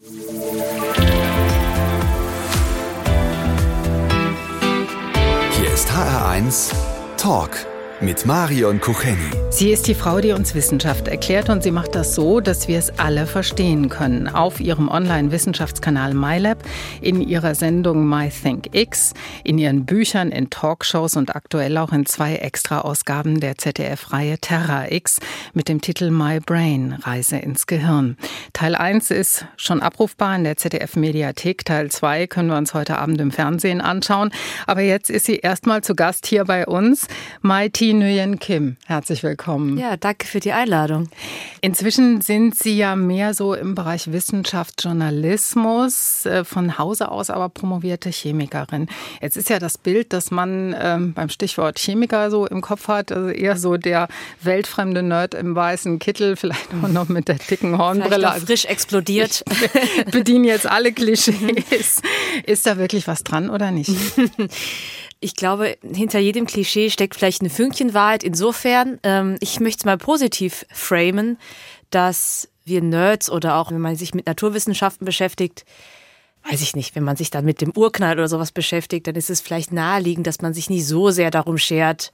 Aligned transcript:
Hier 0.00 0.12
ist 5.74 5.88
HR1 5.90 6.72
Talk 7.16 7.66
mit 8.00 8.26
Marion 8.26 8.80
Kucheni. 8.80 9.18
Sie 9.50 9.72
ist 9.72 9.88
die 9.88 9.94
Frau, 9.94 10.20
die 10.20 10.32
uns 10.32 10.54
Wissenschaft 10.54 11.08
erklärt 11.08 11.48
und 11.48 11.62
sie 11.62 11.72
macht 11.72 11.94
das 11.94 12.14
so, 12.14 12.40
dass 12.40 12.68
wir 12.68 12.78
es 12.78 12.96
alle 12.98 13.26
verstehen 13.26 13.88
können. 13.88 14.28
Auf 14.28 14.60
ihrem 14.60 14.88
Online-Wissenschaftskanal 14.88 16.14
MyLab, 16.14 16.62
in 17.00 17.20
ihrer 17.20 17.54
Sendung 17.54 18.06
MyThinkX, 18.06 19.14
in 19.42 19.58
ihren 19.58 19.84
Büchern, 19.84 20.30
in 20.30 20.50
Talkshows 20.50 21.16
und 21.16 21.34
aktuell 21.34 21.76
auch 21.78 21.92
in 21.92 22.06
zwei 22.06 22.36
Extra-Ausgaben 22.36 23.40
der 23.40 23.58
ZDF-Reihe 23.58 24.38
Terra 24.38 24.92
X 24.92 25.18
mit 25.54 25.68
dem 25.68 25.80
Titel 25.80 26.10
My 26.10 26.38
Brain, 26.40 26.92
Reise 27.02 27.38
ins 27.38 27.66
Gehirn. 27.66 28.16
Teil 28.52 28.76
1 28.76 29.10
ist 29.10 29.46
schon 29.56 29.82
abrufbar 29.82 30.36
in 30.36 30.44
der 30.44 30.56
ZDF-Mediathek. 30.56 31.64
Teil 31.64 31.90
2 31.90 32.28
können 32.28 32.50
wir 32.50 32.58
uns 32.58 32.74
heute 32.74 32.98
Abend 32.98 33.20
im 33.20 33.32
Fernsehen 33.32 33.80
anschauen. 33.80 34.30
Aber 34.66 34.82
jetzt 34.82 35.10
ist 35.10 35.26
sie 35.26 35.36
erstmal 35.36 35.82
zu 35.82 35.94
Gast 35.94 36.26
hier 36.26 36.44
bei 36.44 36.66
uns. 36.66 37.08
My 37.88 37.94
Nguyen 37.94 38.38
Kim, 38.38 38.76
herzlich 38.84 39.22
willkommen. 39.22 39.78
Ja, 39.78 39.96
danke 39.96 40.26
für 40.26 40.40
die 40.40 40.52
Einladung. 40.52 41.08
Inzwischen 41.62 42.20
sind 42.20 42.54
Sie 42.54 42.76
ja 42.76 42.94
mehr 42.96 43.32
so 43.32 43.54
im 43.54 43.74
Bereich 43.74 44.12
Wissenschaft, 44.12 44.84
Journalismus, 44.84 46.26
äh, 46.26 46.44
von 46.44 46.76
Hause 46.76 47.10
aus 47.10 47.30
aber 47.30 47.48
promovierte 47.48 48.10
Chemikerin. 48.10 48.88
Jetzt 49.22 49.38
ist 49.38 49.48
ja 49.48 49.58
das 49.58 49.78
Bild, 49.78 50.12
das 50.12 50.30
man 50.30 50.76
ähm, 50.78 51.14
beim 51.14 51.30
Stichwort 51.30 51.78
Chemiker 51.78 52.30
so 52.30 52.46
im 52.46 52.60
Kopf 52.60 52.88
hat, 52.88 53.10
also 53.10 53.30
eher 53.30 53.56
so 53.56 53.78
der 53.78 54.08
weltfremde 54.42 55.02
Nerd 55.02 55.32
im 55.32 55.54
weißen 55.54 55.98
Kittel, 55.98 56.36
vielleicht 56.36 56.68
auch 56.82 56.88
noch 56.88 57.08
mit 57.08 57.28
der 57.28 57.36
dicken 57.36 57.78
Hornbrille. 57.78 58.34
frisch 58.44 58.66
explodiert. 58.66 59.42
Ich 59.50 60.04
bediene 60.12 60.48
jetzt 60.48 60.66
alle 60.66 60.92
Klischees. 60.98 62.02
Ist 62.44 62.66
da 62.66 62.76
wirklich 62.76 63.06
was 63.06 63.24
dran 63.24 63.48
oder 63.48 63.70
nicht? 63.70 63.90
Ich 65.20 65.34
glaube, 65.34 65.76
hinter 65.82 66.20
jedem 66.20 66.46
Klischee 66.46 66.90
steckt 66.90 67.16
vielleicht 67.16 67.40
eine 67.40 67.50
Fünkchen 67.50 67.92
Wahrheit. 67.92 68.22
Insofern, 68.22 69.00
ähm, 69.02 69.36
ich 69.40 69.58
möchte 69.58 69.80
es 69.80 69.84
mal 69.84 69.98
positiv 69.98 70.64
framen, 70.72 71.38
dass 71.90 72.48
wir 72.64 72.82
Nerds 72.82 73.30
oder 73.30 73.56
auch 73.56 73.70
wenn 73.72 73.80
man 73.80 73.96
sich 73.96 74.14
mit 74.14 74.26
Naturwissenschaften 74.26 75.04
beschäftigt, 75.04 75.64
weiß 76.48 76.60
ich 76.60 76.76
nicht, 76.76 76.94
wenn 76.94 77.04
man 77.04 77.16
sich 77.16 77.30
dann 77.30 77.44
mit 77.44 77.60
dem 77.60 77.72
Urknall 77.76 78.14
oder 78.14 78.28
sowas 78.28 78.52
beschäftigt, 78.52 79.06
dann 79.06 79.16
ist 79.16 79.30
es 79.30 79.40
vielleicht 79.40 79.72
naheliegend, 79.72 80.26
dass 80.26 80.40
man 80.40 80.54
sich 80.54 80.70
nicht 80.70 80.86
so 80.86 81.10
sehr 81.10 81.30
darum 81.30 81.58
schert, 81.58 82.12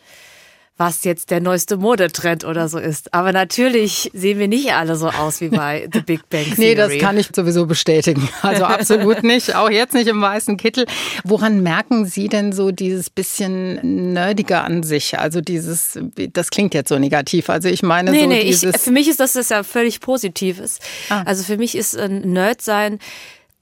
was 0.77 1.05
jetzt 1.05 1.31
der 1.31 1.41
neueste 1.41 1.77
Modetrend 1.77 2.45
oder 2.45 2.69
so 2.69 2.79
ist. 2.79 3.15
Aber 3.15 3.33
natürlich 3.33 4.11
sehen 4.13 4.41
wir 4.41 4.49
nicht 4.49 4.73
alle 4.73 4.97
so 4.97 5.09
aus 5.09 5.41
wie 5.41 5.49
bei 5.49 5.89
The 5.93 6.01
Big 6.01 6.29
Bang 6.29 6.43
Theory. 6.45 6.55
Nee, 6.59 6.75
das 6.75 6.99
kann 6.99 7.17
ich 7.17 7.29
sowieso 7.35 7.67
bestätigen. 7.67 8.29
Also 8.43 8.65
absolut 8.65 9.23
nicht. 9.23 9.55
Auch 9.55 9.71
jetzt 9.71 9.95
nicht 9.95 10.07
im 10.07 10.21
weißen 10.21 10.57
Kittel. 10.57 10.87
Woran 11.25 11.63
merken 11.63 12.05
Sie 12.05 12.29
denn 12.29 12.53
so 12.53 12.73
dieses 12.73 13.09
bisschen 13.09 14.13
Nerdige 14.13 14.61
an 14.61 14.83
sich? 14.83 15.19
Also 15.19 15.41
dieses, 15.41 15.99
das 16.33 16.51
klingt 16.51 16.75
jetzt 16.75 16.89
so 16.91 16.99
negativ. 16.99 17.49
Also 17.49 17.69
ich 17.69 17.83
meine 17.83 18.11
nee, 18.11 18.21
so 18.21 18.27
nee, 18.27 18.45
dieses... 18.45 18.75
Ich, 18.75 18.81
für 18.83 18.91
mich 18.91 19.09
ist 19.09 19.21
das, 19.21 19.33
das 19.33 19.49
ja 19.49 19.63
völlig 19.63 20.01
Positives. 20.01 20.79
Ah. 21.09 21.23
Also 21.23 21.43
für 21.45 21.57
mich 21.57 21.75
ist 21.75 21.97
ein 21.97 22.21
Nerd 22.33 22.61
sein 22.61 22.99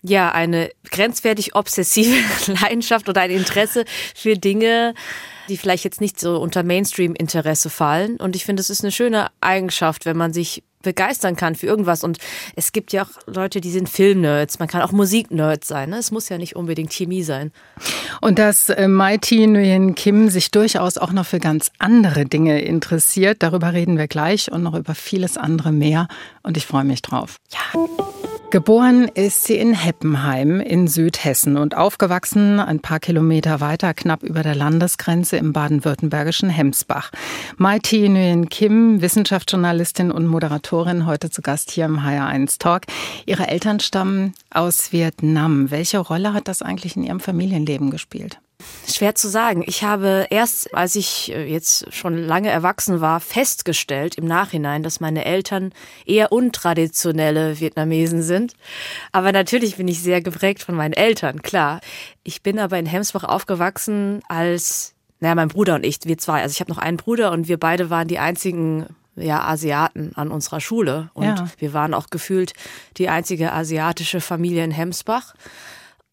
ja 0.03 0.33
eine 0.33 0.71
grenzwertig 0.91 1.55
obsessive 1.55 2.17
Leidenschaft 2.61 3.09
oder 3.09 3.21
ein 3.21 3.31
Interesse 3.31 3.85
für 4.15 4.37
Dinge, 4.37 4.95
die 5.49 5.57
vielleicht 5.57 5.85
jetzt 5.85 6.01
nicht 6.01 6.19
so 6.19 6.39
unter 6.39 6.63
Mainstream-Interesse 6.63 7.71
fallen. 7.71 8.17
Und 8.17 8.37
ich 8.37 8.45
finde, 8.45 8.61
es 8.61 8.71
ist 8.71 8.83
eine 8.83 8.93
schöne 8.93 9.29
Eigenschaft, 9.41 10.05
wenn 10.07 10.17
man 10.17 10.33
sich 10.33 10.63
begeistern 10.83 11.37
kann 11.37 11.55
für 11.55 11.67
irgendwas. 11.67 12.05
Und 12.05 12.19
es 12.57 12.73
gibt 12.73 12.93
ja 12.93 13.05
auch 13.05 13.11
Leute, 13.27 13.61
die 13.61 13.71
sind 13.71 13.89
Filmnerds. 13.89 14.59
Man 14.59 14.69
kann 14.69 14.83
auch 14.83 14.93
Musiknerds 14.93 15.69
sein. 15.69 15.91
Ne? 15.91 15.99
Es 15.99 16.11
muss 16.11 16.29
ja 16.29 16.39
nicht 16.39 16.57
unbedingt 16.57 16.93
Chemie 16.93 17.23
sein. 17.23 17.53
Und 18.21 18.39
dass 18.39 18.69
äh, 18.69 18.89
Mighty 18.89 19.47
Nguyen 19.47 19.95
Kim 19.95 20.29
sich 20.29 20.51
durchaus 20.51 20.99
auch 20.99 21.13
noch 21.13 21.27
für 21.27 21.39
ganz 21.39 21.71
andere 21.79 22.27
Dinge 22.27 22.61
interessiert, 22.61 23.43
darüber 23.43 23.73
reden 23.73 23.97
wir 23.97 24.09
gleich 24.09 24.51
und 24.51 24.63
noch 24.63 24.75
über 24.75 24.95
vieles 24.95 25.37
andere 25.37 25.73
mehr. 25.73 26.09
Und 26.43 26.57
ich 26.57 26.67
freue 26.67 26.85
mich 26.85 27.03
drauf. 27.03 27.37
Ja. 27.53 27.81
Geboren 28.53 29.09
ist 29.09 29.45
sie 29.45 29.57
in 29.57 29.73
Heppenheim 29.73 30.61
in 30.61 30.87
Südhessen 30.87 31.57
und 31.57 31.75
aufgewachsen 31.75 32.61
ein 32.61 32.81
paar 32.81 33.01
Kilometer 33.01 33.63
weiter, 33.63 33.95
knapp 33.95 34.23
über 34.23 34.43
der 34.43 34.55
Landesgrenze 34.55 35.39
im 35.39 35.55
baden-württembergischen 35.55 36.51
Hemsbach. 36.51 37.13
Mai 37.57 37.79
Thi 37.79 38.07
Nguyen 38.11 38.51
Kim, 38.51 39.01
Wissenschaftsjournalistin 39.01 40.11
und 40.11 40.27
Moderatorin, 40.27 41.07
heute 41.07 41.31
zu 41.31 41.41
Gast 41.41 41.71
hier 41.71 41.87
im 41.87 42.01
HR1 42.01 42.59
Talk. 42.59 42.83
Ihre 43.25 43.49
Eltern 43.49 43.81
stammen 43.81 44.35
aus 44.51 44.93
Vietnam. 44.93 45.71
Welche 45.71 46.01
Rolle 46.01 46.35
hat 46.35 46.47
das 46.47 46.61
eigentlich 46.61 46.95
in 46.95 47.05
Ihrem 47.05 47.21
Familienleben 47.21 47.91
gespielt? 47.91 48.39
Schwer 48.87 49.15
zu 49.15 49.29
sagen. 49.29 49.63
Ich 49.67 49.85
habe 49.85 50.27
erst, 50.31 50.75
als 50.75 50.97
ich 50.97 51.33
äh, 51.33 51.45
jetzt 51.45 51.93
schon 51.93 52.17
lange 52.17 52.51
erwachsen 52.51 53.01
war, 53.01 53.21
festgestellt 53.21 54.17
im 54.17 54.25
Nachhinein, 54.25 54.83
dass 54.83 55.01
meine 55.01 55.25
Eltern 55.25 55.73
eher 56.05 56.33
untraditionelle 56.33 57.61
Vietnamesen 57.61 58.23
sind. 58.23 58.55
Aber 59.13 59.33
natürlich 59.33 59.77
bin 59.77 59.89
ich 59.89 60.01
sehr 60.01 60.21
geprägt 60.21 60.63
von 60.63 60.75
meinen 60.75 60.95
Eltern, 60.95 61.43
klar. 61.43 61.81
Ich 62.25 62.43
bin 62.43 62.59
aber 62.59 62.79
in 62.79 62.87
Hemsbach 62.87 63.25
aufgewachsen 63.25 64.23
als, 64.29 64.95
naja, 65.21 65.35
mein 65.35 65.49
Bruder 65.49 65.77
und 65.77 65.85
ich, 65.85 65.99
wir 66.05 66.19
zwei. 66.19 66.43
Also 66.43 66.53
ich 66.53 66.61
habe 66.61 66.71
noch 66.71 66.79
einen 66.79 66.97
Bruder 66.97 67.33
und 67.33 67.49
wir 67.49 67.59
beide 67.59 67.91
waren 67.91 68.09
die 68.09 68.19
einzigen 68.19 68.87
ja, 69.17 69.43
Asiaten 69.43 70.13
an 70.15 70.31
unserer 70.31 70.61
Schule. 70.61 71.11
Und 71.15 71.25
ja. 71.25 71.49
wir 71.59 71.73
waren 71.73 71.95
auch 71.95 72.09
gefühlt 72.09 72.55
die 72.97 73.09
einzige 73.09 73.53
asiatische 73.53 74.21
Familie 74.21 74.65
in 74.65 74.71
Hemsbach. 74.71 75.35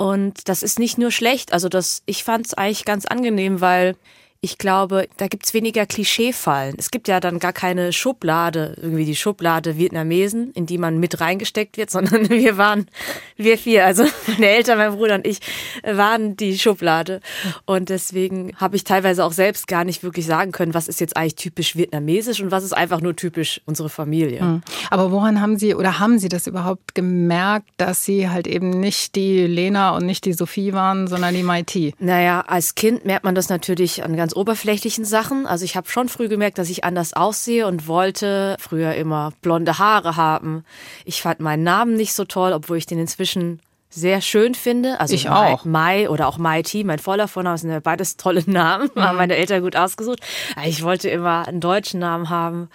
Und 0.02 0.48
das 0.48 0.64
ist 0.64 0.80
nicht 0.80 0.98
nur 0.98 1.12
schlecht, 1.12 1.52
also 1.52 1.68
das, 1.68 2.04
ich 2.06 2.24
fand 2.24 2.46
es 2.46 2.54
eigentlich 2.54 2.86
ganz 2.86 3.06
angenehm, 3.06 3.60
weil 3.60 3.98
ich 4.42 4.58
glaube, 4.58 5.10
da 5.18 5.28
gibt's 5.28 5.54
weniger 5.54 5.86
Klischeefallen. 5.86 6.76
Es 6.78 6.92
gibt 6.92 7.10
ja 7.10 7.20
dann 7.20 7.40
gar 7.40 7.52
keine 7.52 7.92
Schublade, 7.92 8.78
irgendwie 8.82 9.04
die 9.04 9.18
Schublade 9.18 9.78
Vietnamesen, 9.78 10.52
in 10.54 10.66
die 10.66 10.78
man 10.78 10.98
mit 10.98 11.20
reingesteckt 11.20 11.76
wird, 11.76 11.90
sondern 12.00 12.30
wir 12.30 12.58
waren, 12.58 12.88
wir 13.36 13.58
vier, 13.58 13.86
also 13.86 14.06
meine 14.28 14.48
Eltern, 14.48 14.78
mein 14.78 14.96
Bruder 14.96 15.16
und 15.16 15.28
ich, 15.28 15.40
waren 15.84 16.38
die 16.38 16.58
Schublade. 16.58 17.20
Und 17.66 17.90
deswegen 17.90 18.56
habe 18.56 18.78
ich 18.78 18.86
teilweise 18.86 19.26
auch 19.26 19.34
selbst 19.34 19.68
gar 19.68 19.84
nicht 19.84 20.04
wirklich 20.04 20.26
sagen 20.26 20.54
können, 20.54 20.74
was 20.74 20.88
ist 20.88 21.02
jetzt 21.02 21.18
eigentlich 21.18 21.36
typisch 21.36 21.76
vietnamesisch 21.76 22.40
und 22.42 22.52
was 22.52 22.64
ist 22.64 22.74
einfach 22.74 23.02
nur 23.02 23.18
typisch 23.18 23.60
unsere 23.66 23.90
Familie. 23.90 24.40
Hm. 24.40 24.62
Aber 24.90 25.12
woran 25.12 25.42
haben 25.42 25.58
Sie 25.58 25.76
oder 25.76 26.00
haben 26.00 26.18
Sie 26.18 26.30
das 26.30 26.48
überhaupt 26.48 26.96
gemerkt, 26.96 27.68
dass 27.76 28.06
Sie 28.06 28.30
halt 28.30 28.48
eben 28.48 28.70
nicht 28.70 29.16
die 29.16 29.48
Lena 29.48 29.98
und 29.98 30.06
nicht 30.06 30.24
die 30.24 30.34
Sophie 30.34 30.72
waren, 30.72 31.08
sondern 31.08 31.34
die 31.34 31.44
Maiti? 31.44 31.94
Naja, 32.00 32.46
als 32.48 32.76
Kind 32.76 33.04
merkt 33.04 33.26
man 33.26 33.36
das 33.36 33.50
natürlich 33.50 34.02
an 34.02 34.16
ganz 34.16 34.29
ganz 34.30 34.36
oberflächlichen 34.36 35.06
Sachen. 35.06 35.48
Also 35.48 35.66
ich 35.66 35.76
habe 35.76 35.90
schon 35.90 36.08
früh 36.08 36.28
gemerkt, 36.28 36.60
dass 36.60 36.70
ich 36.70 36.84
anders 36.84 37.14
aussehe 37.14 37.66
und 37.66 37.88
wollte 37.88 38.58
früher 38.60 38.94
immer 38.94 39.34
blonde 39.42 39.80
Haare 39.80 40.18
haben. 40.18 40.64
Ich 41.04 41.24
fand 41.24 41.40
meinen 41.40 41.64
Namen 41.64 41.96
nicht 41.96 42.14
so 42.14 42.26
toll, 42.26 42.54
obwohl 42.54 42.78
ich 42.78 42.86
den 42.86 43.00
inzwischen 43.00 43.60
sehr 43.90 44.22
schön 44.22 44.54
finde. 44.54 45.00
Also 45.00 45.16
ich 45.16 45.26
Mai, 45.26 45.54
auch. 45.54 45.66
Mai 45.66 46.10
oder 46.12 46.28
auch 46.28 46.38
Mai 46.38 46.62
T, 46.62 46.84
mein 46.84 47.00
voller 47.00 47.28
Vorname 47.28 47.58
sind 47.58 47.72
ja 47.72 47.80
beides 47.80 48.18
tolle 48.18 48.44
Namen. 48.46 48.92
Mhm. 48.96 49.02
Haben 49.02 49.18
meine 49.18 49.36
Eltern 49.36 49.64
gut 49.64 49.76
ausgesucht. 49.76 50.20
Ich 50.64 50.84
wollte 50.84 51.10
immer 51.10 51.48
einen 51.48 51.60
deutschen 51.60 52.00
Namen 52.00 52.30
haben. 52.30 52.70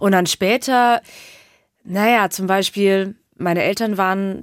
Und 0.00 0.10
dann 0.10 0.26
später, 0.26 1.02
naja, 1.84 2.30
zum 2.30 2.48
Beispiel, 2.48 3.14
meine 3.36 3.62
Eltern 3.62 3.96
waren 3.96 4.42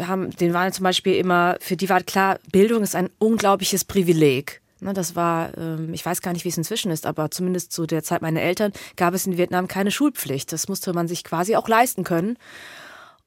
haben, 0.00 0.30
denen 0.30 0.54
waren 0.54 0.72
zum 0.72 0.82
Beispiel 0.84 1.14
immer, 1.14 1.58
für 1.60 1.76
die 1.76 1.88
war 1.88 2.02
klar, 2.02 2.40
Bildung 2.50 2.82
ist 2.82 2.96
ein 2.96 3.10
unglaubliches 3.18 3.84
Privileg. 3.84 4.61
Ne, 4.82 4.92
das 4.94 5.14
war, 5.14 5.56
ähm, 5.56 5.94
ich 5.94 6.04
weiß 6.04 6.22
gar 6.22 6.32
nicht, 6.32 6.44
wie 6.44 6.48
es 6.48 6.58
inzwischen 6.58 6.90
ist, 6.90 7.06
aber 7.06 7.30
zumindest 7.30 7.70
zu 7.70 7.86
der 7.86 8.02
Zeit 8.02 8.20
meiner 8.20 8.42
Eltern 8.42 8.72
gab 8.96 9.14
es 9.14 9.26
in 9.26 9.38
Vietnam 9.38 9.68
keine 9.68 9.92
Schulpflicht. 9.92 10.52
Das 10.52 10.68
musste 10.68 10.92
man 10.92 11.06
sich 11.06 11.22
quasi 11.22 11.54
auch 11.54 11.68
leisten 11.68 12.02
können. 12.02 12.36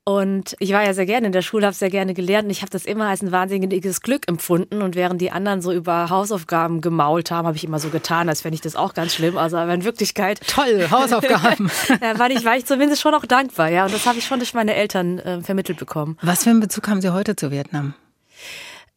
Und 0.03 0.55
ich 0.59 0.71
war 0.71 0.85
ja 0.85 0.93
sehr 0.93 1.05
gerne 1.05 1.27
in 1.27 1.31
der 1.31 1.41
Schule, 1.41 1.65
habe 1.65 1.75
sehr 1.75 1.89
gerne 1.89 2.13
gelernt 2.13 2.45
und 2.45 2.51
ich 2.51 2.61
habe 2.61 2.69
das 2.69 2.85
immer 2.85 3.07
als 3.07 3.23
ein 3.23 3.31
wahnsinniges 3.31 4.01
Glück 4.01 4.27
empfunden. 4.27 4.81
Und 4.81 4.95
während 4.95 5.19
die 5.21 5.31
anderen 5.31 5.61
so 5.61 5.71
über 5.71 6.09
Hausaufgaben 6.09 6.81
gemault 6.81 7.31
haben, 7.31 7.47
habe 7.47 7.55
ich 7.57 7.63
immer 7.63 7.79
so 7.79 7.89
getan, 7.89 8.27
als 8.27 8.41
fände 8.41 8.55
ich 8.55 8.61
das 8.61 8.75
auch 8.75 8.93
ganz 8.93 9.15
schlimm. 9.15 9.37
Also 9.37 9.57
aber 9.57 9.73
in 9.73 9.85
Wirklichkeit. 9.85 10.41
Toll, 10.47 10.89
Hausaufgaben. 10.91 11.69
war, 12.17 12.29
ich, 12.29 12.43
war 12.43 12.57
ich 12.57 12.65
zumindest 12.65 13.01
schon 13.01 13.15
auch 13.15 13.25
dankbar, 13.25 13.69
ja. 13.69 13.85
Und 13.85 13.93
das 13.93 14.05
habe 14.05 14.19
ich 14.19 14.25
schon 14.25 14.39
durch 14.39 14.53
meine 14.53 14.75
Eltern 14.75 15.19
äh, 15.19 15.41
vermittelt 15.41 15.79
bekommen. 15.79 16.17
Was 16.21 16.43
für 16.43 16.49
einen 16.49 16.59
Bezug 16.59 16.87
haben 16.89 17.01
Sie 17.01 17.11
heute 17.11 17.35
zu 17.37 17.49
Vietnam? 17.49 17.95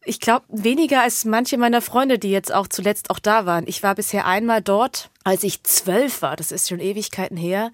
Ich 0.05 0.21
glaube, 0.21 0.45
weniger 0.47 1.01
als 1.01 1.25
manche 1.25 1.57
meiner 1.57 1.81
Freunde, 1.81 2.19
die 2.19 2.31
jetzt 2.31 2.53
auch 2.53 2.67
zuletzt 2.67 3.09
auch 3.09 3.19
da 3.19 3.45
waren. 3.45 3.65
Ich 3.67 3.83
war 3.83 3.95
bisher 3.95 4.25
einmal 4.25 4.61
dort, 4.61 5.09
als 5.25 5.43
ich 5.43 5.63
zwölf 5.63 6.21
war. 6.21 6.37
Das 6.37 6.53
ist 6.53 6.69
schon 6.69 6.79
Ewigkeiten 6.79 7.35
her. 7.35 7.71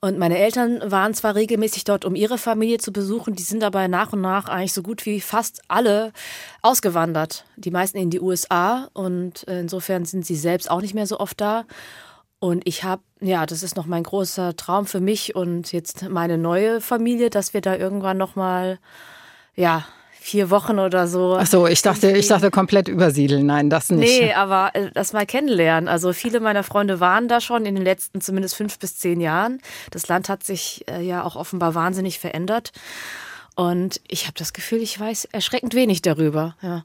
Und 0.00 0.18
meine 0.18 0.38
Eltern 0.38 0.80
waren 0.90 1.14
zwar 1.14 1.34
regelmäßig 1.34 1.82
dort, 1.82 2.04
um 2.04 2.14
ihre 2.14 2.38
Familie 2.38 2.78
zu 2.78 2.92
besuchen, 2.92 3.34
die 3.34 3.42
sind 3.42 3.64
aber 3.64 3.88
nach 3.88 4.12
und 4.12 4.20
nach 4.20 4.48
eigentlich 4.48 4.72
so 4.72 4.82
gut 4.82 5.06
wie 5.06 5.20
fast 5.20 5.62
alle 5.66 6.12
ausgewandert. 6.62 7.44
Die 7.56 7.72
meisten 7.72 7.98
in 7.98 8.10
die 8.10 8.20
USA 8.20 8.88
und 8.92 9.42
insofern 9.44 10.04
sind 10.04 10.24
sie 10.24 10.36
selbst 10.36 10.70
auch 10.70 10.82
nicht 10.82 10.94
mehr 10.94 11.06
so 11.06 11.18
oft 11.18 11.40
da. 11.40 11.64
Und 12.38 12.62
ich 12.68 12.84
habe, 12.84 13.02
ja, 13.20 13.46
das 13.46 13.62
ist 13.62 13.76
noch 13.76 13.86
mein 13.86 14.04
großer 14.04 14.54
Traum 14.54 14.86
für 14.86 15.00
mich 15.00 15.34
und 15.34 15.72
jetzt 15.72 16.08
meine 16.08 16.38
neue 16.38 16.80
Familie, 16.80 17.30
dass 17.30 17.54
wir 17.54 17.62
da 17.62 17.74
irgendwann 17.74 18.18
nochmal, 18.18 18.78
ja, 19.54 19.86
vier 20.26 20.50
Wochen 20.50 20.80
oder 20.80 21.06
so. 21.06 21.36
Ach 21.38 21.46
so, 21.46 21.68
ich 21.68 21.82
dachte, 21.82 22.10
ich 22.10 22.26
dachte 22.26 22.50
komplett 22.50 22.88
übersiedeln. 22.88 23.46
Nein, 23.46 23.70
das 23.70 23.90
nicht. 23.90 24.20
Nee, 24.20 24.32
aber 24.32 24.70
äh, 24.74 24.90
das 24.92 25.12
mal 25.12 25.24
kennenlernen. 25.24 25.88
Also 25.88 26.12
viele 26.12 26.40
meiner 26.40 26.64
Freunde 26.64 26.98
waren 26.98 27.28
da 27.28 27.40
schon 27.40 27.64
in 27.64 27.76
den 27.76 27.84
letzten 27.84 28.20
zumindest 28.20 28.56
fünf 28.56 28.80
bis 28.80 28.98
zehn 28.98 29.20
Jahren. 29.20 29.60
Das 29.92 30.08
Land 30.08 30.28
hat 30.28 30.42
sich 30.42 30.84
äh, 30.90 31.00
ja 31.00 31.22
auch 31.22 31.36
offenbar 31.36 31.76
wahnsinnig 31.76 32.18
verändert. 32.18 32.72
Und 33.54 34.00
ich 34.08 34.24
habe 34.24 34.34
das 34.36 34.52
Gefühl, 34.52 34.82
ich 34.82 34.98
weiß 34.98 35.26
erschreckend 35.26 35.74
wenig 35.74 36.02
darüber. 36.02 36.56
Ja. 36.60 36.82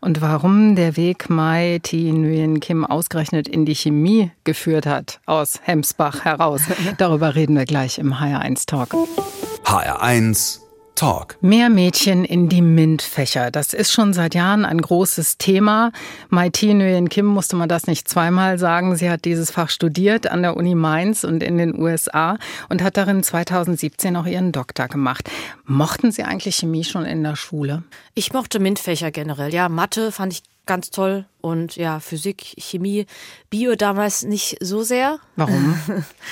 Und 0.00 0.20
warum 0.20 0.76
der 0.76 0.96
Weg 0.98 1.30
Mai 1.30 1.80
Thi 1.82 2.12
Nguyen 2.12 2.60
Kim 2.60 2.84
ausgerechnet 2.84 3.48
in 3.48 3.64
die 3.64 3.74
Chemie 3.74 4.30
geführt 4.44 4.84
hat, 4.84 5.20
aus 5.24 5.60
Hemsbach 5.62 6.26
heraus, 6.26 6.60
darüber 6.98 7.34
reden 7.34 7.56
wir 7.56 7.64
gleich 7.64 7.98
im 7.98 8.12
HR1 8.12 8.66
Talk. 8.66 8.94
HR1 9.64 10.65
Talk. 10.96 11.36
Mehr 11.42 11.68
Mädchen 11.68 12.24
in 12.24 12.48
die 12.48 12.62
MINT-Fächer. 12.62 13.50
Das 13.50 13.74
ist 13.74 13.92
schon 13.92 14.14
seit 14.14 14.34
Jahren 14.34 14.64
ein 14.64 14.80
großes 14.80 15.36
Thema. 15.36 15.92
Mai 16.30 16.48
Thi 16.48 16.72
Nguyen 16.72 17.10
Kim 17.10 17.26
musste 17.26 17.54
man 17.54 17.68
das 17.68 17.86
nicht 17.86 18.08
zweimal 18.08 18.58
sagen. 18.58 18.96
Sie 18.96 19.08
hat 19.10 19.26
dieses 19.26 19.50
Fach 19.50 19.68
studiert 19.68 20.26
an 20.26 20.42
der 20.42 20.56
Uni 20.56 20.74
Mainz 20.74 21.22
und 21.22 21.42
in 21.42 21.58
den 21.58 21.78
USA 21.78 22.38
und 22.70 22.82
hat 22.82 22.96
darin 22.96 23.22
2017 23.22 24.16
auch 24.16 24.26
ihren 24.26 24.52
Doktor 24.52 24.88
gemacht. 24.88 25.30
Mochten 25.66 26.10
Sie 26.10 26.24
eigentlich 26.24 26.56
Chemie 26.56 26.84
schon 26.84 27.04
in 27.04 27.22
der 27.22 27.36
Schule? 27.36 27.84
Ich 28.14 28.32
mochte 28.32 28.58
MINT-Fächer 28.58 29.10
generell. 29.10 29.52
Ja, 29.52 29.68
Mathe 29.68 30.10
fand 30.10 30.32
ich 30.32 30.42
ganz 30.64 30.90
toll 30.90 31.26
und 31.42 31.76
ja, 31.76 32.00
Physik, 32.00 32.54
Chemie, 32.58 33.06
Bio 33.50 33.76
damals 33.76 34.24
nicht 34.24 34.56
so 34.60 34.82
sehr. 34.82 35.18
Warum? 35.36 35.78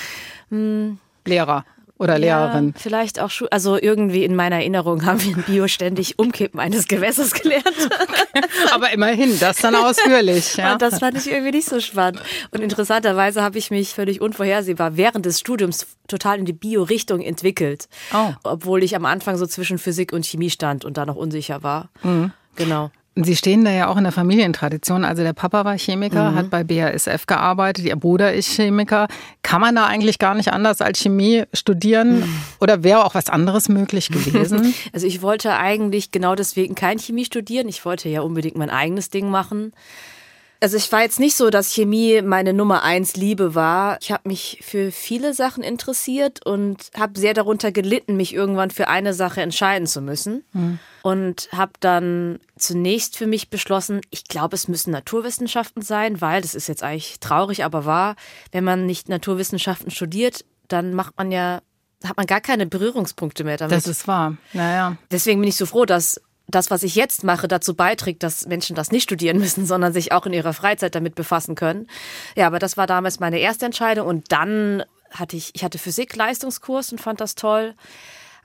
hm. 0.48 0.98
Lehrer 1.26 1.64
oder 1.98 2.18
Lehrerin. 2.18 2.72
Ja, 2.74 2.80
vielleicht 2.80 3.20
auch 3.20 3.30
Schu 3.30 3.46
also 3.50 3.80
irgendwie 3.80 4.24
in 4.24 4.34
meiner 4.34 4.56
Erinnerung 4.56 5.04
haben 5.04 5.22
wir 5.22 5.36
in 5.36 5.42
Bio 5.42 5.68
ständig 5.68 6.18
Umkippen 6.18 6.58
eines 6.58 6.88
Gewässers 6.88 7.32
gelernt. 7.32 7.64
Aber 8.74 8.92
immerhin, 8.92 9.38
das 9.38 9.58
dann 9.58 9.74
ausführlich. 9.74 10.56
Ja. 10.64 10.74
Und 10.74 10.82
das 10.82 11.00
fand 11.00 11.16
ich 11.16 11.30
irgendwie 11.30 11.50
nicht 11.50 11.68
so 11.68 11.80
spannend. 11.80 12.22
Und 12.50 12.60
interessanterweise 12.60 13.42
habe 13.42 13.58
ich 13.58 13.70
mich 13.70 13.94
völlig 13.94 14.20
unvorhersehbar 14.20 14.96
während 14.96 15.26
des 15.26 15.40
Studiums 15.40 15.86
total 16.06 16.38
in 16.38 16.44
die 16.44 16.52
Bio-Richtung 16.52 17.20
entwickelt. 17.20 17.88
Oh. 18.12 18.32
Obwohl 18.44 18.82
ich 18.82 18.94
am 18.94 19.04
Anfang 19.04 19.36
so 19.36 19.46
zwischen 19.46 19.78
Physik 19.78 20.12
und 20.12 20.26
Chemie 20.26 20.50
stand 20.50 20.84
und 20.84 20.96
da 20.96 21.06
noch 21.06 21.16
unsicher 21.16 21.62
war. 21.62 21.90
Mhm. 22.02 22.32
Genau. 22.56 22.90
Sie 23.16 23.36
stehen 23.36 23.64
da 23.64 23.70
ja 23.70 23.88
auch 23.88 23.96
in 23.96 24.02
der 24.02 24.12
Familientradition. 24.12 25.04
Also 25.04 25.22
der 25.22 25.34
Papa 25.34 25.64
war 25.64 25.78
Chemiker, 25.78 26.32
mhm. 26.32 26.34
hat 26.34 26.50
bei 26.50 26.64
BASF 26.64 27.26
gearbeitet, 27.26 27.84
Ihr 27.84 27.94
Bruder 27.94 28.32
ist 28.32 28.48
Chemiker. 28.48 29.06
Kann 29.42 29.60
man 29.60 29.76
da 29.76 29.86
eigentlich 29.86 30.18
gar 30.18 30.34
nicht 30.34 30.52
anders 30.52 30.80
als 30.80 30.98
Chemie 30.98 31.44
studieren? 31.52 32.20
Mhm. 32.20 32.36
Oder 32.60 32.82
wäre 32.82 33.04
auch 33.04 33.14
was 33.14 33.28
anderes 33.28 33.68
möglich 33.68 34.08
gewesen? 34.08 34.74
Also 34.92 35.06
ich 35.06 35.22
wollte 35.22 35.56
eigentlich 35.56 36.10
genau 36.10 36.34
deswegen 36.34 36.74
kein 36.74 36.98
Chemie 36.98 37.24
studieren. 37.24 37.68
Ich 37.68 37.84
wollte 37.84 38.08
ja 38.08 38.20
unbedingt 38.20 38.56
mein 38.56 38.70
eigenes 38.70 39.10
Ding 39.10 39.28
machen. 39.28 39.72
Also 40.64 40.78
ich 40.78 40.90
war 40.92 41.02
jetzt 41.02 41.20
nicht 41.20 41.36
so, 41.36 41.50
dass 41.50 41.74
Chemie 41.74 42.22
meine 42.22 42.54
Nummer 42.54 42.82
eins 42.82 43.16
Liebe 43.16 43.54
war. 43.54 43.98
Ich 44.00 44.10
habe 44.10 44.26
mich 44.26 44.60
für 44.62 44.92
viele 44.92 45.34
Sachen 45.34 45.62
interessiert 45.62 46.46
und 46.46 46.90
habe 46.98 47.20
sehr 47.20 47.34
darunter 47.34 47.70
gelitten, 47.70 48.16
mich 48.16 48.32
irgendwann 48.32 48.70
für 48.70 48.88
eine 48.88 49.12
Sache 49.12 49.42
entscheiden 49.42 49.86
zu 49.86 50.00
müssen. 50.00 50.42
Mhm. 50.54 50.78
Und 51.02 51.50
habe 51.52 51.72
dann 51.80 52.38
zunächst 52.56 53.18
für 53.18 53.26
mich 53.26 53.50
beschlossen, 53.50 54.00
ich 54.08 54.24
glaube, 54.24 54.54
es 54.56 54.66
müssen 54.66 54.90
Naturwissenschaften 54.90 55.82
sein, 55.82 56.22
weil, 56.22 56.40
das 56.40 56.54
ist 56.54 56.68
jetzt 56.68 56.82
eigentlich 56.82 57.20
traurig, 57.20 57.62
aber 57.62 57.84
wahr, 57.84 58.16
wenn 58.50 58.64
man 58.64 58.86
nicht 58.86 59.10
Naturwissenschaften 59.10 59.90
studiert, 59.90 60.46
dann 60.68 60.94
macht 60.94 61.18
man 61.18 61.30
ja 61.30 61.60
hat 62.02 62.16
man 62.16 62.26
gar 62.26 62.40
keine 62.40 62.66
Berührungspunkte 62.66 63.44
mehr 63.44 63.56
damit. 63.58 63.76
Das 63.76 63.86
ist 63.86 64.08
wahr. 64.08 64.36
Naja. 64.54 64.96
Deswegen 65.10 65.40
bin 65.40 65.48
ich 65.48 65.56
so 65.56 65.64
froh, 65.64 65.84
dass 65.86 66.20
das, 66.46 66.70
was 66.70 66.82
ich 66.82 66.94
jetzt 66.94 67.24
mache, 67.24 67.48
dazu 67.48 67.74
beiträgt, 67.74 68.22
dass 68.22 68.46
Menschen 68.46 68.76
das 68.76 68.92
nicht 68.92 69.04
studieren 69.04 69.38
müssen, 69.38 69.66
sondern 69.66 69.92
sich 69.92 70.12
auch 70.12 70.26
in 70.26 70.32
ihrer 70.32 70.52
Freizeit 70.52 70.94
damit 70.94 71.14
befassen 71.14 71.54
können. 71.54 71.86
Ja, 72.36 72.46
aber 72.46 72.58
das 72.58 72.76
war 72.76 72.86
damals 72.86 73.20
meine 73.20 73.38
erste 73.38 73.66
Entscheidung 73.66 74.06
und 74.06 74.30
dann 74.32 74.84
hatte 75.10 75.36
ich, 75.36 75.54
ich 75.54 75.64
hatte 75.64 75.78
Physik-Leistungskurs 75.78 76.92
und 76.92 77.00
fand 77.00 77.20
das 77.20 77.34
toll. 77.34 77.74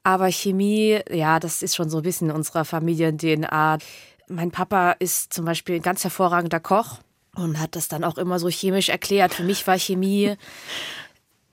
Aber 0.04 0.31
Chemie, 0.31 1.00
ja, 1.10 1.40
das 1.40 1.62
ist 1.62 1.75
schon 1.75 1.90
so 1.90 1.98
ein 1.98 2.04
bisschen 2.04 2.30
in 2.30 2.36
unserer 2.36 2.63
Familien-DNA. 2.63 3.80
Mein 4.28 4.51
Papa 4.51 4.92
ist 4.92 5.34
zum 5.34 5.46
Beispiel 5.46 5.75
ein 5.75 5.81
ganz 5.81 6.04
hervorragender 6.04 6.60
Koch 6.60 7.00
und 7.36 7.60
hat 7.60 7.75
das 7.75 7.88
dann 7.88 8.04
auch 8.04 8.18
immer 8.18 8.40
so 8.40 8.50
chemisch 8.50 8.90
erklärt. 8.90 9.34
Für 9.34 9.44
mich 9.44 9.66
war 9.68 9.78
Chemie 9.78 10.36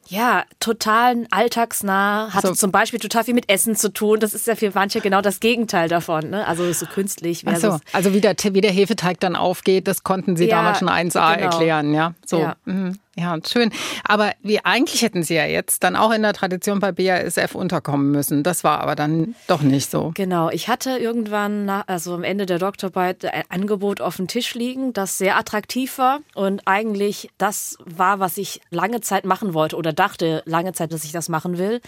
ja, 0.08 0.44
total 0.60 1.26
alltagsnah, 1.30 2.32
hatte 2.32 2.48
so. 2.48 2.54
zum 2.54 2.72
Beispiel 2.72 3.00
total 3.00 3.24
viel 3.24 3.34
mit 3.34 3.50
Essen 3.50 3.76
zu 3.76 3.92
tun. 3.92 4.20
Das 4.20 4.34
ist 4.34 4.46
ja 4.46 4.54
für 4.54 4.70
manche 4.74 5.00
genau 5.00 5.20
das 5.20 5.40
Gegenteil 5.40 5.88
davon, 5.88 6.30
ne? 6.30 6.46
Also 6.46 6.70
so 6.72 6.86
künstlich. 6.86 7.44
Ach 7.46 7.56
so, 7.56 7.78
also 7.92 8.14
wie 8.14 8.20
der, 8.20 8.36
wie 8.52 8.60
der 8.60 8.72
Hefeteig 8.72 9.20
dann 9.20 9.36
aufgeht, 9.36 9.88
das 9.88 10.02
konnten 10.04 10.36
Sie 10.36 10.46
ja, 10.46 10.56
damals 10.56 10.78
schon 10.78 10.88
1a 10.88 11.34
genau. 11.34 11.50
erklären, 11.50 11.94
ja? 11.94 12.14
So. 12.24 12.40
Ja. 12.40 12.56
Mhm. 12.64 12.98
Ja, 13.18 13.38
schön. 13.46 13.70
Aber 14.04 14.32
wie 14.42 14.62
eigentlich 14.62 15.00
hätten 15.00 15.22
Sie 15.22 15.34
ja 15.34 15.46
jetzt 15.46 15.82
dann 15.82 15.96
auch 15.96 16.12
in 16.12 16.20
der 16.20 16.34
Tradition 16.34 16.80
bei 16.80 16.92
BASF 16.92 17.54
unterkommen 17.54 18.10
müssen. 18.10 18.42
Das 18.42 18.62
war 18.62 18.80
aber 18.80 18.94
dann 18.94 19.34
doch 19.46 19.62
nicht 19.62 19.90
so. 19.90 20.12
Genau. 20.14 20.50
Ich 20.50 20.68
hatte 20.68 20.98
irgendwann, 20.98 21.64
nach, 21.64 21.84
also 21.86 22.12
am 22.14 22.24
Ende 22.24 22.44
der 22.44 22.58
Doktorarbeit, 22.58 23.24
ein 23.24 23.44
Angebot 23.48 24.02
auf 24.02 24.16
dem 24.16 24.28
Tisch 24.28 24.54
liegen, 24.54 24.92
das 24.92 25.16
sehr 25.16 25.38
attraktiv 25.38 25.96
war 25.96 26.20
und 26.34 26.62
eigentlich 26.66 27.30
das 27.38 27.78
war, 27.86 28.20
was 28.20 28.36
ich 28.36 28.60
lange 28.70 29.00
Zeit 29.00 29.24
machen 29.24 29.54
wollte 29.54 29.76
oder 29.76 29.94
dachte 29.94 30.42
lange 30.44 30.74
Zeit, 30.74 30.92
dass 30.92 31.04
ich 31.04 31.12
das 31.12 31.30
machen 31.30 31.56
will. 31.56 31.80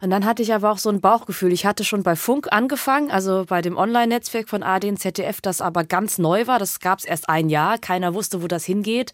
Und 0.00 0.10
dann 0.10 0.24
hatte 0.24 0.42
ich 0.42 0.52
aber 0.52 0.70
auch 0.70 0.78
so 0.78 0.90
ein 0.90 1.00
Bauchgefühl. 1.00 1.52
Ich 1.52 1.64
hatte 1.64 1.84
schon 1.84 2.02
bei 2.02 2.16
Funk 2.16 2.48
angefangen, 2.50 3.10
also 3.10 3.44
bei 3.48 3.62
dem 3.62 3.76
Online-Netzwerk 3.76 4.48
von 4.48 4.62
AD 4.62 4.88
und 4.88 4.98
ZDF, 4.98 5.40
das 5.40 5.60
aber 5.60 5.84
ganz 5.84 6.18
neu 6.18 6.46
war. 6.46 6.58
Das 6.58 6.80
gab 6.80 6.98
es 6.98 7.04
erst 7.04 7.28
ein 7.28 7.48
Jahr. 7.48 7.78
Keiner 7.78 8.14
wusste, 8.14 8.42
wo 8.42 8.46
das 8.46 8.64
hingeht. 8.64 9.12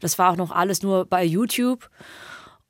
Das 0.00 0.18
war 0.18 0.30
auch 0.30 0.36
noch 0.36 0.50
alles 0.50 0.82
nur 0.82 1.04
bei 1.04 1.22
YouTube. 1.22 1.90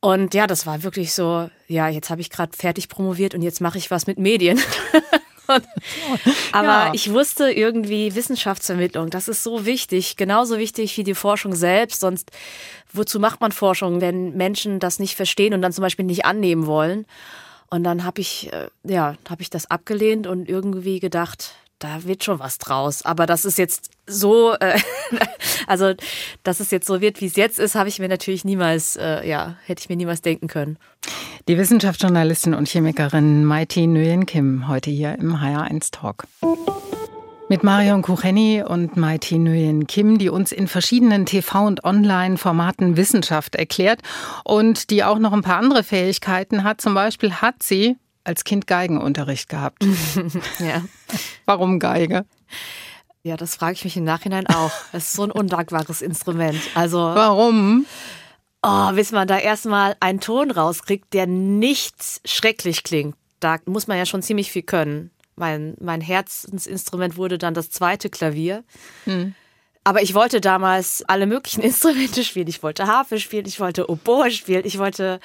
Und 0.01 0.35
ja, 0.35 0.49
das 0.49 0.67
war 0.67 0.83
wirklich 0.83 1.15
so, 1.15 1.49
ja, 1.69 1.89
jetzt 1.89 2.11
habe 2.11 2.21
ich 2.21 2.31
gerade 2.31 2.57
fertig 2.57 2.89
promoviert 2.89 3.35
und 3.35 3.43
jetzt 3.43 3.61
mache 3.61 3.79
ich 3.79 3.93
was 3.93 4.09
mit 4.09 4.19
Medien. 4.19 4.61
aber 6.53 6.67
ja. 6.67 6.91
ich 6.93 7.13
wusste 7.13 7.53
irgendwie 7.53 8.17
Wissenschaftsvermittlung, 8.17 9.11
das 9.11 9.29
ist 9.29 9.45
so 9.45 9.65
wichtig, 9.65 10.17
genauso 10.17 10.59
wichtig 10.59 10.97
wie 10.97 11.05
die 11.05 11.15
Forschung 11.15 11.55
selbst. 11.55 12.01
Sonst, 12.01 12.33
wozu 12.93 13.21
macht 13.21 13.41
man 13.41 13.53
Forschung, 13.53 14.01
wenn 14.01 14.37
Menschen 14.37 14.81
das 14.81 14.99
nicht 14.99 15.15
verstehen 15.15 15.55
und 15.55 15.63
dann 15.63 15.73
zum 15.73 15.83
Beispiel 15.83 16.05
nicht 16.05 16.25
annehmen 16.25 16.67
wollen? 16.67 17.07
Und 17.73 17.85
dann 17.85 18.05
habe 18.05 18.21
ich, 18.21 18.53
äh, 18.53 18.69
ja, 18.85 19.17
habe 19.31 19.41
ich 19.41 19.49
das 19.49 19.71
abgelehnt 19.71 20.27
und 20.27 20.47
irgendwie 20.47 21.01
gedacht, 21.01 21.55
da 21.79 22.05
wird 22.05 22.23
schon 22.23 22.39
was 22.39 22.59
draus. 22.59 23.03
Aber 23.03 23.25
das 23.25 23.47
ist 23.47 23.57
jetzt 23.57 23.89
so, 24.07 24.53
äh, 24.61 24.79
also 25.67 25.95
dass 26.43 26.61
es 26.61 26.71
jetzt 26.71 26.87
so 26.87 27.01
wird, 27.01 27.23
wie 27.23 27.27
es 27.27 27.37
jetzt 27.37 27.59
ist, 27.59 27.75
habe 27.75 27.89
ich 27.89 27.99
mir 27.99 28.09
natürlich 28.09 28.45
niemals, 28.45 28.97
äh, 28.97 29.27
ja, 29.27 29.57
hätte 29.65 29.81
ich 29.81 29.89
mir 29.89 29.97
niemals 29.97 30.21
denken 30.21 30.49
können. 30.49 30.77
Die 31.49 31.57
Wissenschaftsjournalistin 31.57 32.53
und 32.53 32.69
Chemikerin 32.69 33.43
Maiti 33.47 33.87
Nguyen 33.87 34.27
Kim 34.27 34.69
heute 34.69 34.91
hier 34.91 35.19
im 35.19 35.37
HR1 35.37 35.93
Talk. 35.93 36.27
Mit 37.49 37.63
Marion 37.65 38.03
Kucheni 38.03 38.63
und 38.67 38.97
Maiti 38.97 39.39
Nguyen 39.39 39.87
Kim, 39.87 40.17
die 40.17 40.31
uns 40.31 40.53
in 40.53 40.69
verschiedenen 40.69 41.27
TV- 41.27 41.67
und 41.67 41.85
Online-Formaten 41.85 42.97
Wissenschaft 42.97 43.57
erklärt 43.57 44.01
und 44.45 44.91
die 44.91 45.05
auch 45.05 45.19
noch 45.19 45.33
ein 45.33 45.43
paar 45.43 45.59
andere 45.59 45.83
Fähigkeiten 45.83 46.65
hat. 46.65 46.81
Zum 46.81 46.95
Beispiel 46.95 47.35
hat 47.35 47.63
sie 47.63 47.97
als 48.25 48.45
Kind 48.45 48.67
Geigenunterricht 48.67 49.49
gehabt. 49.49 49.85
ja. 50.59 50.83
Warum 51.45 51.79
Geige? 51.79 52.25
Ja, 53.25 53.37
das 53.37 53.57
frage 53.57 53.75
ich 53.75 53.85
mich 53.85 53.97
im 53.97 54.05
Nachhinein 54.05 54.47
auch. 54.47 54.73
Es 54.93 55.09
ist 55.09 55.13
so 55.15 55.25
ein 55.25 55.31
undankbares 55.31 56.03
Instrument. 56.03 56.61
Also 56.75 56.99
warum? 56.99 57.87
Oh, 58.63 58.93
bis 58.93 59.13
man 59.13 59.29
da 59.29 59.39
erstmal 59.39 59.97
einen 60.01 60.21
Ton 60.21 60.51
rauskriegt, 60.51 61.13
der 61.13 61.27
nicht 61.27 61.97
schrecklich 62.25 62.85
klingt. 62.85 63.17
Da 63.41 63.59
muss 63.67 63.87
man 63.89 63.99
ja 63.99 64.07
schon 64.07 64.23
ziemlich 64.23 64.53
viel 64.53 64.63
können. 64.63 65.11
Mein, 65.43 65.75
mein 65.81 66.01
Herzensinstrument 66.01 67.17
wurde 67.17 67.37
dann 67.37 67.53
das 67.53 67.69
zweite 67.69 68.11
Klavier. 68.11 68.63
Hm. 69.07 69.35
Aber 69.83 70.01
ich 70.01 70.15
wollte 70.15 70.41
damals 70.41 71.03
alle 71.09 71.27
möglichen 71.27 71.63
Instrumente 71.69 72.23
spielen. 72.23 72.47
Ich 72.47 72.63
wollte 72.63 72.87
Harfe 72.87 73.19
spielen, 73.19 73.47
ich 73.47 73.59
wollte 73.59 73.91
Oboe 73.91 74.31
spielen, 74.31 74.63
ich 74.65 74.79
wollte, 74.79 75.19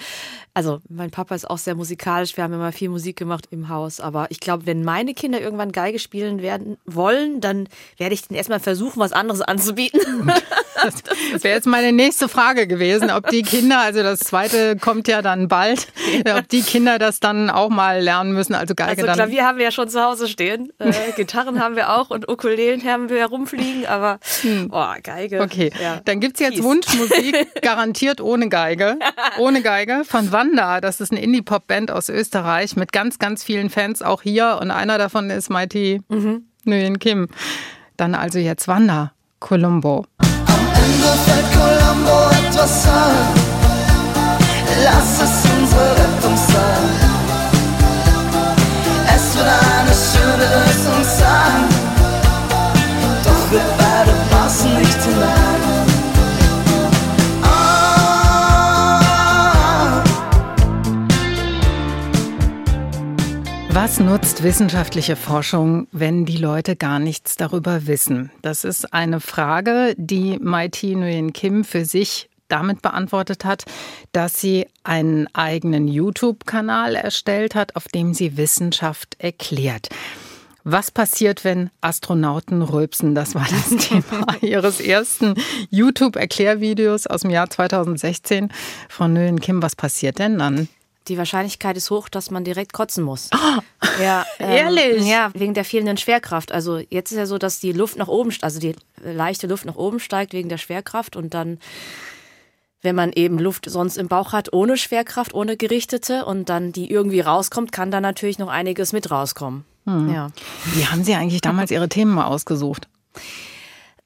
also 0.56 0.82
mein 0.90 1.12
Papa 1.12 1.36
ist 1.36 1.48
auch 1.48 1.60
sehr 1.60 1.76
musikalisch, 1.76 2.36
wir 2.36 2.44
haben 2.44 2.54
immer 2.54 2.72
viel 2.72 2.90
Musik 2.90 3.16
gemacht 3.16 3.46
im 3.52 3.70
Haus. 3.70 4.00
Aber 4.00 4.26
ich 4.32 4.40
glaube, 4.40 4.66
wenn 4.66 4.84
meine 4.84 5.14
Kinder 5.14 5.40
irgendwann 5.40 5.72
Geige 5.72 6.00
spielen 6.00 6.42
werden 6.42 6.78
wollen, 6.86 7.40
dann 7.40 7.70
werde 7.98 8.16
ich 8.16 8.28
denen 8.28 8.38
erstmal 8.38 8.60
versuchen, 8.60 9.00
was 9.00 9.12
anderes 9.12 9.42
anzubieten. 9.42 10.02
Das 10.84 11.44
wäre 11.44 11.56
jetzt 11.56 11.68
meine 11.68 11.92
nächste 11.92 12.28
Frage 12.28 12.68
gewesen, 12.68 13.12
ob 13.12 13.30
die 13.30 13.42
Kinder, 13.42 13.80
also 13.80 14.04
das 14.04 14.20
zweite 14.20 14.76
kommt 14.78 15.08
ja 15.08 15.22
dann 15.22 15.48
bald, 15.48 15.88
ob 16.26 16.48
die 16.50 16.62
Kinder 16.62 17.00
das 17.00 17.20
dann 17.20 17.50
auch 17.50 17.70
mal 17.70 18.02
lernen 18.02 18.34
müssen, 18.34 18.54
also 18.54 18.76
Geige 18.76 18.92
also 18.92 19.06
dann. 19.06 19.16
Klavier 19.16 19.46
haben 19.46 19.58
wir 19.58 19.66
ja 19.66 19.72
schon 19.72 19.90
zu 19.90 20.02
Hause 20.04 20.28
stehen, 20.28 20.72
äh, 20.80 20.92
Gitarren 21.16 21.60
haben 21.60 21.76
wir 21.76 21.96
auch 21.96 22.10
und 22.10 22.30
Ukulelen 22.30 22.84
haben 22.84 23.10
wir 23.10 23.20
herumfliegen, 23.20 23.86
aber 23.86 24.20
hm. 24.42 24.70
oh, 24.72 24.86
Geige. 25.04 25.42
Okay, 25.42 25.72
ja. 25.82 26.02
dann 26.06 26.20
gibt's 26.20 26.40
jetzt 26.40 26.56
Kies. 26.56 26.64
Wunschmusik, 26.64 27.48
garantiert 27.62 28.22
ohne 28.22 28.50
Geige, 28.50 28.98
ohne 29.38 29.62
Geige, 29.62 30.04
von 30.06 30.32
Wanda, 30.32 30.82
das 30.82 31.02
ist 31.02 31.12
eine 31.12 31.22
Indie-Pop-Band 31.22 31.92
aus 31.92 32.10
Österreich 32.10 32.76
mit 32.76 32.92
ganz, 32.92 33.20
ganz 33.20 33.44
vielen 33.44 33.70
Fans, 33.70 34.02
auch 34.02 34.22
hier 34.22 34.60
und 34.62 34.72
einer 34.72 34.98
davon 34.98 35.30
ist 35.30 35.50
Mighty 35.50 36.02
mhm. 36.10 36.46
Nguyen 36.66 37.00
Kim. 37.00 37.28
Dann 37.96 38.14
also 38.14 38.40
jetzt 38.40 38.68
Wanda, 38.68 39.14
Columbo. 39.40 40.06
Am 40.88 40.94
Ende 40.94 41.08
fällt 41.26 41.52
Columbo 41.54 42.30
etwas 42.48 42.86
ein. 42.88 43.28
Lass 44.86 45.22
es 45.22 45.52
unsere 45.52 45.92
Rettung 45.92 46.38
sein. 46.38 46.88
Es 49.14 49.36
wird 49.36 49.48
eine 49.48 49.92
schöne 49.92 50.46
Lösung 50.56 51.04
sein. 51.04 51.68
Doch 53.24 53.52
wir 53.52 53.66
beide 53.78 54.14
passen 54.32 54.78
nicht 54.78 55.04
hinein. 55.04 55.67
Was 63.80 64.00
nutzt 64.00 64.42
wissenschaftliche 64.42 65.16
Forschung, 65.16 65.88
wenn 65.92 66.26
die 66.26 66.38
Leute 66.38 66.76
gar 66.76 66.98
nichts 66.98 67.36
darüber 67.36 67.86
wissen? 67.86 68.32
Das 68.42 68.64
ist 68.64 68.92
eine 68.92 69.20
Frage, 69.20 69.94
die 69.98 70.40
Maiti 70.40 70.96
Nguyen 70.96 71.32
Kim 71.32 71.64
für 71.64 71.86
sich 71.86 72.28
damit 72.48 72.82
beantwortet 72.82 73.46
hat, 73.46 73.66
dass 74.14 74.42
sie 74.42 74.66
einen 74.84 75.28
eigenen 75.36 75.88
YouTube-Kanal 75.88 76.96
erstellt 76.96 77.54
hat, 77.54 77.76
auf 77.76 77.88
dem 77.88 78.16
sie 78.16 78.36
Wissenschaft 78.36 79.16
erklärt. 79.20 79.90
Was 80.64 80.90
passiert, 80.90 81.44
wenn 81.44 81.70
Astronauten 81.80 82.64
rülpsen? 82.64 83.14
Das 83.14 83.36
war 83.36 83.46
das 83.48 83.70
Thema 83.90 84.26
ihres 84.42 84.82
ersten 84.82 85.36
YouTube-Erklärvideos 85.70 87.06
aus 87.06 87.22
dem 87.22 87.30
Jahr 87.30 87.52
2016. 87.52 88.50
Frau 88.90 89.08
Nguyen 89.08 89.40
Kim, 89.40 89.62
was 89.62 89.76
passiert 89.76 90.18
denn 90.18 90.40
dann? 90.40 90.68
Die 91.08 91.18
Wahrscheinlichkeit 91.18 91.78
ist 91.78 91.90
hoch, 91.90 92.10
dass 92.10 92.32
man 92.32 92.44
direkt 92.44 92.74
kotzen 92.74 93.04
muss. 93.04 93.30
Oh, 93.34 93.62
ja, 94.02 94.26
ähm, 94.40 94.50
ehrlich? 94.50 95.08
Ja, 95.08 95.32
wegen 95.34 95.54
der 95.54 95.66
fehlenden 95.66 95.98
Schwerkraft. 95.98 96.52
Also 96.52 96.80
jetzt 96.90 97.12
ist 97.12 97.18
ja 97.18 97.26
so, 97.26 97.38
dass 97.38 97.60
die 97.60 97.72
Luft 97.72 97.98
nach 97.98 98.08
oben, 98.08 98.34
also 98.42 98.60
die 98.60 98.76
leichte 99.04 99.48
Luft 99.48 99.66
nach 99.66 99.76
oben 99.76 100.00
steigt 100.00 100.34
wegen 100.34 100.50
der 100.50 100.58
Schwerkraft 100.58 101.16
und 101.16 101.34
dann 101.34 101.60
wenn 102.84 102.96
man 102.96 103.12
eben 103.12 103.40
Luft 103.40 103.70
sonst 103.70 103.98
im 103.98 104.08
Bauch 104.08 104.34
hat, 104.34 104.54
ohne 104.54 104.78
Schwerkraft, 104.78 105.34
ohne 105.34 105.58
gerichtete 105.58 106.26
und 106.26 106.48
dann 106.48 106.72
die 106.72 106.92
irgendwie 106.92 107.22
rauskommt, 107.22 107.72
kann 107.72 107.90
da 107.90 108.00
natürlich 108.00 108.38
noch 108.38 108.50
einiges 108.50 108.94
mit 108.94 109.10
rauskommen. 109.10 109.66
Hm. 109.86 110.14
Ja. 110.14 110.30
Wie 110.74 110.86
haben 110.86 111.04
Sie 111.04 111.16
eigentlich 111.16 111.42
damals 111.42 111.72
Ihre 111.72 111.90
Themen 111.90 112.14
mal 112.14 112.28
ausgesucht? 112.28 112.88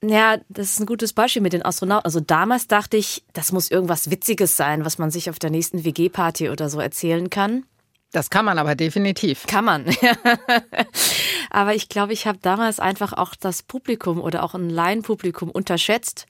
Ja, 0.04 0.38
das 0.50 0.72
ist 0.72 0.80
ein 0.80 0.88
gutes 0.88 1.14
Beispiel 1.14 1.44
mit 1.44 1.54
den 1.54 1.64
Astronauten. 1.64 2.06
Also 2.06 2.20
damals 2.20 2.68
dachte 2.68 2.98
ich, 2.98 3.24
das 3.34 3.52
muss 3.52 3.70
irgendwas 3.70 4.10
Witziges 4.10 4.58
sein, 4.58 4.84
was 4.84 4.98
man 4.98 5.12
sich 5.12 5.30
auf 5.30 5.38
der 5.38 5.52
nächsten 5.52 5.84
WG-Party 5.84 6.50
oder 6.50 6.70
so 6.70 6.80
erzählen 6.80 7.30
kann. 7.30 7.66
Das 8.12 8.30
kann 8.30 8.44
man 8.44 8.58
aber 8.58 8.76
definitiv. 8.76 9.46
Kann 9.48 9.64
man. 9.64 9.86
aber 11.50 11.76
ich 11.76 11.88
glaube, 11.88 12.14
ich 12.14 12.28
habe 12.28 12.40
damals 12.42 12.80
einfach 12.80 13.14
auch 13.14 13.36
das 13.36 13.64
Publikum 13.64 14.20
oder 14.20 14.44
auch 14.44 14.54
ein 14.54 14.70
Laienpublikum 14.70 15.50
unterschätzt. 15.50 16.26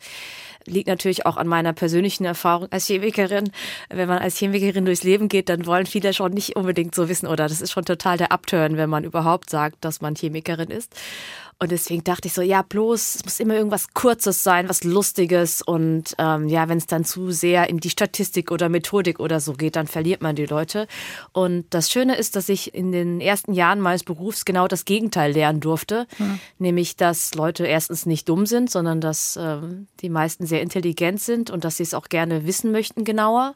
Liegt 0.67 0.87
natürlich 0.87 1.25
auch 1.25 1.37
an 1.37 1.47
meiner 1.47 1.73
persönlichen 1.73 2.23
Erfahrung 2.23 2.67
als 2.71 2.85
Chemikerin. 2.85 3.51
Wenn 3.89 4.07
man 4.07 4.19
als 4.19 4.37
Chemikerin 4.37 4.85
durchs 4.85 5.01
Leben 5.01 5.27
geht, 5.27 5.49
dann 5.49 5.65
wollen 5.65 5.87
viele 5.87 6.13
schon 6.13 6.33
nicht 6.33 6.55
unbedingt 6.55 6.93
so 6.93 7.09
wissen 7.09 7.25
oder 7.25 7.47
das 7.47 7.61
ist 7.61 7.71
schon 7.71 7.85
total 7.85 8.17
der 8.17 8.31
Upturn, 8.31 8.77
wenn 8.77 8.89
man 8.89 9.03
überhaupt 9.03 9.49
sagt, 9.49 9.77
dass 9.83 10.01
man 10.01 10.13
Chemikerin 10.13 10.69
ist. 10.69 10.93
Und 11.61 11.71
deswegen 11.71 12.03
dachte 12.03 12.27
ich 12.27 12.33
so, 12.33 12.41
ja, 12.41 12.63
bloß, 12.63 13.17
es 13.17 13.23
muss 13.23 13.39
immer 13.39 13.53
irgendwas 13.53 13.93
Kurzes 13.93 14.43
sein, 14.43 14.67
was 14.67 14.83
Lustiges. 14.83 15.61
Und 15.61 16.15
ähm, 16.17 16.47
ja, 16.47 16.67
wenn 16.67 16.79
es 16.79 16.87
dann 16.87 17.05
zu 17.05 17.29
sehr 17.29 17.69
in 17.69 17.77
die 17.77 17.91
Statistik 17.91 18.49
oder 18.49 18.67
Methodik 18.67 19.19
oder 19.19 19.39
so 19.39 19.53
geht, 19.53 19.75
dann 19.75 19.85
verliert 19.85 20.23
man 20.23 20.35
die 20.35 20.47
Leute. 20.47 20.87
Und 21.33 21.65
das 21.69 21.91
Schöne 21.91 22.15
ist, 22.15 22.35
dass 22.35 22.49
ich 22.49 22.73
in 22.73 22.91
den 22.91 23.21
ersten 23.21 23.53
Jahren 23.53 23.79
meines 23.79 24.03
Berufs 24.03 24.43
genau 24.43 24.67
das 24.67 24.85
Gegenteil 24.85 25.33
lernen 25.33 25.59
durfte. 25.59 26.07
Mhm. 26.17 26.39
Nämlich, 26.57 26.95
dass 26.95 27.35
Leute 27.35 27.67
erstens 27.67 28.07
nicht 28.07 28.27
dumm 28.27 28.47
sind, 28.47 28.71
sondern 28.71 28.99
dass 28.99 29.37
ähm, 29.39 29.85
die 29.99 30.09
meisten 30.09 30.47
sehr 30.47 30.63
intelligent 30.63 31.21
sind 31.21 31.51
und 31.51 31.63
dass 31.63 31.77
sie 31.77 31.83
es 31.83 31.93
auch 31.93 32.09
gerne 32.09 32.47
wissen 32.47 32.71
möchten 32.71 33.03
genauer 33.03 33.53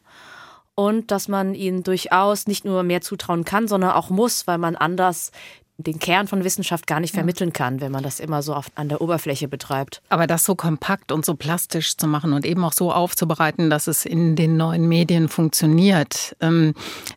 und 0.76 1.10
dass 1.10 1.28
man 1.28 1.56
ihnen 1.56 1.82
durchaus 1.82 2.46
nicht 2.46 2.66
nur 2.66 2.84
mehr 2.84 3.02
zutrauen 3.02 3.46
kann, 3.46 3.68
sondern 3.68 3.92
auch 3.92 4.12
muss, 4.12 4.46
weil 4.46 4.58
man 4.58 4.76
anders 4.76 5.32
den 5.78 6.00
Kern 6.00 6.28
von 6.28 6.44
Wissenschaft 6.44 6.88
gar 6.88 7.00
nicht 7.00 7.14
vermitteln 7.14 7.52
kann, 7.52 7.82
wenn 7.82 7.92
man 7.92 8.04
das 8.04 8.20
immer 8.20 8.42
so 8.42 8.54
auf, 8.54 8.68
an 8.76 8.88
der 8.90 9.02
Oberfläche 9.02 9.48
betreibt. 9.48 10.02
Aber 10.10 10.26
das 10.26 10.46
so 10.46 10.56
kompakt 10.56 11.12
und 11.12 11.26
so 11.26 11.36
plastisch 11.36 11.98
zu 11.98 12.08
machen 12.08 12.34
und 12.34 12.46
eben 12.46 12.64
auch 12.64 12.74
so 12.74 12.92
aufzubereiten, 12.92 13.70
dass 13.70 13.88
es 13.88 14.06
in 14.06 14.36
den 14.36 14.56
neuen 14.58 14.88
Medien 14.88 15.28
funktioniert, 15.28 16.36
ähm, 16.40 16.74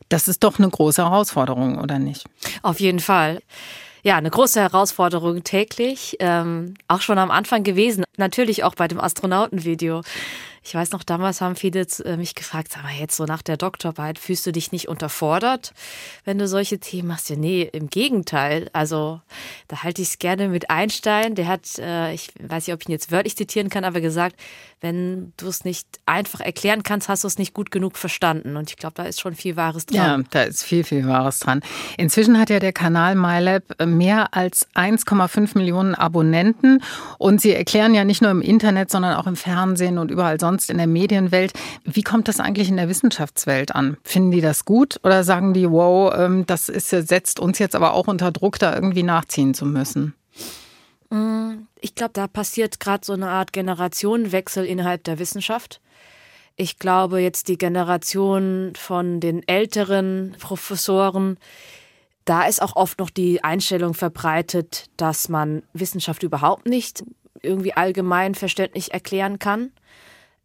das 0.09 0.27
ist 0.27 0.43
doch 0.43 0.59
eine 0.59 0.69
große 0.69 1.03
Herausforderung, 1.03 1.79
oder 1.79 1.99
nicht? 1.99 2.25
Auf 2.63 2.81
jeden 2.81 3.01
Fall. 3.01 3.41
Ja, 4.03 4.17
eine 4.17 4.31
große 4.31 4.61
Herausforderung 4.61 5.45
täglich, 5.45 6.17
ähm, 6.21 6.75
auch 6.87 7.01
schon 7.01 7.19
am 7.19 7.31
Anfang 7.31 7.63
gewesen. 7.63 8.05
Natürlich 8.17 8.65
auch 8.65 8.75
bei 8.75 8.89
dem 8.89 9.01
Astronautenvideo. 9.01 10.03
Ich 10.69 10.75
weiß 10.75 10.91
noch, 10.91 11.03
damals 11.03 11.41
haben 11.41 11.57
viele 11.57 11.87
äh, 12.05 12.19
mich 12.19 12.35
gefragt, 12.35 12.77
mal, 12.83 12.93
jetzt 12.93 13.17
so 13.17 13.25
nach 13.25 13.41
der 13.41 13.57
Doktorarbeit, 13.57 14.19
fühlst 14.19 14.47
du 14.47 14.53
dich 14.53 14.71
nicht 14.71 14.87
unterfordert, 14.87 15.73
wenn 16.27 16.39
du 16.39 16.47
solche 16.47 16.79
Themen 16.79 17.09
machst? 17.09 17.31
Ja, 17.31 17.37
nee, 17.37 17.63
im 17.73 17.89
Gegenteil. 17.89 18.69
Also 18.75 19.23
da 19.69 19.83
halte 19.83 20.03
ich 20.03 20.09
es 20.09 20.19
gerne 20.19 20.49
mit 20.49 20.69
Einstein. 20.69 21.35
Der 21.37 21.49
hat, 21.49 21.79
äh, 21.79 22.13
ich 22.13 22.33
weiß 22.39 22.67
nicht, 22.67 22.75
ob 22.75 22.83
ich 22.83 22.89
ihn 22.89 22.93
jetzt 22.93 23.11
wörtlich 23.11 23.35
zitieren 23.35 23.71
kann, 23.71 23.85
aber 23.85 24.03
gesagt, 24.03 24.37
wenn 24.81 25.33
du 25.39 25.49
es 25.49 25.65
nicht 25.65 25.87
einfach 26.07 26.41
erklären 26.41 26.83
kannst, 26.83 27.09
hast 27.09 27.25
du 27.25 27.29
es 27.29 27.39
nicht 27.39 27.55
gut 27.55 27.71
genug 27.71 27.97
verstanden. 27.97 28.57
Und 28.57 28.71
ich 28.71 28.77
glaube, 28.77 28.95
da 28.95 29.05
ist 29.05 29.21
schon 29.21 29.35
viel 29.35 29.57
Wahres 29.57 29.87
dran. 29.87 30.21
Ja, 30.21 30.27
da 30.31 30.43
ist 30.43 30.63
viel, 30.63 30.85
viel 30.85 31.07
Wahres 31.07 31.41
dran. 31.41 31.63
Inzwischen 31.97 32.39
hat 32.39 32.51
ja 32.51 32.61
der 32.61 32.73
Kanal 32.73 33.15
MyLab 33.15 33.87
mehr 33.87 34.35
als 34.35 34.69
1,5 34.75 35.57
Millionen 35.57 35.95
Abonnenten. 35.95 36.83
Und 37.17 37.41
sie 37.41 37.55
erklären 37.55 37.95
ja 37.95 38.05
nicht 38.05 38.23
nur 38.23 38.31
im 38.31 38.43
Internet, 38.43 38.91
sondern 38.91 39.17
auch 39.17 39.27
im 39.27 39.37
Fernsehen 39.37 39.99
und 39.99 40.11
überall 40.11 40.39
sonst 40.39 40.58
in 40.67 40.79
der 40.79 40.87
Medienwelt. 40.87 41.53
Wie 41.85 42.03
kommt 42.03 42.29
das 42.29 42.41
eigentlich 42.41 42.69
in 42.69 42.77
der 42.77 42.89
Wissenschaftswelt 42.89 43.75
an? 43.75 43.97
Finden 44.03 44.31
die 44.31 44.41
das 44.41 44.65
gut 44.65 44.99
oder 45.05 45.25
sagen 45.25 45.55
die, 45.55 45.71
wow, 45.71 46.13
ähm, 46.17 46.47
das 46.47 46.69
ist, 46.69 46.91
setzt 46.91 47.41
uns 47.41 47.59
jetzt 47.59 47.77
aber 47.77 47.95
auch 47.95 48.09
unter 48.09 48.33
Druck, 48.33 48.59
da 48.59 48.75
irgendwie 48.75 49.03
nachziehen 49.03 49.55
zu 49.55 49.67
müssen? 49.67 50.15
Mm, 51.11 51.67
ich 51.81 51.95
glaube, 51.95 52.13
da 52.13 52.27
passiert 52.27 52.81
gerade 52.81 53.05
so 53.05 53.13
eine 53.13 53.29
Art 53.29 53.53
Generationenwechsel 53.53 54.65
innerhalb 54.65 55.05
der 55.05 55.19
Wissenschaft. 55.19 55.81
Ich 56.57 56.79
glaube, 56.79 57.21
jetzt 57.21 57.49
die 57.49 57.57
Generation 57.57 58.73
von 58.77 59.21
den 59.21 59.47
älteren 59.47 60.35
Professoren, 60.41 61.39
da 62.25 62.43
ist 62.43 62.61
auch 62.61 62.77
oft 62.77 62.99
noch 62.99 63.11
die 63.11 63.43
Einstellung 63.43 63.95
verbreitet, 63.95 64.91
dass 64.97 65.29
man 65.29 65.63
Wissenschaft 65.73 66.23
überhaupt 66.23 66.67
nicht 66.67 67.05
irgendwie 67.43 67.73
allgemein 67.73 68.35
verständlich 68.35 68.93
erklären 68.93 69.39
kann. 69.39 69.71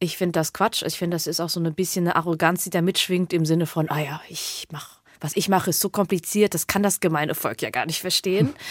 Ich 0.04 0.18
finde 0.18 0.34
das 0.34 0.52
Quatsch. 0.52 0.84
Ich 0.84 0.98
finde, 0.98 1.16
das 1.16 1.28
ist 1.28 1.40
auch 1.40 1.48
so 1.48 1.62
ein 1.62 1.74
bisschen 1.74 2.06
eine 2.06 2.18
Arroganz, 2.18 2.66
die 2.66 2.70
da 2.70 2.82
mitschwingt 2.82 3.32
im 3.32 3.46
Sinne 3.46 3.66
von, 3.66 3.90
ah 3.90 4.00
ja, 4.00 4.22
ich 4.28 4.68
mache, 4.70 5.00
was 5.22 5.38
ich 5.38 5.48
mache, 5.48 5.70
ist 5.70 5.80
so 5.80 5.90
kompliziert, 5.90 6.54
das 6.54 6.68
kann 6.68 6.84
das 6.84 7.00
gemeine 7.00 7.36
Volk 7.36 7.62
ja 7.62 7.70
gar 7.70 7.86
nicht 7.86 8.02
verstehen. 8.02 8.54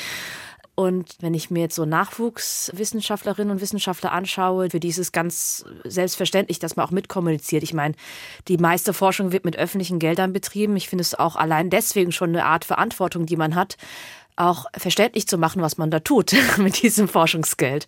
Und 0.74 1.16
wenn 1.20 1.34
ich 1.34 1.50
mir 1.50 1.60
jetzt 1.60 1.74
so 1.74 1.84
Nachwuchswissenschaftlerinnen 1.84 3.50
und 3.50 3.60
Wissenschaftler 3.60 4.10
anschaue, 4.10 4.70
für 4.70 4.80
die 4.80 4.88
ist 4.88 4.98
es 4.98 5.12
ganz 5.12 5.66
selbstverständlich, 5.84 6.60
dass 6.60 6.76
man 6.76 6.86
auch 6.86 6.90
mitkommuniziert. 6.90 7.62
Ich 7.62 7.74
meine, 7.74 7.94
die 8.48 8.56
meiste 8.56 8.94
Forschung 8.94 9.32
wird 9.32 9.44
mit 9.44 9.56
öffentlichen 9.56 9.98
Geldern 9.98 10.32
betrieben. 10.32 10.74
Ich 10.76 10.88
finde 10.88 11.02
es 11.02 11.14
auch 11.14 11.36
allein 11.36 11.68
deswegen 11.68 12.10
schon 12.10 12.30
eine 12.30 12.46
Art 12.46 12.64
Verantwortung, 12.64 13.26
die 13.26 13.36
man 13.36 13.54
hat, 13.54 13.76
auch 14.36 14.66
verständlich 14.76 15.26
zu 15.26 15.38
machen, 15.38 15.62
was 15.62 15.78
man 15.78 15.90
da 15.90 16.00
tut 16.00 16.34
mit 16.58 16.82
diesem 16.82 17.08
Forschungsgeld. 17.08 17.86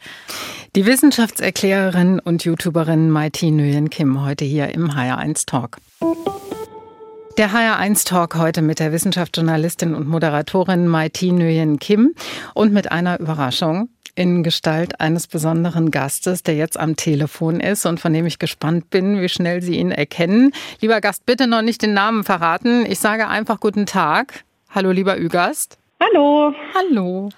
Die 0.76 0.86
Wissenschaftserklärerin 0.86 2.20
und 2.20 2.44
YouTuberin 2.44 3.10
Maiti 3.10 3.50
Nguyen 3.50 3.90
Kim 3.90 4.22
heute 4.24 4.44
hier 4.44 4.68
im 4.74 4.90
HR1 4.90 5.46
Talk. 5.46 5.78
Der 7.36 7.50
HR1 7.50 8.06
Talk 8.06 8.36
heute 8.36 8.62
mit 8.62 8.78
der 8.78 8.92
Wissenschaftsjournalistin 8.92 9.94
und 9.94 10.06
Moderatorin 10.06 10.86
Maiti 10.86 11.32
Nguyen 11.32 11.78
Kim 11.78 12.14
und 12.54 12.72
mit 12.72 12.92
einer 12.92 13.18
Überraschung 13.18 13.88
in 14.14 14.42
Gestalt 14.42 15.00
eines 15.00 15.26
besonderen 15.26 15.90
Gastes, 15.90 16.42
der 16.42 16.54
jetzt 16.54 16.78
am 16.78 16.96
Telefon 16.96 17.60
ist 17.60 17.86
und 17.86 18.00
von 18.00 18.12
dem 18.12 18.26
ich 18.26 18.38
gespannt 18.38 18.90
bin, 18.90 19.20
wie 19.20 19.28
schnell 19.28 19.62
Sie 19.62 19.76
ihn 19.76 19.90
erkennen. 19.90 20.52
Lieber 20.80 21.00
Gast, 21.00 21.26
bitte 21.26 21.46
noch 21.46 21.62
nicht 21.62 21.82
den 21.82 21.94
Namen 21.94 22.24
verraten. 22.24 22.86
Ich 22.86 23.00
sage 23.00 23.28
einfach 23.28 23.60
guten 23.60 23.86
Tag. 23.86 24.44
Hallo, 24.70 24.92
lieber 24.92 25.18
Ü-Gast. 25.18 25.78
Hallo. 26.04 26.52
Hallo. 26.74 27.28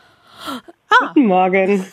Ah. 0.90 1.08
Guten 1.14 1.26
Morgen. 1.26 1.86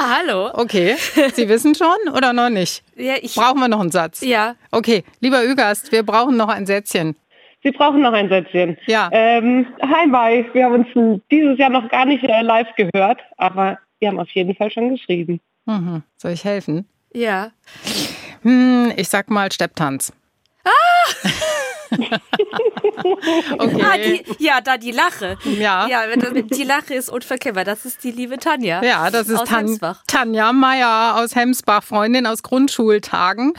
Hallo. 0.00 0.50
Okay, 0.54 0.94
Sie 1.34 1.48
wissen 1.48 1.74
schon 1.74 2.12
oder 2.14 2.32
noch 2.32 2.50
nicht? 2.50 2.82
Ja, 2.96 3.14
ich, 3.20 3.34
Brauchen 3.34 3.60
wir 3.60 3.68
noch 3.68 3.80
einen 3.80 3.90
Satz? 3.90 4.20
ja. 4.20 4.54
Okay, 4.70 5.04
lieber 5.20 5.42
Ügast, 5.44 5.90
wir 5.92 6.02
brauchen 6.02 6.36
noch 6.36 6.48
ein 6.48 6.66
Sätzchen. 6.66 7.16
Sie 7.62 7.70
brauchen 7.70 8.00
noch 8.02 8.12
ein 8.12 8.28
Sätzchen. 8.28 8.76
Ja. 8.86 9.08
Ähm, 9.12 9.66
hi, 9.80 10.06
Mai. 10.06 10.44
Wir 10.52 10.64
haben 10.66 10.84
uns 10.84 11.20
dieses 11.30 11.56
Jahr 11.58 11.70
noch 11.70 11.88
gar 11.90 12.04
nicht 12.04 12.24
äh, 12.24 12.42
live 12.42 12.68
gehört, 12.76 13.20
aber 13.38 13.78
wir 14.00 14.08
haben 14.08 14.18
auf 14.18 14.30
jeden 14.30 14.54
Fall 14.56 14.70
schon 14.70 14.90
geschrieben. 14.90 15.40
Mhm. 15.66 16.02
Soll 16.16 16.32
ich 16.32 16.44
helfen? 16.44 16.88
Ja. 17.14 17.52
Hm, 18.42 18.92
ich 18.96 19.08
sag 19.08 19.30
mal 19.30 19.50
Stepptanz. 19.52 20.12
okay. 23.58 23.82
Ah, 23.82 23.96
die, 23.96 24.24
ja, 24.38 24.60
da 24.60 24.76
die 24.76 24.90
Lache. 24.90 25.36
Ja. 25.44 25.86
Ja, 25.88 26.02
die 26.06 26.64
Lache 26.64 26.94
ist 26.94 27.08
unverkennbar. 27.08 27.64
Das 27.64 27.84
ist 27.84 28.02
die 28.04 28.10
liebe 28.10 28.38
Tanja. 28.38 28.82
Ja, 28.82 29.10
das 29.10 29.28
ist 29.28 29.40
aus 29.40 29.48
Tan 29.48 29.66
Hemsbach. 29.66 30.02
Tanja 30.06 30.52
Meyer 30.52 31.16
aus 31.16 31.34
Hemsbach, 31.34 31.82
Freundin 31.82 32.26
aus 32.26 32.42
Grundschultagen. 32.42 33.52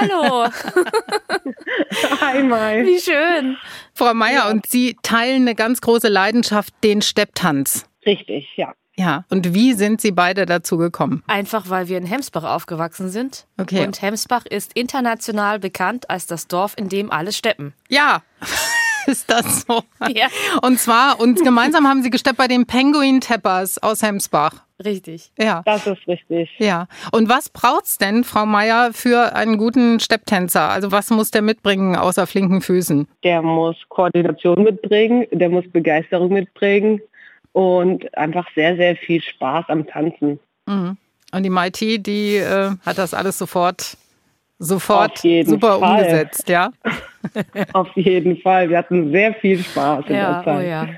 Hallo. 0.00 0.46
Hi, 2.20 2.42
Mai. 2.42 2.84
Wie 2.86 2.98
schön. 2.98 3.56
Frau 3.94 4.14
Meyer 4.14 4.48
und 4.50 4.66
Sie 4.66 4.96
teilen 5.02 5.42
eine 5.42 5.54
ganz 5.54 5.80
große 5.80 6.08
Leidenschaft, 6.08 6.72
den 6.82 7.02
Stepptanz. 7.02 7.86
Richtig, 8.04 8.48
ja. 8.56 8.74
Ja. 8.96 9.24
Und 9.30 9.54
wie 9.54 9.72
sind 9.72 10.00
Sie 10.00 10.12
beide 10.12 10.46
dazu 10.46 10.76
gekommen? 10.76 11.22
Einfach 11.26 11.70
weil 11.70 11.88
wir 11.88 11.98
in 11.98 12.06
Hemsbach 12.06 12.44
aufgewachsen 12.44 13.08
sind. 13.08 13.46
Okay. 13.58 13.86
Und 13.86 14.02
Hemsbach 14.02 14.46
ist 14.46 14.72
international 14.74 15.58
bekannt 15.58 16.10
als 16.10 16.26
das 16.26 16.46
Dorf, 16.46 16.74
in 16.76 16.88
dem 16.88 17.10
alle 17.10 17.32
steppen. 17.32 17.72
Ja. 17.88 18.22
Ist 19.06 19.28
das 19.28 19.62
so? 19.62 19.82
Ja. 20.14 20.28
Und 20.62 20.78
zwar, 20.78 21.18
und 21.18 21.42
gemeinsam 21.42 21.88
haben 21.88 22.04
Sie 22.04 22.10
gesteppt 22.10 22.36
bei 22.36 22.46
den 22.46 22.66
Penguin 22.66 23.20
Tappers 23.20 23.82
aus 23.82 24.00
Hemsbach. 24.00 24.62
Richtig. 24.84 25.32
Ja. 25.38 25.62
Das 25.64 25.86
ist 25.86 26.06
richtig. 26.06 26.50
Ja. 26.58 26.86
Und 27.12 27.28
was 27.28 27.48
braucht's 27.48 27.98
denn, 27.98 28.24
Frau 28.24 28.46
Meier, 28.46 28.92
für 28.92 29.34
einen 29.34 29.58
guten 29.58 30.00
Stepptänzer? 30.00 30.68
Also 30.68 30.92
was 30.92 31.10
muss 31.10 31.30
der 31.30 31.42
mitbringen 31.42 31.96
außer 31.96 32.26
flinken 32.26 32.60
Füßen? 32.60 33.08
Der 33.24 33.42
muss 33.42 33.76
Koordination 33.88 34.62
mitbringen, 34.62 35.26
der 35.30 35.48
muss 35.48 35.64
Begeisterung 35.70 36.32
mitbringen 36.32 37.00
und 37.52 38.16
einfach 38.16 38.46
sehr, 38.54 38.76
sehr 38.76 38.96
viel 38.96 39.22
Spaß 39.22 39.66
am 39.68 39.86
Tanzen. 39.86 40.38
Mhm. 40.66 40.96
Und 41.32 41.42
die 41.42 41.50
Mighty, 41.50 42.02
die 42.02 42.36
äh, 42.36 42.72
hat 42.84 42.98
das 42.98 43.14
alles 43.14 43.38
sofort, 43.38 43.96
sofort 44.58 45.18
super 45.18 45.78
Fall. 45.78 45.98
umgesetzt, 45.98 46.48
ja? 46.48 46.70
Auf 47.72 47.88
jeden 47.94 48.36
Fall. 48.42 48.68
Wir 48.68 48.78
hatten 48.78 49.10
sehr 49.12 49.32
viel 49.34 49.62
Spaß 49.62 50.04
in 50.08 50.14
Ja, 50.16 50.42
der 50.42 50.44
Zeit. 50.44 50.64
oh 50.64 50.68
ja. 50.68 50.88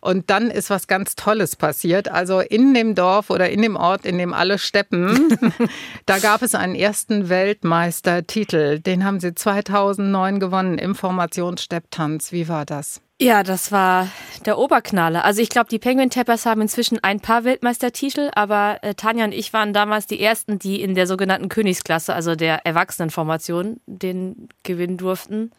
Und 0.00 0.30
dann 0.30 0.50
ist 0.50 0.70
was 0.70 0.86
ganz 0.86 1.16
Tolles 1.16 1.56
passiert. 1.56 2.08
Also 2.08 2.40
in 2.40 2.72
dem 2.74 2.94
Dorf 2.94 3.30
oder 3.30 3.50
in 3.50 3.62
dem 3.62 3.74
Ort, 3.74 4.06
in 4.06 4.16
dem 4.18 4.32
alle 4.32 4.58
steppen, 4.58 5.36
da 6.06 6.18
gab 6.18 6.42
es 6.42 6.54
einen 6.54 6.74
ersten 6.74 7.28
Weltmeistertitel. 7.28 8.78
Den 8.80 9.04
haben 9.04 9.20
Sie 9.20 9.34
2009 9.34 10.40
gewonnen 10.40 10.78
im 10.78 10.94
Formationsstepptanz. 10.94 12.32
Wie 12.32 12.48
war 12.48 12.64
das? 12.64 13.00
Ja, 13.20 13.44
das 13.44 13.70
war 13.70 14.08
der 14.44 14.58
Oberknaller. 14.58 15.24
Also 15.24 15.40
ich 15.40 15.48
glaube, 15.48 15.68
die 15.70 15.78
Penguin 15.78 16.10
Tappers 16.10 16.46
haben 16.46 16.60
inzwischen 16.60 16.98
ein 17.02 17.20
paar 17.20 17.44
Weltmeistertitel, 17.44 18.30
aber 18.34 18.78
äh, 18.82 18.94
Tanja 18.94 19.24
und 19.24 19.32
ich 19.32 19.52
waren 19.52 19.72
damals 19.72 20.06
die 20.06 20.20
ersten, 20.20 20.58
die 20.58 20.82
in 20.82 20.94
der 20.96 21.06
sogenannten 21.06 21.48
Königsklasse, 21.48 22.12
also 22.12 22.34
der 22.34 22.66
Erwachsenenformation, 22.66 23.80
den 23.86 24.48
gewinnen 24.64 24.96
durften. 24.96 25.52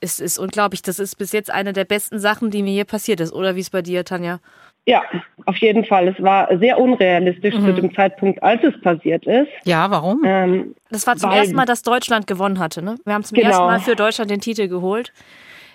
Es 0.00 0.18
ist 0.18 0.38
unglaublich. 0.38 0.80
Das 0.82 0.98
ist 0.98 1.16
bis 1.16 1.32
jetzt 1.32 1.50
eine 1.50 1.72
der 1.74 1.84
besten 1.84 2.18
Sachen, 2.18 2.50
die 2.50 2.62
mir 2.62 2.72
hier 2.72 2.84
passiert 2.86 3.20
ist. 3.20 3.32
Oder 3.32 3.54
wie 3.54 3.60
es 3.60 3.70
bei 3.70 3.82
dir, 3.82 4.04
Tanja? 4.04 4.40
Ja, 4.86 5.02
auf 5.44 5.56
jeden 5.58 5.84
Fall. 5.84 6.08
Es 6.08 6.20
war 6.20 6.48
sehr 6.58 6.78
unrealistisch 6.80 7.54
Mhm. 7.54 7.66
zu 7.66 7.74
dem 7.74 7.94
Zeitpunkt, 7.94 8.42
als 8.42 8.64
es 8.64 8.80
passiert 8.80 9.26
ist. 9.26 9.48
Ja, 9.64 9.88
warum? 9.90 10.22
Ähm, 10.24 10.74
Das 10.90 11.06
war 11.06 11.16
zum 11.16 11.30
ersten 11.30 11.54
Mal, 11.54 11.66
dass 11.66 11.82
Deutschland 11.82 12.26
gewonnen 12.26 12.58
hatte. 12.58 12.82
Ne? 12.82 12.96
Wir 13.04 13.12
haben 13.14 13.22
zum 13.22 13.36
Genau. 13.36 13.48
ersten 13.50 13.64
Mal 13.66 13.78
für 13.80 13.94
Deutschland 13.94 14.30
den 14.30 14.40
Titel 14.40 14.66
geholt. 14.66 15.12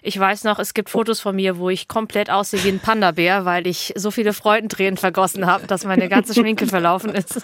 Ich 0.08 0.18
weiß 0.18 0.46
noch, 0.46 0.58
es 0.58 0.74
gibt 0.74 0.90
Fotos 0.90 1.20
von 1.20 1.36
mir, 1.36 1.58
wo 1.58 1.70
ich 1.70 1.90
komplett 1.90 2.30
aussehe 2.30 2.64
wie 2.64 2.70
ein 2.70 2.80
Panda-Bär, 2.80 3.44
weil 3.44 3.68
ich 3.68 3.92
so 3.98 4.10
viele 4.10 4.32
Freudentränen 4.32 4.96
vergossen 4.96 5.46
habe, 5.46 5.68
dass 5.68 5.84
meine 5.84 6.08
ganze 6.08 6.34
Schminke 6.34 6.66
verlaufen 6.66 7.14
ist. 7.14 7.42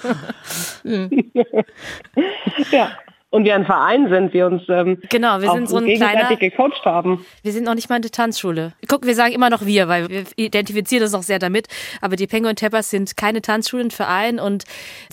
ja. 2.71 2.97
Und 3.33 3.45
wir 3.45 3.55
ein 3.55 3.65
Verein 3.65 4.09
sind, 4.09 4.31
wir 4.31 4.45
uns 4.45 4.61
ähm, 4.69 4.99
Genau, 5.09 5.41
wir 5.41 5.49
auch 5.49 5.55
sind 5.55 5.67
so 5.67 5.77
ein 5.77 5.85
gegenseitig 5.85 6.37
kleiner. 6.37 6.37
gecoacht 6.37 6.85
haben. 6.85 7.25
Wir 7.41 7.51
sind 7.51 7.63
noch 7.63 7.73
nicht 7.73 7.89
mal 7.89 7.95
in 7.95 8.03
der 8.03 8.11
Tanzschule. 8.11 8.73
Guck, 8.87 9.07
wir 9.07 9.15
sagen 9.15 9.33
immer 9.33 9.49
noch 9.49 9.65
wir, 9.65 9.87
weil 9.87 10.07
wir 10.07 10.25
identifizieren 10.35 11.01
uns 11.01 11.13
noch 11.13 11.23
sehr 11.23 11.39
damit. 11.39 11.67
Aber 11.99 12.15
die 12.15 12.27
Penguin 12.27 12.55
Tappers 12.55 12.91
sind 12.91 13.17
keine 13.17 13.41
Tanzschulen, 13.41 13.89
Verein 13.89 14.39
und 14.39 14.65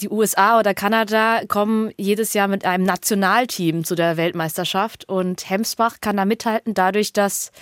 die 0.02 0.10
USA 0.10 0.58
oder 0.58 0.75
Kanada 0.75 1.40
kommen 1.49 1.92
jedes 1.97 2.34
Jahr 2.34 2.47
mit 2.47 2.66
einem 2.66 2.84
Nationalteam 2.84 3.84
zu 3.84 3.95
der 3.95 4.18
Weltmeisterschaft 4.18 5.08
und 5.08 5.49
Hemsbach 5.49 6.02
kann 6.02 6.18
da 6.18 6.26
mithalten, 6.26 6.75
dadurch, 6.75 7.14
dass 7.14 7.52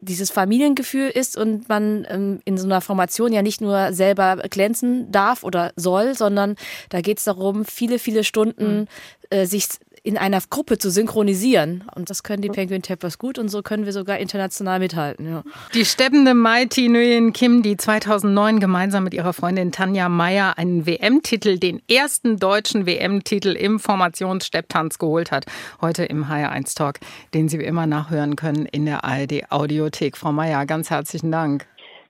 dieses 0.00 0.30
Familiengefühl 0.30 1.08
ist 1.08 1.36
und 1.36 1.68
man 1.68 2.06
ähm, 2.08 2.40
in 2.44 2.56
so 2.58 2.64
einer 2.64 2.80
Formation 2.80 3.32
ja 3.32 3.42
nicht 3.42 3.60
nur 3.60 3.92
selber 3.92 4.36
glänzen 4.48 5.10
darf 5.12 5.44
oder 5.44 5.72
soll, 5.76 6.14
sondern 6.14 6.56
da 6.88 7.00
geht 7.00 7.18
es 7.18 7.24
darum, 7.24 7.64
viele, 7.64 7.98
viele 7.98 8.24
Stunden 8.24 8.88
äh, 9.30 9.46
sich 9.46 9.66
in 10.02 10.16
einer 10.16 10.40
Gruppe 10.48 10.78
zu 10.78 10.90
synchronisieren. 10.90 11.84
Und 11.94 12.10
das 12.10 12.22
können 12.22 12.42
die 12.42 12.48
Penguin 12.48 12.82
Tappers 12.82 13.18
gut 13.18 13.38
und 13.38 13.48
so 13.48 13.62
können 13.62 13.84
wir 13.84 13.92
sogar 13.92 14.18
international 14.18 14.78
mithalten. 14.78 15.30
Ja. 15.30 15.42
Die 15.74 15.84
steppende 15.84 16.34
Mighty 16.34 16.88
Nguyen 16.88 17.32
Kim, 17.32 17.62
die 17.62 17.76
2009 17.76 18.60
gemeinsam 18.60 19.04
mit 19.04 19.14
ihrer 19.14 19.32
Freundin 19.32 19.72
Tanja 19.72 20.08
Meyer 20.08 20.58
einen 20.58 20.86
WM-Titel, 20.86 21.58
den 21.58 21.82
ersten 21.90 22.38
deutschen 22.38 22.86
WM-Titel 22.86 23.50
im 23.50 23.78
Formationsstepptanz 23.78 24.98
geholt 24.98 25.30
hat. 25.30 25.46
Heute 25.80 26.04
im 26.04 26.24
HR1 26.26 26.76
Talk, 26.76 27.00
den 27.34 27.48
Sie 27.48 27.58
wie 27.58 27.64
immer 27.64 27.86
nachhören 27.86 28.36
können 28.36 28.66
in 28.66 28.86
der 28.86 29.04
ARD 29.04 29.50
Audiothek. 29.50 30.16
Frau 30.16 30.32
Meyer, 30.32 30.66
ganz 30.66 30.90
herzlichen 30.90 31.30
Dank. 31.30 31.66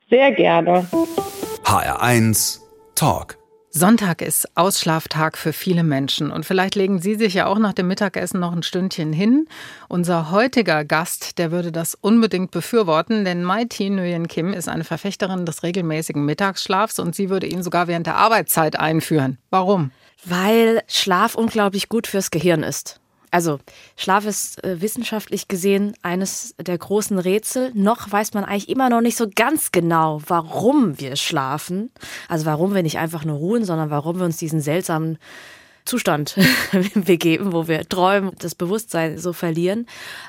Sehr 0.08 0.32
gerne. 0.32 0.86
HR1 1.64 2.60
Talk. 2.94 3.39
Sonntag 3.72 4.20
ist 4.20 4.56
Ausschlaftag 4.56 5.38
für 5.38 5.52
viele 5.52 5.84
Menschen 5.84 6.32
und 6.32 6.44
vielleicht 6.44 6.74
legen 6.74 7.00
Sie 7.00 7.14
sich 7.14 7.34
ja 7.34 7.46
auch 7.46 7.60
nach 7.60 7.72
dem 7.72 7.86
Mittagessen 7.86 8.40
noch 8.40 8.50
ein 8.50 8.64
Stündchen 8.64 9.12
hin. 9.12 9.46
Unser 9.88 10.32
heutiger 10.32 10.84
Gast, 10.84 11.38
der 11.38 11.52
würde 11.52 11.70
das 11.70 11.94
unbedingt 11.94 12.50
befürworten, 12.50 13.24
denn 13.24 13.44
Mai 13.44 13.66
Thi 13.66 13.88
Nguyen 13.88 14.26
Kim 14.26 14.52
ist 14.52 14.68
eine 14.68 14.82
Verfechterin 14.82 15.46
des 15.46 15.62
regelmäßigen 15.62 16.24
Mittagsschlafs 16.24 16.98
und 16.98 17.14
sie 17.14 17.30
würde 17.30 17.46
ihn 17.46 17.62
sogar 17.62 17.86
während 17.86 18.08
der 18.08 18.16
Arbeitszeit 18.16 18.76
einführen. 18.76 19.38
Warum? 19.50 19.92
Weil 20.24 20.82
Schlaf 20.88 21.36
unglaublich 21.36 21.88
gut 21.88 22.08
fürs 22.08 22.32
Gehirn 22.32 22.64
ist. 22.64 22.99
Also 23.30 23.58
Schlaf 23.96 24.26
ist 24.26 24.62
äh, 24.64 24.80
wissenschaftlich 24.80 25.48
gesehen 25.48 25.94
eines 26.02 26.54
der 26.58 26.76
großen 26.76 27.18
Rätsel. 27.18 27.70
Noch 27.74 28.10
weiß 28.10 28.34
man 28.34 28.44
eigentlich 28.44 28.68
immer 28.68 28.90
noch 28.90 29.00
nicht 29.00 29.16
so 29.16 29.26
ganz 29.32 29.72
genau, 29.72 30.20
warum 30.26 30.98
wir 30.98 31.16
schlafen. 31.16 31.90
Also 32.28 32.46
warum 32.46 32.74
wir 32.74 32.82
nicht 32.82 32.98
einfach 32.98 33.24
nur 33.24 33.36
ruhen, 33.36 33.64
sondern 33.64 33.90
warum 33.90 34.18
wir 34.18 34.24
uns 34.24 34.36
diesen 34.36 34.60
seltsamen 34.60 35.18
Zustand 35.84 36.36
begeben, 36.94 37.52
wo 37.52 37.68
wir 37.68 37.88
träumen, 37.88 38.32
das 38.38 38.54
Bewusstsein 38.54 39.18
so 39.18 39.32
verlieren. 39.32 39.86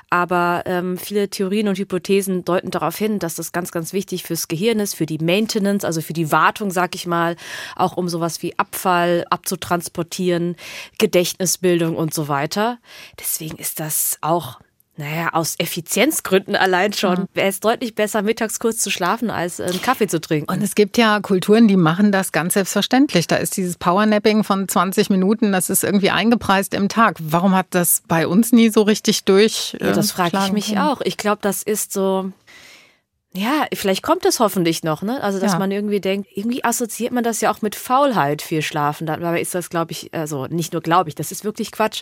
Aber 0.10 0.64
ähm, 0.66 0.98
viele 0.98 1.30
Theorien 1.30 1.68
und 1.68 1.78
Hypothesen 1.78 2.46
deuten 2.46 2.72
darauf 2.72 2.98
hin, 2.98 3.20
dass 3.20 3.36
das 3.36 3.52
ganz, 3.52 3.72
ganz 3.72 3.94
wichtig 3.94 4.24
fürs 4.24 4.48
Gehirn 4.48 4.80
ist, 4.80 4.96
für 4.96 5.06
die 5.06 5.20
Maintenance, 5.20 5.86
also 5.86 6.02
für 6.02 6.14
die 6.14 6.32
Wartung, 6.32 6.72
sag 6.72 6.96
ich 6.96 7.06
mal, 7.06 7.36
auch 7.76 7.98
um 7.98 8.10
sowas 8.10 8.42
wie 8.42 8.58
Abfall 8.58 9.26
abzutransportieren, 9.30 10.56
Gedächtnisbildung 10.98 11.96
und 11.96 12.14
so 12.14 12.28
weiter. 12.28 12.80
Deswegen 13.20 13.58
ist 13.58 13.80
das 13.80 14.18
auch 14.22 14.60
naja, 15.02 15.30
aus 15.34 15.56
Effizienzgründen 15.58 16.56
allein 16.56 16.94
schon. 16.94 17.26
wäre 17.34 17.48
es 17.48 17.60
deutlich 17.60 17.96
besser, 17.96 18.22
mittags 18.22 18.60
kurz 18.60 18.78
zu 18.78 18.90
schlafen, 18.92 19.30
als 19.30 19.60
einen 19.60 19.82
Kaffee 19.82 20.08
zu 20.08 20.22
trinken. 20.22 20.52
Und 20.52 20.62
es 20.62 20.76
gibt 20.76 20.98
ja 20.98 21.20
Kulturen, 21.20 21.68
die 21.68 21.76
machen 21.76 22.12
das 22.12 22.32
ganz 22.32 22.54
selbstverständlich. 22.54 23.28
Da 23.28 23.38
ist 23.38 23.58
dieses 23.58 23.78
Powernapping 23.78 24.44
von 24.44 24.68
20 24.68 25.10
Minuten, 25.10 25.52
das 25.52 25.70
ist 25.70 25.84
irgendwie 25.84 26.12
eingepreist 26.12 26.74
im 26.74 26.88
Tag. 26.88 27.18
Warum 27.20 27.56
hat 27.56 27.68
das 27.72 28.04
bei 28.08 28.28
uns 28.28 28.52
nie 28.52 28.70
so 28.70 28.84
richtig 28.84 29.24
durch? 29.26 29.76
Ja, 29.82 29.92
das 29.92 30.12
äh, 30.12 30.14
frage 30.14 30.38
ich 30.46 30.52
mich 30.52 30.68
können? 30.68 30.80
auch. 30.82 31.02
Ich 31.02 31.18
glaube, 31.18 31.40
das 31.42 31.64
ist 31.64 31.92
so. 31.92 32.32
Ja, 33.34 33.66
vielleicht 33.74 34.04
kommt 34.04 34.26
es 34.26 34.42
hoffentlich 34.42 34.84
noch, 34.84 35.02
ne? 35.04 35.24
Also, 35.24 35.40
dass 35.40 35.54
Ja. 35.54 35.60
man 35.60 35.72
irgendwie 35.72 36.02
denkt, 36.02 36.28
irgendwie 36.36 36.66
assoziiert 36.66 37.14
man 37.14 37.24
das 37.24 37.40
ja 37.40 37.50
auch 37.50 37.62
mit 37.62 37.76
Faulheit, 37.76 38.42
viel 38.42 38.62
Schlafen. 38.62 39.08
Dabei 39.08 39.40
ist 39.40 39.56
das, 39.56 39.70
glaube 39.70 39.94
ich, 39.94 40.14
also 40.14 40.48
nicht 40.48 40.74
nur 40.74 40.82
glaube 40.82 41.08
ich, 41.10 41.16
das 41.16 41.32
ist 41.32 41.46
wirklich 41.46 41.72
Quatsch. 41.72 42.02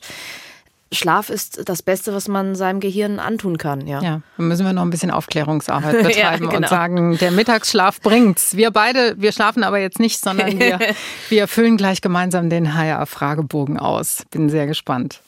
Schlaf 0.92 1.30
ist 1.30 1.70
das 1.70 1.84
Beste, 1.84 2.14
was 2.14 2.28
man 2.28 2.56
seinem 2.56 2.80
Gehirn 2.80 3.20
antun 3.20 3.58
kann, 3.58 3.86
ja. 3.86 4.02
Ja, 4.02 4.22
dann 4.38 4.48
müssen 4.48 4.66
wir 4.66 4.74
noch 4.74 4.82
ein 4.82 4.90
bisschen 4.90 5.12
Aufklärungsarbeit 5.12 6.04
betreiben 6.04 6.50
genau. 6.50 6.58
und 6.58 6.68
sagen, 6.68 7.18
der 7.20 7.32
Mittagsschlaf 7.32 8.02
bringt's. 8.02 8.56
Wir 8.56 8.72
beide, 8.72 9.16
wir 9.22 9.32
schlafen 9.32 9.64
aber 9.64 9.80
jetzt 9.80 10.00
nicht, 10.00 10.20
sondern 10.20 10.60
wir, 10.60 10.80
wir 11.30 11.48
füllen 11.48 11.78
gleich 11.78 12.02
gemeinsam 12.02 12.50
den 12.50 12.74
HR-Fragebogen 12.76 13.78
aus. 13.78 14.24
Bin 14.32 14.50
sehr 14.50 14.66
gespannt. 14.66 15.22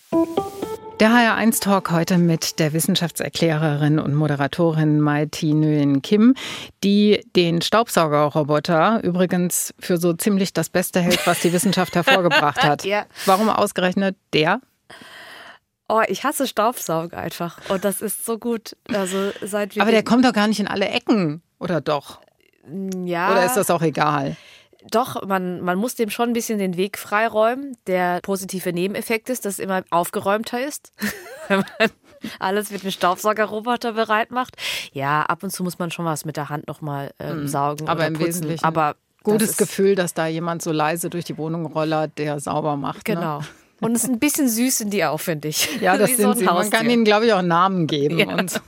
Der 1.01 1.09
HR1 1.09 1.61
Talk 1.61 1.89
heute 1.89 2.19
mit 2.19 2.59
der 2.59 2.73
Wissenschaftserklärerin 2.73 3.97
und 3.97 4.13
Moderatorin 4.13 4.99
Mai 4.99 5.25
Nguyen 5.25 6.03
Kim, 6.03 6.35
die 6.83 7.25
den 7.35 7.63
Staubsaugerroboter 7.63 9.03
übrigens 9.03 9.73
für 9.79 9.97
so 9.97 10.13
ziemlich 10.13 10.53
das 10.53 10.69
Beste 10.69 11.01
hält, 11.01 11.25
was 11.25 11.39
die 11.39 11.53
Wissenschaft 11.53 11.95
hervorgebracht 11.95 12.61
hat. 12.63 12.83
Ja. 12.83 13.05
Warum 13.25 13.49
ausgerechnet 13.49 14.15
der? 14.33 14.61
Oh, 15.91 16.01
ich 16.07 16.23
hasse 16.23 16.47
Staubsaugen 16.47 17.17
einfach. 17.17 17.57
Und 17.67 17.83
das 17.83 18.01
ist 18.01 18.25
so 18.25 18.37
gut. 18.37 18.77
Also 18.87 19.31
seit 19.41 19.75
wir 19.75 19.81
Aber 19.81 19.91
der 19.91 20.03
kommt 20.03 20.23
doch 20.23 20.31
gar 20.31 20.47
nicht 20.47 20.61
in 20.61 20.67
alle 20.67 20.87
Ecken, 20.87 21.41
oder 21.59 21.81
doch? 21.81 22.21
ja, 23.03 23.31
Oder 23.31 23.45
ist 23.45 23.57
das 23.57 23.69
auch 23.69 23.81
egal? 23.81 24.37
Doch, 24.89 25.25
man, 25.27 25.59
man 25.59 25.77
muss 25.77 25.95
dem 25.95 26.09
schon 26.09 26.29
ein 26.29 26.33
bisschen 26.33 26.59
den 26.59 26.77
Weg 26.77 26.97
freiräumen. 26.97 27.75
Der 27.87 28.21
positive 28.21 28.71
Nebeneffekt 28.71 29.29
ist, 29.29 29.43
dass 29.43 29.55
es 29.55 29.59
immer 29.59 29.83
aufgeräumter 29.89 30.65
ist. 30.65 30.93
Wenn 31.49 31.57
man 31.59 31.91
alles 32.39 32.71
mit 32.71 32.83
dem 32.83 32.91
Staubsaugerroboter 32.91 33.91
bereit 33.91 34.31
macht. 34.31 34.55
Ja, 34.93 35.23
ab 35.23 35.43
und 35.43 35.49
zu 35.49 35.61
muss 35.61 35.77
man 35.77 35.91
schon 35.91 36.05
was 36.05 36.23
mit 36.23 36.37
der 36.37 36.47
Hand 36.47 36.67
nochmal 36.67 37.11
ähm, 37.19 37.49
saugen. 37.49 37.81
Hm. 37.81 37.89
aber 37.89 37.99
oder 37.99 38.07
im 38.07 38.13
putzen. 38.13 38.27
Wesentlichen 38.27 38.63
Aber 38.63 38.95
Gutes 39.23 39.49
das 39.49 39.57
Gefühl, 39.57 39.95
dass 39.95 40.13
da 40.13 40.25
jemand 40.25 40.61
so 40.61 40.71
leise 40.71 41.09
durch 41.09 41.25
die 41.25 41.37
Wohnung 41.37 41.65
rollert, 41.65 42.17
der 42.17 42.39
sauber 42.39 42.77
macht. 42.77 43.07
Ne? 43.07 43.41
Und 43.81 43.95
es 43.95 44.03
ist 44.03 44.09
ein 44.09 44.19
bisschen 44.19 44.47
süß 44.47 44.77
sind 44.79 44.93
die 44.93 45.03
auch, 45.03 45.17
finde 45.19 45.49
ich. 45.49 45.81
Ja, 45.81 45.97
das 45.97 46.11
sind 46.15 46.21
so 46.21 46.33
sie. 46.33 46.45
Man 46.45 46.55
Haustier. 46.55 46.79
kann 46.79 46.89
ihnen, 46.89 47.03
glaube 47.03 47.25
ich, 47.25 47.33
auch 47.33 47.41
Namen 47.41 47.87
geben. 47.87 48.17
Ja. 48.17 48.27
Und 48.35 48.49
so. 48.51 48.59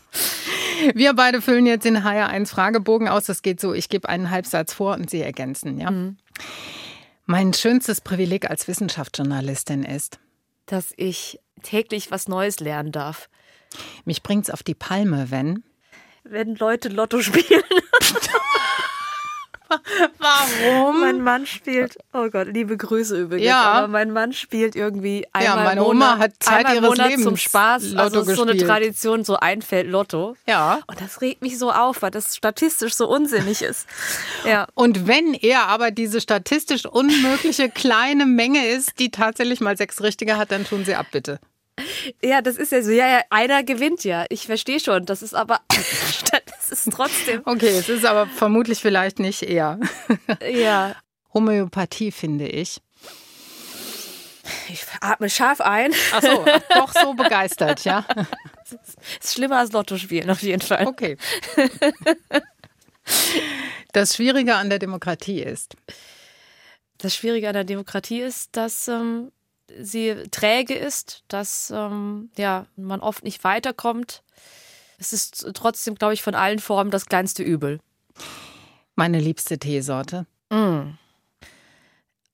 Wir 0.96 1.14
beide 1.14 1.42
füllen 1.42 1.66
jetzt 1.66 1.86
den 1.86 2.00
HR1 2.04 2.48
Fragebogen 2.50 3.08
aus. 3.08 3.26
Das 3.26 3.42
geht 3.42 3.62
so, 3.62 3.74
ich 3.74 3.88
gebe 3.88 4.10
einen 4.10 4.30
Halbsatz 4.32 4.74
vor 4.74 4.96
und 4.96 5.10
Sie 5.10 5.22
ergänzen. 5.22 5.80
Ja? 5.80 5.92
Mhm. 5.92 6.18
Mein 7.26 7.54
schönstes 7.54 8.02
Privileg 8.02 8.50
als 8.50 8.68
Wissenschaftsjournalistin 8.68 9.84
ist, 9.84 10.20
Dass 10.66 10.92
ich 10.98 11.40
täglich 11.62 12.12
was 12.12 12.28
Neues 12.28 12.60
lernen 12.60 12.92
darf. 12.92 13.30
mich 14.04 14.24
bringt's 14.24 14.50
auf 14.50 14.62
die 14.64 14.76
Palme, 14.76 15.28
wenn. 15.30 15.64
Wenn 16.26 16.56
Leute 16.56 16.90
Lotto 16.90 17.22
spielen. 17.22 17.64
Warum? 20.20 21.02
Mein 21.02 21.22
Mann 21.22 21.46
spielt, 21.46 21.98
oh 22.14 22.30
Gott, 22.30 22.48
liebe 22.48 22.78
Grüße 22.78 23.20
übrigens, 23.20 23.48
Ja. 23.48 23.62
aber 23.62 23.88
mein 23.88 24.12
Mann 24.12 24.34
spielt 24.34 24.76
irgendwie 24.76 25.26
einmal 25.34 25.64
meine 25.64 25.82
im 25.82 25.88
Oma 25.88 26.12
Monat, 26.14 26.20
hat 26.20 26.32
Zeit 26.40 26.70
ihres 26.74 26.82
Monat 26.90 27.10
Lebens 27.10 27.24
zum 27.26 27.38
Spaß, 27.38 27.84
Lotto 27.92 28.02
also 28.04 28.20
es 28.22 28.28
ist 28.28 28.36
so 28.36 28.42
eine 28.44 28.52
gespielt. 28.54 28.70
Tradition, 28.70 29.24
so 29.24 29.36
ein 29.38 29.62
Feld 29.62 29.88
Lotto. 29.90 30.36
Ja. 30.48 30.80
Und 30.88 31.02
das 31.02 31.22
regt 31.22 31.42
mich 31.42 31.58
so 31.58 31.72
auf, 31.72 32.02
weil 32.02 32.12
das 32.12 32.36
statistisch 32.36 32.94
so 32.94 33.08
unsinnig 33.08 33.62
ist. 33.62 33.88
Ja. 34.46 34.68
Und 34.74 35.08
wenn 35.08 35.34
er 35.34 35.68
aber 35.68 35.92
diese 35.92 36.20
statistisch 36.20 36.86
unmögliche 36.86 37.70
kleine 37.70 38.26
Menge 38.26 38.68
ist, 38.68 39.00
die 39.00 39.10
tatsächlich 39.10 39.62
mal 39.62 39.78
sechs 39.78 40.02
Richtige 40.02 40.38
hat, 40.38 40.52
dann 40.52 40.66
tun 40.66 40.84
Sie 40.86 40.96
ab, 40.96 41.06
bitte. 41.12 41.40
ja, 42.22 42.42
das 42.42 42.58
ist 42.58 42.72
ja 42.74 42.82
so, 42.84 42.92
ja, 42.92 43.08
ja, 43.08 43.22
einer 43.30 43.64
gewinnt 43.64 44.04
ja. 44.04 44.26
Ich 44.30 44.46
verstehe 44.48 44.80
schon, 44.80 45.06
das 45.06 45.22
ist 45.24 45.34
aber, 45.34 45.62
das 46.70 46.86
ist 46.86 46.94
trotzdem, 46.94 47.42
Okay, 47.46 47.78
es 47.78 47.90
ist 47.90 48.06
aber 48.06 48.28
vermutlich 48.28 48.80
vielleicht 48.80 49.20
nicht 49.20 49.44
er. 49.44 49.80
ja. 50.50 50.96
Homöopathie 51.34 52.12
finde 52.12 52.48
ich. 52.48 52.82
Ich 54.70 54.84
atme 55.02 55.30
scharf 55.30 55.62
ein. 55.62 55.94
Ach 56.14 56.22
so, 56.22 56.46
doch 56.76 56.94
so 56.94 57.14
begeistert, 57.14 57.84
ja. 57.86 58.06
Ist 59.22 59.34
schlimmer 59.34 59.60
als 59.60 59.72
Lotto 59.72 59.98
spielen, 59.98 60.30
auf 60.30 60.42
jeden 60.42 60.62
Fall. 60.62 60.86
Okay. 60.86 61.18
Das 63.94 64.16
Schwierige 64.16 64.56
an 64.56 64.70
der 64.70 64.80
Demokratie 64.80 65.42
ist, 65.42 65.76
Das 66.98 67.16
Schwierige 67.16 67.48
an 67.48 67.54
der 67.54 67.64
Demokratie 67.64 68.22
ist, 68.22 68.56
dass 68.56 68.88
ähm, 68.88 69.32
sie 69.80 70.16
träge 70.32 70.76
ist, 70.76 71.24
dass 71.28 71.72
ähm, 71.76 72.30
ja, 72.38 72.66
man 72.76 73.00
oft 73.00 73.24
nicht 73.24 73.44
weiterkommt. 73.44 74.24
Es 74.98 75.14
ist 75.14 75.46
trotzdem, 75.54 75.96
glaube 75.96 76.14
ich, 76.14 76.22
von 76.22 76.36
allen 76.36 76.60
Formen 76.60 76.92
das 76.92 77.06
kleinste 77.08 77.44
Übel. 77.44 77.80
meine 78.96 79.20
liebste 79.20 79.58
Teesorte. 79.58 80.26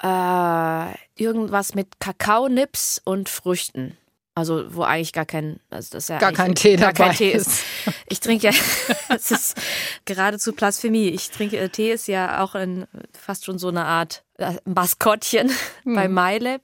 Äh, 0.02 0.94
irgendwas 1.16 1.76
mit 1.76 2.00
Kakaonips 2.00 3.02
und 3.04 3.28
Früchten. 3.30 3.98
Also 4.36 4.74
wo 4.74 4.84
eigentlich 4.84 5.12
gar 5.12 5.26
kein, 5.26 5.60
also 5.70 5.90
das 5.92 6.06
ist 6.06 6.10
ja 6.10 6.20
Gar 6.20 6.32
kein 6.32 6.56
Tee 6.56 6.78
gar 6.78 6.94
dabei 6.94 7.10
kein 7.10 7.18
Tee 7.18 7.32
ist. 7.32 7.48
ist. 7.48 7.64
Ich 8.08 8.22
trinke 8.22 8.48
ja, 8.50 8.54
es 9.10 9.32
ist 9.32 9.58
geradezu 10.06 10.54
Blasphemie. 10.54 11.10
Ich 11.10 11.30
trinke 11.32 11.58
äh, 11.58 11.68
Tee 11.68 11.92
ist 11.92 12.08
ja 12.08 12.42
auch 12.42 12.56
ein, 12.56 12.88
fast 13.12 13.44
schon 13.44 13.60
so 13.60 13.68
eine 13.68 13.84
Art 13.84 14.24
äh, 14.38 14.54
Maskottchen 14.64 15.52
bei 15.84 16.08
MyLab. 16.08 16.62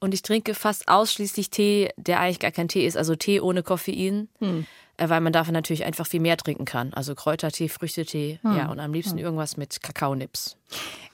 Und 0.00 0.12
ich 0.12 0.20
trinke 0.20 0.52
fast 0.54 0.88
ausschließlich 0.88 1.48
Tee, 1.48 1.88
der 1.96 2.20
eigentlich 2.20 2.40
gar 2.40 2.50
kein 2.50 2.68
Tee 2.68 2.86
ist. 2.86 2.98
Also 2.98 3.16
Tee 3.16 3.40
ohne 3.40 3.62
Koffein. 3.62 4.28
Äh, 4.42 4.64
Weil 5.00 5.20
man 5.20 5.32
davon 5.32 5.54
natürlich 5.54 5.84
einfach 5.84 6.06
viel 6.06 6.20
mehr 6.20 6.36
trinken 6.36 6.64
kann. 6.64 6.92
Also 6.92 7.14
Kräutertee, 7.14 7.68
Früchtetee, 7.68 8.40
ja, 8.42 8.68
und 8.68 8.80
am 8.80 8.92
liebsten 8.92 9.16
irgendwas 9.18 9.56
mit 9.56 9.80
Kakaonips. 9.82 10.56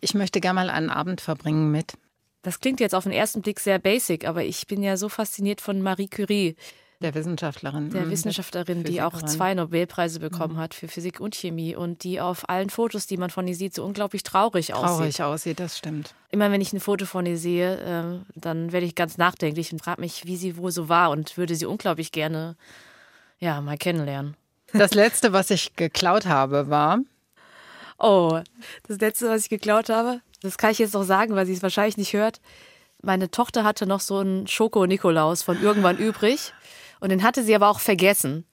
Ich 0.01 0.15
möchte 0.15 0.41
gerne 0.41 0.55
mal 0.61 0.71
einen 0.71 0.89
Abend 0.91 1.21
verbringen 1.21 1.71
mit. 1.71 1.93
Das 2.43 2.61
klingt 2.61 2.81
jetzt 2.81 2.95
auf 2.95 3.05
den 3.05 3.13
ersten 3.13 3.43
Blick 3.43 3.61
sehr 3.61 3.79
basic, 3.79 4.27
aber 4.27 4.43
ich 4.45 4.67
bin 4.67 4.83
ja 4.83 4.97
so 4.97 5.09
fasziniert 5.09 5.61
von 5.61 5.83
Marie 5.83 6.09
Curie, 6.09 6.57
Der 7.03 7.15
Wissenschaftlerin. 7.15 7.91
der 7.91 8.07
Mhm. 8.07 8.11
Wissenschaftlerin, 8.11 8.85
die 8.85 9.03
auch 9.03 9.21
zwei 9.23 9.53
Nobelpreise 9.55 10.19
bekommen 10.21 10.57
hat 10.57 10.73
für 10.75 10.89
Physik 10.89 11.21
und 11.21 11.35
Chemie 11.35 11.75
und 11.77 12.05
die 12.05 12.21
auf 12.21 12.49
allen 12.49 12.71
Fotos, 12.71 13.07
die 13.07 13.17
man 13.19 13.29
von 13.31 13.47
ihr 13.49 13.55
sieht, 13.55 13.75
so 13.75 13.85
unglaublich 13.85 14.23
traurig, 14.23 14.73
aussieht. 14.73 14.87
Traurig 15.17 15.23
aussieht, 15.23 15.61
das 15.61 15.77
stimmt. 15.77 16.15
Immer 16.31 16.51
wenn 16.51 16.61
ich 16.63 16.73
ein 16.73 16.81
Foto 16.81 17.05
von 17.07 17.27
ihr 17.27 17.37
sehe, 17.37 17.77
äh, 17.79 18.21
dann 18.39 18.73
werde 18.73 18.87
ich 18.87 18.95
ganz 18.95 19.19
nachdenklich 19.19 19.73
und 19.73 19.81
frage 19.83 20.01
mich, 20.01 20.25
wie 20.27 20.37
sie 20.37 20.57
wohl 20.57 20.71
so 20.71 20.89
war 20.89 21.11
und 21.11 21.37
würde 21.37 21.55
sie 21.55 21.67
unglaublich 21.67 22.13
gerne 22.13 22.57
ja, 23.39 23.61
mal 23.61 23.77
kennenlernen. 23.77 24.37
Das 24.73 24.95
letzte, 24.95 25.33
was 25.33 25.51
ich 25.51 25.77
geklaut 25.77 26.27
habe, 26.27 26.69
war. 26.69 26.99
Oh, 27.99 28.41
das 28.89 28.99
letzte, 28.99 29.29
was 29.29 29.43
ich 29.43 29.51
geklaut 29.51 29.89
habe, 29.89 30.21
das 30.43 30.59
kann 30.59 30.73
ich 30.73 30.79
jetzt 30.79 30.95
noch 30.95 31.05
sagen, 31.05 31.37
weil 31.37 31.47
sie 31.47 31.53
es 31.53 31.63
wahrscheinlich 31.63 31.97
nicht 31.97 32.13
hört. 32.13 32.41
Meine 33.03 33.31
Tochter 33.31 33.65
hatte 33.65 33.87
noch 33.87 34.01
so 34.01 34.19
einen 34.19 34.47
Schoko-Nikolaus 34.47 35.43
von 35.43 35.63
irgendwann 35.63 35.97
übrig 35.97 36.53
und 37.01 37.11
den 37.11 37.23
hatte 37.23 37.45
sie 37.45 37.55
aber 37.55 37.69
auch 37.69 37.81
vergessen. 37.81 38.47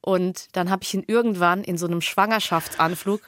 Und 0.00 0.56
dann 0.56 0.70
habe 0.70 0.84
ich 0.84 0.94
ihn 0.94 1.04
irgendwann 1.06 1.64
in 1.64 1.76
so 1.76 1.86
einem 1.86 2.00
Schwangerschaftsanflug, 2.00 3.20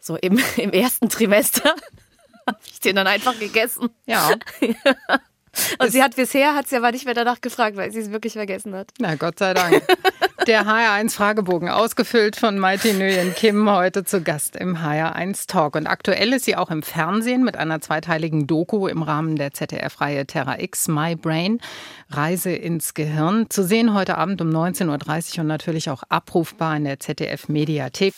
so 0.00 0.16
im, 0.16 0.40
im 0.56 0.70
ersten 0.70 1.08
Trimester, 1.08 1.74
habe 2.46 2.58
ich 2.64 2.80
den 2.80 2.96
dann 2.96 3.06
einfach 3.06 3.38
gegessen. 3.38 3.90
Ja, 4.06 4.30
Und 5.78 5.90
sie 5.90 6.02
hat 6.02 6.16
bisher, 6.16 6.54
hat 6.54 6.68
sie 6.68 6.76
aber 6.76 6.92
nicht 6.92 7.04
mehr 7.04 7.14
danach 7.14 7.40
gefragt, 7.40 7.76
weil 7.76 7.90
sie 7.90 8.00
es 8.00 8.10
wirklich 8.10 8.34
vergessen 8.34 8.74
hat. 8.74 8.92
na 8.98 9.14
Gott 9.14 9.38
sei 9.38 9.54
Dank. 9.54 9.82
Der 10.46 10.64
HR1 10.64 11.12
Fragebogen, 11.12 11.68
ausgefüllt 11.68 12.36
von 12.36 12.60
Mighty 12.60 12.92
Nguyen 12.92 13.34
Kim, 13.34 13.68
heute 13.68 14.04
zu 14.04 14.22
Gast 14.22 14.54
im 14.54 14.76
HR1 14.76 15.48
Talk. 15.48 15.74
Und 15.74 15.88
aktuell 15.88 16.32
ist 16.32 16.44
sie 16.44 16.54
auch 16.54 16.70
im 16.70 16.84
Fernsehen 16.84 17.42
mit 17.42 17.56
einer 17.56 17.80
zweiteiligen 17.80 18.46
Doku 18.46 18.86
im 18.86 19.02
Rahmen 19.02 19.34
der 19.34 19.52
ZDF-Reihe 19.52 20.24
Terra 20.24 20.60
X, 20.60 20.86
My 20.86 21.16
Brain, 21.16 21.58
Reise 22.10 22.52
ins 22.52 22.94
Gehirn. 22.94 23.46
Zu 23.50 23.64
sehen 23.64 23.92
heute 23.92 24.18
Abend 24.18 24.40
um 24.40 24.50
19.30 24.50 25.34
Uhr 25.34 25.40
und 25.40 25.48
natürlich 25.48 25.90
auch 25.90 26.04
abrufbar 26.08 26.76
in 26.76 26.84
der 26.84 27.00
ZDF-Mediathek. 27.00 28.14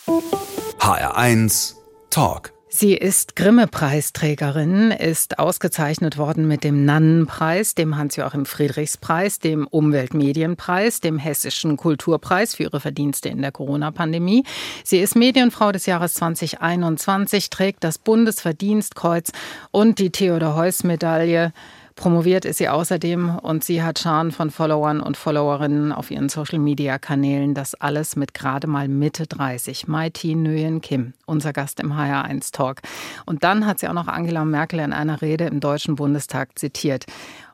HR1 0.81 1.77
Talk. 2.11 2.58
Sie 2.71 2.93
ist 2.93 3.35
Grimme-Preisträgerin, 3.35 4.91
ist 4.91 5.39
ausgezeichnet 5.39 6.19
worden 6.19 6.47
mit 6.47 6.65
dem 6.65 6.85
Nannenpreis, 6.85 7.75
dem 7.75 7.97
Hans-Joachim 7.97 8.45
Friedrichs-Preis, 8.45 9.39
dem 9.39 9.67
Umweltmedienpreis, 9.67 11.01
dem 11.01 11.19
Hessischen 11.19 11.79
Kulturpreis 11.79 12.55
für 12.55 12.65
ihre 12.65 12.81
Verdienste 12.81 13.31
in 13.31 13.41
der 13.41 13.53
Corona-Pandemie. 13.53 14.45
Sie 14.85 14.99
ist 14.99 15.17
Medienfrau 15.17 15.73
des 15.73 15.87
Jahres 15.87 16.13
2021, 16.15 17.49
trägt 17.49 17.85
das 17.85 17.97
Bundesverdienstkreuz 17.97 19.33
und 19.71 19.99
die 19.99 20.11
Theodor-Heuss-Medaille. 20.11 21.55
Promoviert 21.99 22.45
ist 22.45 22.59
sie 22.59 22.69
außerdem 22.69 23.41
und 23.41 23.65
sie 23.65 23.83
hat 23.83 23.99
Scharen 23.99 24.31
von 24.31 24.53
Followern 24.53 25.01
und 25.01 25.17
Followerinnen 25.17 25.91
auf 25.91 26.13
ihren 26.13 26.29
Social-Media-Kanälen. 26.29 27.55
Das 27.55 27.75
alles 27.75 28.15
mit 28.15 28.35
gerade 28.35 28.69
mal 28.69 28.87
Mitte 28.87 29.27
30. 29.27 29.89
Mighty 29.89 30.37
Nguyen 30.37 30.81
Kim, 30.81 31.15
unser 31.27 31.53
Gast 31.53 31.81
im 31.81 31.93
HR1 31.93 32.53
Talk. 32.53 32.83
Und 33.27 33.43
dann 33.43 33.67
hat 33.67 33.81
sie 33.81 33.89
auch 33.89 33.95
noch 33.95 34.07
Angela 34.07 34.45
Merkel 34.45 34.79
in 34.79 34.93
einer 34.93 35.23
Rede 35.23 35.47
im 35.47 35.59
Deutschen 35.59 35.97
Bundestag 35.97 36.57
zitiert. 36.57 37.05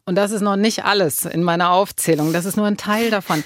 Und 0.05 0.17
das 0.17 0.31
ist 0.31 0.43
noch 0.43 0.57
nicht 0.57 0.85
alles 0.85 1.25
in 1.25 1.43
meiner 1.43 1.71
Aufzählung. 1.71 2.35
Das 2.35 2.45
ist 2.45 2.59
nur 2.59 2.67
ein 2.67 2.77
Teil 2.77 3.11
davon. 3.11 3.43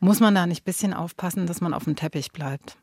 Muss 0.00 0.18
man 0.18 0.34
da 0.34 0.48
nicht 0.48 0.62
ein 0.62 0.64
bisschen 0.64 0.94
aufpassen, 0.94 1.46
dass 1.46 1.60
man 1.60 1.72
auf 1.72 1.84
dem 1.84 1.94
Teppich 1.94 2.32
bleibt? 2.32 2.76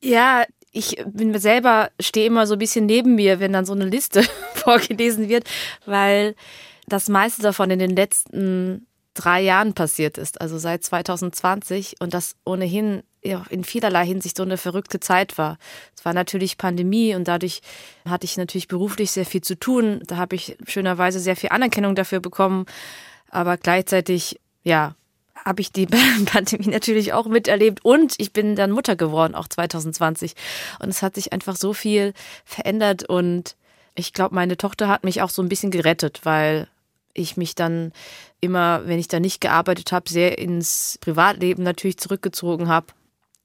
Ja, 0.00 0.44
ich 0.70 1.02
bin 1.04 1.36
selber, 1.36 1.90
stehe 1.98 2.28
immer 2.28 2.46
so 2.46 2.54
ein 2.54 2.60
bisschen 2.60 2.86
neben 2.86 3.16
mir, 3.16 3.40
wenn 3.40 3.52
dann 3.52 3.64
so 3.64 3.72
eine 3.72 3.86
Liste 3.86 4.22
vorgelesen 4.60 5.28
wird, 5.28 5.48
weil 5.86 6.34
das 6.86 7.08
meiste 7.08 7.42
davon 7.42 7.70
in 7.70 7.78
den 7.78 7.94
letzten 7.94 8.86
drei 9.14 9.40
Jahren 9.40 9.74
passiert 9.74 10.18
ist, 10.18 10.40
also 10.40 10.58
seit 10.58 10.84
2020 10.84 11.96
und 12.00 12.14
das 12.14 12.36
ohnehin 12.44 13.02
ja, 13.22 13.44
in 13.50 13.64
vielerlei 13.64 14.06
Hinsicht 14.06 14.36
so 14.36 14.42
eine 14.42 14.56
verrückte 14.56 14.98
Zeit 15.00 15.36
war. 15.36 15.58
Es 15.96 16.04
war 16.04 16.14
natürlich 16.14 16.56
Pandemie 16.56 17.14
und 17.14 17.28
dadurch 17.28 17.60
hatte 18.08 18.24
ich 18.24 18.36
natürlich 18.36 18.68
beruflich 18.68 19.10
sehr 19.10 19.26
viel 19.26 19.42
zu 19.42 19.58
tun. 19.58 20.00
Da 20.06 20.16
habe 20.16 20.36
ich 20.36 20.56
schönerweise 20.66 21.20
sehr 21.20 21.36
viel 21.36 21.50
Anerkennung 21.50 21.94
dafür 21.94 22.20
bekommen. 22.20 22.64
Aber 23.28 23.58
gleichzeitig, 23.58 24.40
ja, 24.62 24.94
habe 25.44 25.60
ich 25.60 25.72
die 25.72 25.86
Pandemie 26.26 26.68
natürlich 26.68 27.12
auch 27.12 27.26
miterlebt 27.26 27.84
und 27.84 28.14
ich 28.18 28.32
bin 28.32 28.56
dann 28.56 28.70
Mutter 28.70 28.96
geworden, 28.96 29.34
auch 29.34 29.48
2020. 29.48 30.34
Und 30.78 30.88
es 30.88 31.02
hat 31.02 31.14
sich 31.14 31.32
einfach 31.32 31.56
so 31.56 31.74
viel 31.74 32.14
verändert 32.44 33.08
und 33.08 33.56
ich 34.00 34.12
glaube, 34.12 34.34
meine 34.34 34.56
Tochter 34.56 34.88
hat 34.88 35.04
mich 35.04 35.22
auch 35.22 35.30
so 35.30 35.42
ein 35.42 35.48
bisschen 35.48 35.70
gerettet, 35.70 36.20
weil 36.24 36.66
ich 37.12 37.36
mich 37.36 37.54
dann 37.54 37.92
immer, 38.40 38.86
wenn 38.86 38.98
ich 38.98 39.08
da 39.08 39.20
nicht 39.20 39.40
gearbeitet 39.40 39.92
habe, 39.92 40.08
sehr 40.08 40.38
ins 40.38 40.98
Privatleben 41.00 41.62
natürlich 41.62 41.98
zurückgezogen 41.98 42.68
habe. 42.68 42.86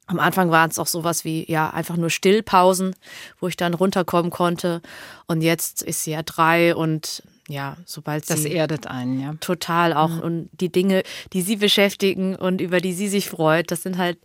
Am 0.07 0.19
Anfang 0.19 0.51
waren 0.51 0.69
es 0.69 0.79
auch 0.79 0.87
sowas 0.87 1.25
wie, 1.25 1.49
ja, 1.51 1.71
einfach 1.71 1.97
nur 1.97 2.09
Stillpausen, 2.09 2.95
wo 3.39 3.47
ich 3.47 3.57
dann 3.57 3.73
runterkommen 3.73 4.31
konnte. 4.31 4.81
Und 5.25 5.41
jetzt 5.41 5.81
ist 5.81 6.03
sie 6.03 6.11
ja 6.11 6.21
drei 6.23 6.75
und 6.75 7.23
ja, 7.47 7.77
sobald 7.85 8.29
das 8.29 8.39
sie. 8.39 8.49
Das 8.49 8.53
erdet 8.53 8.87
einen, 8.87 9.19
ja. 9.19 9.33
Total 9.39 9.93
auch. 9.93 10.09
Mhm. 10.09 10.19
Und 10.19 10.49
die 10.53 10.71
Dinge, 10.71 11.03
die 11.33 11.41
sie 11.41 11.57
beschäftigen 11.57 12.35
und 12.35 12.61
über 12.61 12.79
die 12.79 12.93
sie 12.93 13.07
sich 13.07 13.29
freut, 13.29 13.71
das 13.71 13.83
sind 13.83 13.97
halt, 13.97 14.19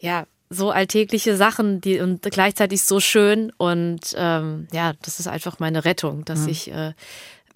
ja, 0.00 0.26
so 0.52 0.70
alltägliche 0.70 1.36
Sachen, 1.36 1.80
die 1.80 2.00
und 2.00 2.22
gleichzeitig 2.22 2.82
so 2.82 3.00
schön. 3.00 3.52
Und 3.56 4.00
ähm, 4.16 4.68
ja, 4.72 4.92
das 5.02 5.20
ist 5.20 5.26
einfach 5.26 5.58
meine 5.58 5.84
Rettung, 5.84 6.24
dass 6.24 6.40
mhm. 6.40 6.48
ich 6.48 6.70
äh, 6.70 6.92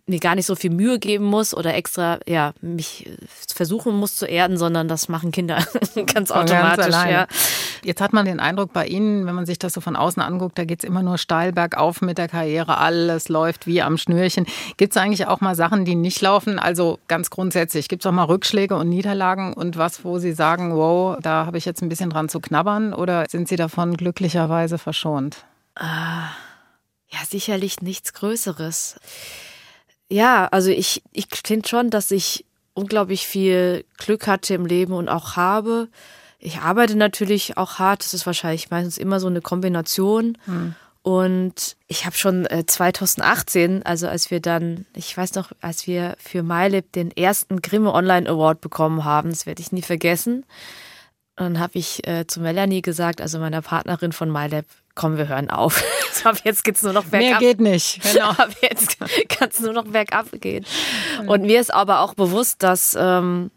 mir 0.06 0.20
gar 0.20 0.34
nicht 0.36 0.46
so 0.46 0.54
viel 0.54 0.70
Mühe 0.70 0.98
geben 0.98 1.24
muss 1.24 1.52
oder 1.52 1.74
extra 1.74 2.20
ja 2.26 2.54
mich 2.60 3.10
versuchen 3.46 3.94
muss 3.94 4.16
zu 4.16 4.26
erden, 4.26 4.56
sondern 4.56 4.88
das 4.88 5.08
machen 5.08 5.32
Kinder 5.32 5.66
ganz 6.14 6.30
automatisch. 6.30 6.90
Ganz 6.90 7.10
ja. 7.10 7.26
Jetzt 7.86 8.00
hat 8.00 8.12
man 8.12 8.26
den 8.26 8.40
Eindruck 8.40 8.72
bei 8.72 8.84
Ihnen, 8.84 9.26
wenn 9.26 9.36
man 9.36 9.46
sich 9.46 9.60
das 9.60 9.72
so 9.72 9.80
von 9.80 9.94
außen 9.94 10.20
anguckt, 10.20 10.58
da 10.58 10.64
geht 10.64 10.80
es 10.80 10.84
immer 10.84 11.04
nur 11.04 11.18
steil 11.18 11.52
bergauf 11.52 12.00
mit 12.00 12.18
der 12.18 12.26
Karriere, 12.26 12.78
alles 12.78 13.28
läuft 13.28 13.68
wie 13.68 13.80
am 13.80 13.96
Schnürchen. 13.96 14.44
Gibt 14.76 14.90
es 14.90 14.96
eigentlich 15.00 15.28
auch 15.28 15.40
mal 15.40 15.54
Sachen, 15.54 15.84
die 15.84 15.94
nicht 15.94 16.20
laufen? 16.20 16.58
Also 16.58 16.98
ganz 17.06 17.30
grundsätzlich, 17.30 17.88
gibt 17.88 18.02
es 18.02 18.06
auch 18.06 18.12
mal 18.12 18.24
Rückschläge 18.24 18.74
und 18.74 18.88
Niederlagen 18.88 19.52
und 19.52 19.76
was, 19.76 20.04
wo 20.04 20.18
Sie 20.18 20.32
sagen, 20.32 20.74
wow, 20.74 21.16
da 21.22 21.46
habe 21.46 21.58
ich 21.58 21.64
jetzt 21.64 21.80
ein 21.80 21.88
bisschen 21.88 22.10
dran 22.10 22.28
zu 22.28 22.40
knabbern 22.40 22.92
oder 22.92 23.26
sind 23.28 23.46
Sie 23.46 23.54
davon 23.54 23.96
glücklicherweise 23.96 24.78
verschont? 24.78 25.44
Ah, 25.76 26.30
ja, 27.08 27.20
sicherlich 27.24 27.82
nichts 27.82 28.14
Größeres. 28.14 28.98
Ja, 30.08 30.48
also 30.50 30.70
ich, 30.70 31.04
ich 31.12 31.28
finde 31.44 31.68
schon, 31.68 31.90
dass 31.90 32.10
ich 32.10 32.44
unglaublich 32.74 33.28
viel 33.28 33.84
Glück 33.96 34.26
hatte 34.26 34.54
im 34.54 34.66
Leben 34.66 34.92
und 34.92 35.08
auch 35.08 35.36
habe. 35.36 35.86
Ich 36.38 36.58
arbeite 36.58 36.96
natürlich 36.96 37.56
auch 37.56 37.78
hart. 37.78 38.04
Das 38.04 38.14
ist 38.14 38.26
wahrscheinlich 38.26 38.70
meistens 38.70 38.98
immer 38.98 39.20
so 39.20 39.26
eine 39.26 39.40
Kombination. 39.40 40.38
Hm. 40.44 40.74
Und 41.02 41.76
ich 41.86 42.04
habe 42.04 42.16
schon 42.16 42.46
äh, 42.46 42.66
2018, 42.66 43.84
also 43.84 44.08
als 44.08 44.32
wir 44.32 44.40
dann, 44.40 44.86
ich 44.92 45.16
weiß 45.16 45.34
noch, 45.34 45.52
als 45.60 45.86
wir 45.86 46.16
für 46.18 46.42
MyLab 46.42 46.90
den 46.90 47.12
ersten 47.12 47.62
Grimme 47.62 47.92
Online 47.92 48.28
Award 48.28 48.60
bekommen 48.60 49.04
haben, 49.04 49.30
das 49.30 49.46
werde 49.46 49.62
ich 49.62 49.70
nie 49.70 49.82
vergessen. 49.82 50.44
Und 51.38 51.44
dann 51.44 51.60
habe 51.60 51.78
ich 51.78 52.04
äh, 52.08 52.26
zu 52.26 52.40
Melanie 52.40 52.82
gesagt, 52.82 53.20
also 53.20 53.38
meiner 53.38 53.62
Partnerin 53.62 54.10
von 54.10 54.32
MyLab, 54.32 54.64
komm, 54.96 55.16
wir 55.16 55.28
hören 55.28 55.48
auf. 55.48 55.84
Ab 56.24 56.38
jetzt 56.42 56.64
geht's 56.64 56.82
nur 56.82 56.92
noch 56.92 57.04
bergab. 57.04 57.28
Mehr 57.28 57.38
geht 57.38 57.60
nicht. 57.60 58.02
Genau. 58.02 58.30
Ab 58.30 58.50
jetzt 58.60 58.98
kann 59.28 59.48
es 59.48 59.60
nur 59.60 59.74
noch 59.74 59.84
bergab 59.84 60.26
gehen. 60.40 60.66
Und 61.28 61.42
mir 61.42 61.60
ist 61.60 61.72
aber 61.72 62.00
auch 62.00 62.14
bewusst, 62.14 62.64
dass 62.64 62.96
ähm, 62.98 63.52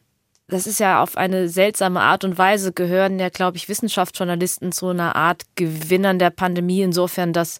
das 0.49 0.67
ist 0.67 0.79
ja 0.79 1.01
auf 1.01 1.17
eine 1.17 1.49
seltsame 1.49 2.01
Art 2.01 2.23
und 2.23 2.37
Weise 2.37 2.73
gehören 2.73 3.19
ja, 3.19 3.29
glaube 3.29 3.57
ich, 3.57 3.69
Wissenschaftsjournalisten 3.69 4.71
zu 4.71 4.87
einer 4.87 5.15
Art 5.15 5.43
Gewinnern 5.55 6.19
der 6.19 6.29
Pandemie, 6.31 6.81
insofern, 6.81 7.33
dass 7.33 7.59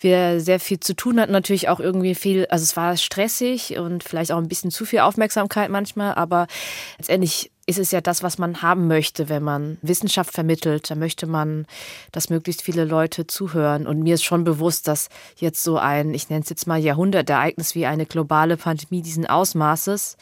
wir 0.00 0.40
sehr 0.40 0.60
viel 0.60 0.80
zu 0.80 0.94
tun 0.94 1.20
hatten, 1.20 1.32
natürlich 1.32 1.68
auch 1.68 1.80
irgendwie 1.80 2.14
viel, 2.14 2.46
also 2.46 2.62
es 2.62 2.76
war 2.76 2.96
stressig 2.96 3.78
und 3.78 4.02
vielleicht 4.02 4.32
auch 4.32 4.38
ein 4.38 4.48
bisschen 4.48 4.70
zu 4.70 4.86
viel 4.86 5.00
Aufmerksamkeit 5.00 5.70
manchmal, 5.70 6.14
aber 6.14 6.46
letztendlich 6.98 7.50
ist 7.66 7.78
es 7.78 7.92
ja 7.92 8.00
das, 8.00 8.22
was 8.22 8.36
man 8.36 8.62
haben 8.62 8.88
möchte, 8.88 9.28
wenn 9.28 9.44
man 9.44 9.78
Wissenschaft 9.80 10.32
vermittelt. 10.32 10.90
Da 10.90 10.96
möchte 10.96 11.26
man, 11.26 11.66
dass 12.10 12.28
möglichst 12.28 12.62
viele 12.62 12.84
Leute 12.84 13.28
zuhören. 13.28 13.86
Und 13.86 14.02
mir 14.02 14.14
ist 14.14 14.24
schon 14.24 14.42
bewusst, 14.42 14.88
dass 14.88 15.08
jetzt 15.36 15.62
so 15.62 15.78
ein, 15.78 16.12
ich 16.12 16.28
nenne 16.28 16.42
es 16.42 16.50
jetzt 16.50 16.66
mal 16.66 16.80
Jahrhundertereignis 16.80 17.76
wie 17.76 17.86
eine 17.86 18.06
globale 18.06 18.56
Pandemie 18.56 19.02
diesen 19.02 19.26
Ausmaßes, 19.26 20.16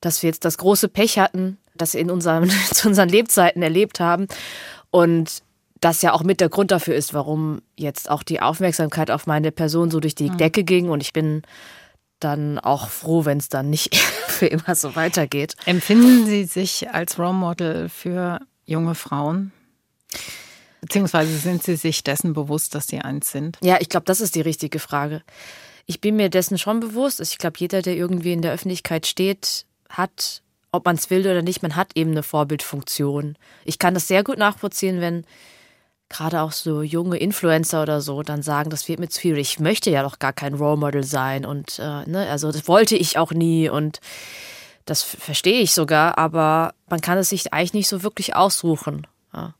dass 0.00 0.22
wir 0.22 0.28
jetzt 0.28 0.44
das 0.44 0.58
große 0.58 0.88
Pech 0.88 1.18
hatten, 1.18 1.58
das 1.74 1.94
wir 1.94 2.00
in 2.00 2.10
unserem, 2.10 2.50
zu 2.72 2.88
unseren 2.88 3.08
Lebzeiten 3.08 3.62
erlebt 3.62 4.00
haben. 4.00 4.26
Und 4.90 5.42
das 5.80 6.02
ja 6.02 6.12
auch 6.12 6.22
mit 6.22 6.40
der 6.40 6.48
Grund 6.48 6.70
dafür 6.70 6.94
ist, 6.94 7.14
warum 7.14 7.62
jetzt 7.76 8.10
auch 8.10 8.22
die 8.22 8.40
Aufmerksamkeit 8.40 9.10
auf 9.10 9.26
meine 9.26 9.52
Person 9.52 9.90
so 9.90 10.00
durch 10.00 10.14
die 10.14 10.30
mhm. 10.30 10.38
Decke 10.38 10.64
ging. 10.64 10.88
Und 10.88 11.02
ich 11.02 11.12
bin 11.12 11.42
dann 12.20 12.58
auch 12.58 12.88
froh, 12.88 13.24
wenn 13.24 13.38
es 13.38 13.48
dann 13.48 13.70
nicht 13.70 13.94
für 14.28 14.46
immer 14.46 14.74
so 14.74 14.96
weitergeht. 14.96 15.54
Empfinden 15.66 16.26
Sie 16.26 16.44
sich 16.44 16.90
als 16.90 17.18
Role 17.18 17.34
Model 17.34 17.88
für 17.88 18.40
junge 18.64 18.94
Frauen? 18.94 19.52
Beziehungsweise 20.80 21.36
sind 21.38 21.62
Sie 21.62 21.76
sich 21.76 22.04
dessen 22.04 22.32
bewusst, 22.32 22.74
dass 22.74 22.86
Sie 22.86 23.00
eins 23.00 23.30
sind? 23.30 23.58
Ja, 23.62 23.78
ich 23.80 23.88
glaube, 23.88 24.04
das 24.04 24.20
ist 24.20 24.34
die 24.34 24.40
richtige 24.40 24.78
Frage. 24.78 25.22
Ich 25.86 26.00
bin 26.00 26.16
mir 26.16 26.28
dessen 26.28 26.58
schon 26.58 26.80
bewusst. 26.80 27.20
Ich 27.20 27.38
glaube, 27.38 27.56
jeder, 27.58 27.82
der 27.82 27.96
irgendwie 27.96 28.32
in 28.32 28.42
der 28.42 28.52
Öffentlichkeit 28.52 29.06
steht, 29.06 29.64
hat, 29.88 30.42
ob 30.72 30.84
man 30.84 30.96
es 30.96 31.10
will 31.10 31.20
oder 31.20 31.42
nicht, 31.42 31.62
man 31.62 31.76
hat 31.76 31.92
eben 31.94 32.10
eine 32.12 32.22
Vorbildfunktion. 32.22 33.36
Ich 33.64 33.78
kann 33.78 33.94
das 33.94 34.08
sehr 34.08 34.24
gut 34.24 34.38
nachvollziehen, 34.38 35.00
wenn 35.00 35.24
gerade 36.08 36.40
auch 36.40 36.52
so 36.52 36.82
junge 36.82 37.18
Influencer 37.18 37.82
oder 37.82 38.00
so 38.00 38.22
dann 38.22 38.42
sagen, 38.42 38.70
das 38.70 38.88
wird 38.88 38.98
mir 38.98 39.08
zu 39.08 39.20
viel. 39.20 39.38
Ich 39.38 39.60
möchte 39.60 39.90
ja 39.90 40.02
doch 40.02 40.18
gar 40.18 40.32
kein 40.32 40.54
Role 40.54 40.78
Model 40.78 41.04
sein 41.04 41.44
und 41.44 41.78
äh, 41.78 42.08
ne, 42.08 42.26
also 42.30 42.50
das 42.50 42.66
wollte 42.66 42.96
ich 42.96 43.18
auch 43.18 43.32
nie 43.32 43.68
und 43.68 44.00
das 44.86 45.02
verstehe 45.02 45.60
ich 45.60 45.74
sogar, 45.74 46.16
aber 46.16 46.72
man 46.88 47.02
kann 47.02 47.18
es 47.18 47.28
sich 47.28 47.52
eigentlich 47.52 47.74
nicht 47.74 47.88
so 47.88 48.02
wirklich 48.02 48.34
aussuchen. 48.34 49.06
Ja. 49.34 49.54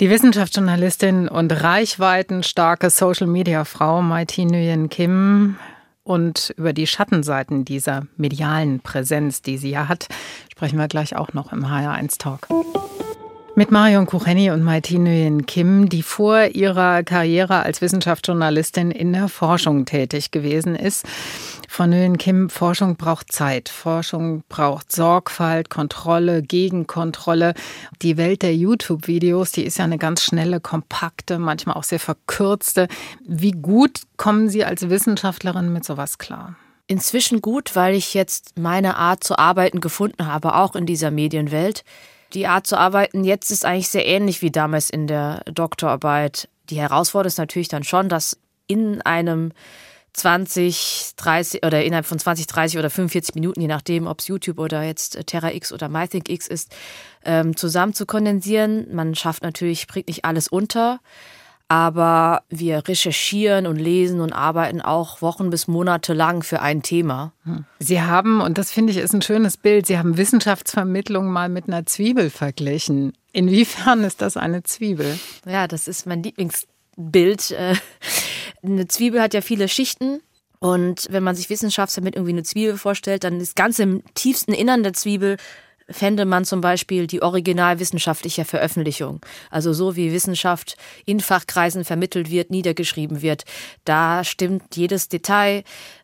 Die 0.00 0.10
Wissenschaftsjournalistin 0.10 1.28
und 1.28 1.52
reichweitenstarke 1.52 2.90
Social-Media-Frau 2.90 4.02
Mai-Thi 4.02 4.46
Nguyen 4.46 4.88
Kim 4.88 5.56
und 6.06 6.54
über 6.56 6.72
die 6.72 6.86
Schattenseiten 6.86 7.64
dieser 7.64 8.06
medialen 8.16 8.78
Präsenz, 8.78 9.42
die 9.42 9.58
sie 9.58 9.70
ja 9.70 9.88
hat, 9.88 10.06
sprechen 10.52 10.78
wir 10.78 10.86
gleich 10.86 11.16
auch 11.16 11.32
noch 11.32 11.52
im 11.52 11.66
HR1 11.66 12.18
Talk. 12.18 12.46
Mit 13.58 13.70
Marion 13.70 14.04
Kucheni 14.04 14.50
und 14.50 14.62
Maiti 14.62 14.98
Nguyen 14.98 15.46
Kim, 15.46 15.88
die 15.88 16.02
vor 16.02 16.44
ihrer 16.44 17.02
Karriere 17.02 17.62
als 17.62 17.80
Wissenschaftsjournalistin 17.80 18.90
in 18.90 19.14
der 19.14 19.28
Forschung 19.28 19.86
tätig 19.86 20.30
gewesen 20.30 20.76
ist. 20.76 21.06
Frau 21.66 21.86
Nguyen 21.86 22.18
Kim, 22.18 22.50
Forschung 22.50 22.96
braucht 22.96 23.32
Zeit. 23.32 23.70
Forschung 23.70 24.44
braucht 24.50 24.92
Sorgfalt, 24.92 25.70
Kontrolle, 25.70 26.42
Gegenkontrolle. 26.42 27.54
Die 28.02 28.18
Welt 28.18 28.42
der 28.42 28.54
YouTube-Videos, 28.54 29.52
die 29.52 29.64
ist 29.64 29.78
ja 29.78 29.84
eine 29.84 29.96
ganz 29.96 30.22
schnelle, 30.22 30.60
kompakte, 30.60 31.38
manchmal 31.38 31.76
auch 31.76 31.84
sehr 31.84 31.98
verkürzte. 31.98 32.88
Wie 33.26 33.52
gut 33.52 34.02
kommen 34.18 34.50
Sie 34.50 34.66
als 34.66 34.90
Wissenschaftlerin 34.90 35.72
mit 35.72 35.82
sowas 35.82 36.18
klar? 36.18 36.56
Inzwischen 36.88 37.40
gut, 37.40 37.74
weil 37.74 37.94
ich 37.94 38.12
jetzt 38.12 38.58
meine 38.58 38.98
Art 38.98 39.24
zu 39.24 39.38
arbeiten 39.38 39.80
gefunden 39.80 40.26
habe, 40.26 40.56
auch 40.56 40.76
in 40.76 40.84
dieser 40.84 41.10
Medienwelt. 41.10 41.84
Die 42.32 42.46
Art 42.46 42.66
zu 42.66 42.76
arbeiten 42.76 43.24
jetzt 43.24 43.50
ist 43.50 43.64
eigentlich 43.64 43.88
sehr 43.88 44.06
ähnlich 44.06 44.42
wie 44.42 44.50
damals 44.50 44.90
in 44.90 45.06
der 45.06 45.42
Doktorarbeit. 45.44 46.48
Die 46.70 46.80
Herausforderung 46.80 47.28
ist 47.28 47.38
natürlich 47.38 47.68
dann 47.68 47.84
schon, 47.84 48.08
dass 48.08 48.38
in 48.66 49.00
einem 49.02 49.52
20, 50.16 51.12
30 51.16 51.64
oder 51.64 51.84
innerhalb 51.84 52.06
von 52.06 52.18
20, 52.18 52.46
30 52.46 52.78
oder 52.78 52.88
45 52.88 53.34
Minuten, 53.34 53.60
je 53.60 53.68
nachdem, 53.68 54.06
ob 54.06 54.20
es 54.20 54.28
YouTube 54.28 54.58
oder 54.58 54.82
jetzt 54.82 55.26
Terra 55.26 55.52
X 55.52 55.72
oder 55.72 55.90
MyThinkX 55.90 56.46
ist, 56.46 56.74
ähm, 57.24 57.54
zusammen 57.54 57.92
zu 57.92 58.06
kondensieren. 58.06 58.86
Man 58.94 59.14
schafft 59.14 59.42
natürlich, 59.42 59.86
bringt 59.86 60.08
nicht 60.08 60.24
alles 60.24 60.48
unter 60.48 61.00
aber 61.68 62.42
wir 62.48 62.86
recherchieren 62.86 63.66
und 63.66 63.76
lesen 63.76 64.20
und 64.20 64.32
arbeiten 64.32 64.80
auch 64.80 65.20
Wochen 65.20 65.50
bis 65.50 65.66
Monate 65.66 66.12
lang 66.12 66.42
für 66.42 66.60
ein 66.60 66.82
Thema. 66.82 67.32
Hm. 67.44 67.64
Sie 67.78 68.00
haben, 68.00 68.40
und 68.40 68.56
das 68.58 68.70
finde 68.70 68.92
ich 68.92 68.98
ist 68.98 69.12
ein 69.12 69.22
schönes 69.22 69.56
Bild, 69.56 69.86
Sie 69.86 69.98
haben 69.98 70.16
Wissenschaftsvermittlung 70.16 71.26
mal 71.26 71.48
mit 71.48 71.66
einer 71.66 71.84
Zwiebel 71.86 72.30
verglichen. 72.30 73.12
Inwiefern 73.32 74.04
ist 74.04 74.22
das 74.22 74.36
eine 74.36 74.62
Zwiebel? 74.62 75.18
Ja, 75.44 75.66
das 75.66 75.88
ist 75.88 76.06
mein 76.06 76.22
Lieblingsbild. 76.22 77.50
Äh, 77.50 77.74
eine 78.62 78.88
Zwiebel 78.88 79.20
hat 79.20 79.34
ja 79.34 79.40
viele 79.40 79.68
Schichten. 79.68 80.20
Und 80.58 81.08
wenn 81.10 81.22
man 81.22 81.36
sich 81.36 81.50
Wissenschaftsvermittlung 81.50 82.24
irgendwie 82.24 82.38
eine 82.38 82.44
Zwiebel 82.44 82.78
vorstellt, 82.78 83.24
dann 83.24 83.40
ist 83.40 83.56
ganz 83.56 83.78
im 83.78 84.02
tiefsten 84.14 84.52
Innern 84.52 84.82
der 84.82 84.94
Zwiebel 84.94 85.36
fände 85.88 86.24
man 86.24 86.44
zum 86.44 86.60
Beispiel 86.60 87.06
die 87.06 87.22
originalwissenschaftliche 87.22 88.44
Veröffentlichung. 88.44 89.20
Also 89.50 89.72
so 89.72 89.96
wie 89.96 90.12
Wissenschaft 90.12 90.76
in 91.04 91.20
Fachkreisen 91.20 91.84
vermittelt 91.84 92.30
wird, 92.30 92.50
niedergeschrieben 92.50 93.22
wird. 93.22 93.44
Da 93.84 94.24
stimmt 94.24 94.76
jedes 94.76 95.08
Detail, 95.08 95.62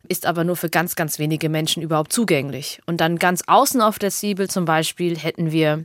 ist 0.09 0.27
aber 0.27 0.45
nur 0.45 0.57
für 0.57 0.71
ganz, 0.71 0.95
ganz 0.95 1.19
wenige 1.19 1.49
Menschen 1.49 1.83
überhaupt 1.83 2.13
zugänglich. 2.13 2.81
Und 2.87 3.01
dann 3.01 3.19
ganz 3.19 3.43
außen 3.47 3.81
auf 3.81 3.99
der 3.99 4.11
Zwiebel 4.11 4.49
zum 4.49 4.65
Beispiel 4.65 5.19
hätten 5.19 5.53
wir 5.53 5.85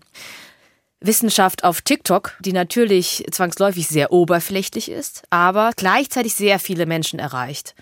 Wissenschaft 1.00 1.64
auf 1.64 1.82
TikTok, 1.82 2.34
die 2.40 2.54
natürlich 2.54 3.24
zwangsläufig 3.32 3.88
sehr 3.88 4.12
oberflächlich 4.12 4.90
ist, 4.90 5.24
aber 5.30 5.72
gleichzeitig 5.76 6.34
sehr 6.34 6.60
viele 6.60 6.88
Menschen 6.88 7.20
erreicht. 7.20 7.76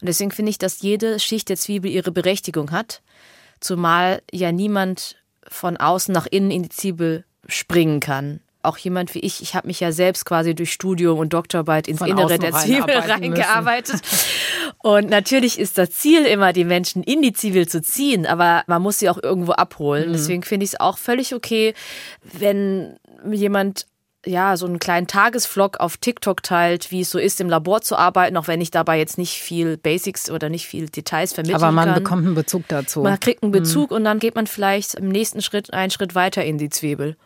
Und 0.00 0.08
deswegen 0.08 0.30
finde 0.30 0.50
ich, 0.50 0.58
dass 0.58 0.80
jede 0.80 1.18
Schicht 1.18 1.48
der 1.48 1.56
Zwiebel 1.56 1.90
ihre 1.90 2.12
Berechtigung 2.12 2.70
hat. 2.70 3.02
zumal 3.60 4.22
ja 4.32 4.52
niemand 4.52 5.19
von 5.48 5.76
außen 5.76 6.12
nach 6.12 6.26
innen 6.26 6.50
in 6.50 6.64
die 6.64 6.68
Zwiebel 6.68 7.24
springen 7.46 8.00
kann. 8.00 8.40
Auch 8.62 8.76
jemand 8.76 9.14
wie 9.14 9.20
ich, 9.20 9.40
ich 9.40 9.54
habe 9.54 9.68
mich 9.68 9.80
ja 9.80 9.90
selbst 9.90 10.26
quasi 10.26 10.54
durch 10.54 10.72
Studium 10.72 11.18
und 11.18 11.32
Doktorarbeit 11.32 11.88
ins 11.88 12.00
Von 12.00 12.08
Innere 12.08 12.38
der 12.38 12.52
Zwiebel 12.52 12.94
reingearbeitet. 12.94 14.02
Und 14.82 15.08
natürlich 15.08 15.58
ist 15.58 15.78
das 15.78 15.90
Ziel 15.92 16.26
immer, 16.26 16.52
die 16.52 16.64
Menschen 16.64 17.02
in 17.02 17.22
die 17.22 17.32
Zwiebel 17.32 17.66
zu 17.66 17.80
ziehen, 17.80 18.26
aber 18.26 18.62
man 18.66 18.82
muss 18.82 18.98
sie 18.98 19.08
auch 19.08 19.22
irgendwo 19.22 19.52
abholen. 19.52 20.12
Deswegen 20.12 20.42
finde 20.42 20.64
ich 20.64 20.72
es 20.72 20.80
auch 20.80 20.98
völlig 20.98 21.34
okay, 21.34 21.72
wenn 22.22 22.98
jemand 23.30 23.86
ja, 24.26 24.56
so 24.56 24.66
einen 24.66 24.78
kleinen 24.78 25.06
Tagesvlog 25.06 25.80
auf 25.80 25.96
TikTok 25.96 26.42
teilt, 26.42 26.90
wie 26.90 27.00
es 27.00 27.10
so 27.10 27.18
ist, 27.18 27.40
im 27.40 27.48
Labor 27.48 27.80
zu 27.80 27.96
arbeiten, 27.96 28.36
auch 28.36 28.48
wenn 28.48 28.60
ich 28.60 28.70
dabei 28.70 28.98
jetzt 28.98 29.16
nicht 29.16 29.40
viel 29.40 29.76
Basics 29.78 30.30
oder 30.30 30.48
nicht 30.50 30.66
viel 30.66 30.88
Details 30.90 31.32
vermitteln 31.32 31.62
Aber 31.62 31.72
man 31.72 31.86
kann. 31.86 31.94
bekommt 32.02 32.26
einen 32.26 32.34
Bezug 32.34 32.64
dazu. 32.68 33.02
man 33.02 33.18
kriegt 33.18 33.42
einen 33.42 33.52
Bezug 33.52 33.90
und 33.90 34.04
dann 34.04 34.18
geht 34.18 34.34
man 34.34 34.46
vielleicht 34.46 34.94
im 34.94 35.08
nächsten 35.08 35.40
Schritt 35.40 35.72
einen 35.72 35.90
Schritt 35.90 36.14
weiter 36.14 36.44
in 36.44 36.58
die 36.58 36.68
Zwiebel. 36.68 37.16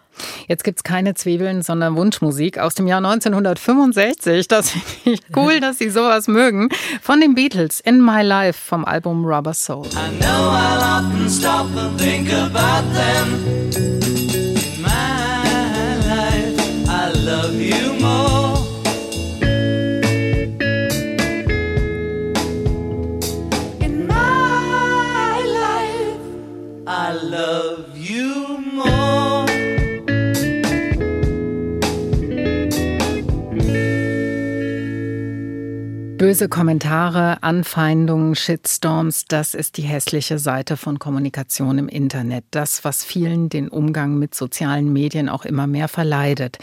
Jetzt 0.47 0.63
gibt's 0.63 0.85
keine 0.85 1.15
Zwiebeln, 1.15 1.63
sondern 1.63 1.97
Wunschmusik 1.97 2.59
aus 2.59 2.77
dem 2.77 2.87
Jahr 2.87 2.99
1965. 3.05 4.47
Das 4.47 4.71
finde 4.71 4.87
ich 5.05 5.21
cool, 5.37 5.59
dass 5.59 5.79
Sie 5.79 5.91
sowas 5.91 6.29
mögen. 6.29 6.69
Von 7.03 7.21
den 7.21 7.35
Beatles, 7.35 7.81
In 7.81 8.01
My 8.05 8.23
Life 8.23 8.61
vom 8.65 8.85
Album 8.85 9.25
Rubber 9.25 9.55
Soul. 9.55 9.87
I 9.87 10.17
know 10.21 10.29
I'll 10.29 11.01
often 11.01 11.29
stop 11.29 11.67
and 11.77 11.99
think 12.01 12.33
about 12.33 12.85
them. 12.95 14.34
Böse 36.35 36.49
Kommentare, 36.49 37.45
Anfeindungen, 37.45 38.35
Shitstorms, 38.35 39.27
das 39.27 39.55
ist 39.55 39.77
die 39.77 39.83
hässliche 39.83 40.41
Seite 40.41 40.77
von 40.77 40.99
Kommunikation 40.99 41.79
im 41.79 41.87
Internet. 41.87 42.45
Das, 42.51 42.85
was 42.85 43.05
vielen 43.05 43.51
den 43.51 43.69
Umgang 43.69 44.19
mit 44.19 44.35
sozialen 44.35 44.93
Medien 44.93 45.29
auch 45.29 45.45
immer 45.45 45.69
mehr 45.69 45.87
verleidet. 45.87 46.59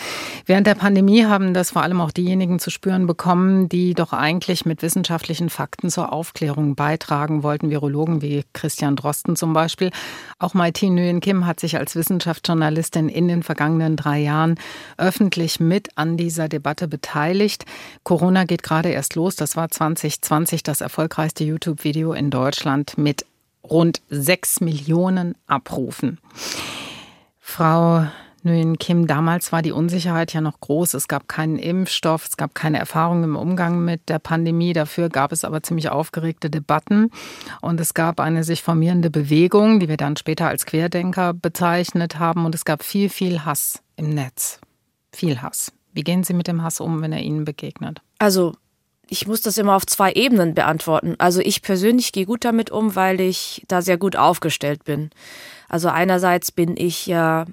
Während 0.46 0.68
der 0.68 0.76
Pandemie 0.76 1.24
haben 1.24 1.54
das 1.54 1.72
vor 1.72 1.84
allem 1.84 2.02
auch 2.02 2.12
diejenigen 2.12 2.60
zu 2.60 2.70
spüren 2.70 3.08
bekommen, 3.08 3.70
die 3.70 3.94
doch 3.94 4.12
eigentlich 4.12 4.66
mit 4.66 4.82
wissenschaftlichen 4.82 5.50
Fakten 5.50 5.90
zur 5.90 6.12
Aufklärung 6.12 6.76
beitragen 6.76 7.42
wollten. 7.42 7.70
Virologen 7.70 8.22
wie 8.22 8.44
Christian 8.52 8.98
Drosten 8.98 9.38
zum 9.38 9.54
Beispiel. 9.54 9.92
Auch 10.38 10.54
Maiti 10.54 10.90
Nguyen 10.90 11.22
Kim 11.22 11.46
hat 11.46 11.62
sich 11.62 11.78
als 11.78 11.96
Wissenschaftsjournalistin 11.96 13.08
in 13.08 13.30
den 13.30 13.42
vergangenen 13.42 13.96
drei 13.96 14.20
Jahren 14.20 14.56
öffentlich 14.98 15.62
mit 15.62 15.98
an 15.98 16.18
dieser 16.18 16.50
Debatte 16.50 16.90
beteiligt. 16.90 17.64
Corona 18.04 18.44
geht 18.44 18.64
gerade 18.64 18.90
erst 18.90 19.16
los. 19.16 19.38
Das 19.38 19.56
war 19.56 19.61
2020 19.70 20.64
das 20.64 20.82
erfolgreichste 20.82 21.44
YouTube-Video 21.44 22.14
in 22.14 22.30
Deutschland 22.30 22.98
mit 22.98 23.26
rund 23.64 24.02
sechs 24.10 24.62
Millionen 24.62 25.36
Abrufen. 25.48 26.20
Frau 27.40 28.06
Nguyen 28.44 28.80
Kim, 28.80 29.06
damals 29.06 29.52
war 29.52 29.62
die 29.62 29.72
Unsicherheit 29.72 30.34
ja 30.34 30.42
noch 30.42 30.60
groß. 30.60 30.96
Es 30.96 31.08
gab 31.08 31.28
keinen 31.28 31.60
Impfstoff, 31.60 32.28
es 32.28 32.38
gab 32.38 32.56
keine 32.56 32.80
Erfahrung 32.80 33.24
im 33.24 33.36
Umgang 33.36 33.86
mit 33.86 34.10
der 34.10 34.18
Pandemie. 34.18 34.74
Dafür 34.74 35.10
gab 35.10 35.32
es 35.32 35.46
aber 35.46 35.62
ziemlich 35.62 35.90
aufgeregte 35.90 36.50
Debatten. 36.50 37.12
Und 37.62 37.80
es 37.80 37.94
gab 37.94 38.20
eine 38.20 38.44
sich 38.44 38.64
formierende 38.64 39.12
Bewegung, 39.12 39.80
die 39.80 39.90
wir 39.90 39.98
dann 39.98 40.18
später 40.18 40.48
als 40.48 40.66
Querdenker 40.66 41.34
bezeichnet 41.34 42.18
haben. 42.18 42.46
Und 42.46 42.56
es 42.56 42.66
gab 42.66 42.84
viel, 42.84 43.10
viel 43.10 43.46
Hass 43.46 43.84
im 43.96 44.10
Netz. 44.10 44.60
Viel 45.14 45.42
Hass. 45.42 45.72
Wie 45.94 46.04
gehen 46.04 46.24
Sie 46.24 46.34
mit 46.34 46.48
dem 46.48 46.64
Hass 46.64 46.80
um, 46.80 47.02
wenn 47.02 47.14
er 47.14 47.22
Ihnen 47.22 47.46
begegnet? 47.46 48.02
Also 48.18 48.56
ich 49.12 49.28
muss 49.28 49.42
das 49.42 49.58
immer 49.58 49.76
auf 49.76 49.86
zwei 49.86 50.14
Ebenen 50.14 50.56
beantworten. 50.56 51.16
Also 51.18 51.42
ich 51.42 51.62
persönlich 51.62 52.14
gehe 52.14 52.26
gut 52.26 52.46
damit 52.46 52.72
um, 52.72 52.96
weil 52.96 53.20
ich 53.20 53.62
da 53.68 53.82
sehr 53.82 53.98
gut 53.98 54.16
aufgestellt 54.16 54.86
bin. 54.86 55.10
Also 55.68 55.90
einerseits 55.90 56.54
bin 56.54 56.78
ich 56.78 57.08
ja 57.08 57.46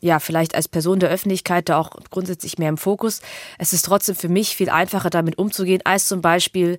ja, 0.00 0.18
vielleicht 0.18 0.54
als 0.54 0.68
Person 0.68 0.98
der 0.98 1.10
Öffentlichkeit 1.10 1.68
da 1.68 1.78
auch 1.78 1.90
grundsätzlich 2.10 2.58
mehr 2.58 2.70
im 2.70 2.78
Fokus. 2.78 3.20
Es 3.58 3.72
ist 3.72 3.84
trotzdem 3.84 4.14
für 4.14 4.28
mich 4.28 4.56
viel 4.56 4.70
einfacher, 4.70 5.10
damit 5.10 5.38
umzugehen, 5.38 5.82
als 5.84 6.06
zum 6.06 6.22
Beispiel, 6.22 6.78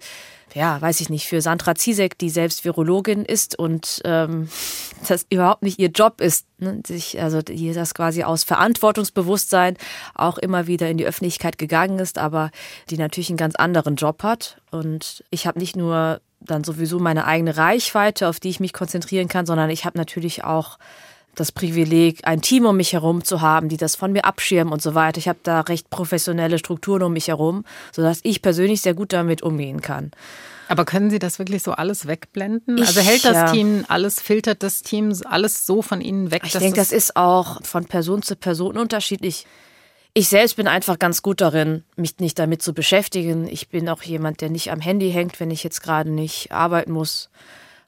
ja, 0.56 0.82
weiß 0.82 1.02
ich 1.02 1.10
nicht, 1.10 1.28
für 1.28 1.40
Sandra 1.42 1.76
Zizek, 1.76 2.18
die 2.18 2.32
selbst 2.32 2.66
Virologin 2.66 3.24
ist 3.24 3.58
und 3.58 4.02
ähm, 4.06 4.50
das 5.08 5.26
überhaupt 5.30 5.62
nicht 5.62 5.80
ihr 5.80 5.90
Job 5.90 6.20
ist, 6.20 6.48
ne? 6.58 6.82
sich, 6.86 7.22
also 7.22 7.42
die 7.42 7.74
das 7.74 7.94
quasi 7.94 8.24
aus 8.24 8.44
Verantwortungsbewusstsein 8.44 9.78
auch 10.16 10.40
immer 10.40 10.66
wieder 10.66 10.90
in 10.90 10.98
die 10.98 11.06
Öffentlichkeit 11.06 11.60
gegangen 11.60 12.00
ist, 12.00 12.18
aber 12.18 12.50
die 12.90 12.98
natürlich 12.98 13.30
einen 13.30 13.38
ganz 13.38 13.56
anderen 13.56 13.96
Job 13.96 14.24
hat. 14.24 14.62
Und 14.72 15.24
ich 15.30 15.46
habe 15.46 15.60
nicht 15.60 15.76
nur 15.76 16.22
dann 16.40 16.64
sowieso 16.64 16.98
meine 16.98 17.26
eigene 17.26 17.56
Reichweite, 17.56 18.28
auf 18.28 18.40
die 18.40 18.50
ich 18.50 18.60
mich 18.60 18.74
konzentrieren 18.74 19.28
kann, 19.28 19.46
sondern 19.46 19.70
ich 19.70 19.86
habe 19.86 19.98
natürlich 19.98 20.44
auch 20.44 20.80
das 21.36 21.52
Privileg, 21.52 22.20
ein 22.24 22.42
Team 22.42 22.66
um 22.66 22.78
mich 22.78 22.94
herum 22.94 23.24
zu 23.24 23.42
haben, 23.42 23.70
die 23.70 23.78
das 23.78 23.96
von 23.96 24.12
mir 24.12 24.26
abschirmen 24.26 24.74
und 24.74 24.82
so 24.82 24.96
weiter. 24.96 25.18
Ich 25.18 25.28
habe 25.28 25.40
da 25.44 25.62
recht 25.62 25.90
professionelle 25.90 26.60
Strukturen 26.60 27.04
um 27.04 27.14
mich 27.14 27.30
herum, 27.30 27.64
sodass 27.92 28.20
ich 28.24 28.42
persönlich 28.42 28.82
sehr 28.82 28.94
gut 28.94 29.14
damit 29.14 29.42
umgehen 29.42 29.82
kann. 29.82 30.12
Aber 30.68 30.86
können 30.86 31.10
Sie 31.10 31.20
das 31.20 31.38
wirklich 31.38 31.64
so 31.64 31.74
alles 31.74 32.08
wegblenden? 32.08 32.78
Ich, 32.78 32.88
also 32.88 33.02
hält 33.02 33.26
das 33.26 33.34
ja. 33.36 33.52
Team 33.52 33.84
alles, 33.90 34.22
filtert 34.22 34.64
das 34.64 34.84
Team 34.84 35.14
alles 35.26 35.66
so 35.66 35.82
von 35.82 36.00
Ihnen 36.00 36.32
weg? 36.32 36.44
Ich 36.46 36.54
denke, 36.54 36.78
das 36.78 36.94
ist 36.94 37.18
auch 37.18 37.62
von 37.64 37.86
Person 37.86 38.22
zu 38.22 38.38
Person 38.38 38.78
unterschiedlich. 38.78 39.46
Ich 40.14 40.30
selbst 40.30 40.56
bin 40.56 40.68
einfach 40.68 41.00
ganz 41.00 41.22
gut 41.22 41.42
darin, 41.42 41.84
mich 41.96 42.20
nicht 42.20 42.40
damit 42.40 42.62
zu 42.62 42.74
beschäftigen. 42.74 43.48
Ich 43.48 43.70
bin 43.70 43.88
auch 43.90 44.02
jemand, 44.04 44.42
der 44.42 44.50
nicht 44.50 44.72
am 44.72 44.82
Handy 44.82 45.12
hängt, 45.12 45.40
wenn 45.40 45.52
ich 45.52 45.64
jetzt 45.64 45.82
gerade 45.82 46.10
nicht 46.10 46.52
arbeiten 46.52 46.92
muss. 46.92 47.30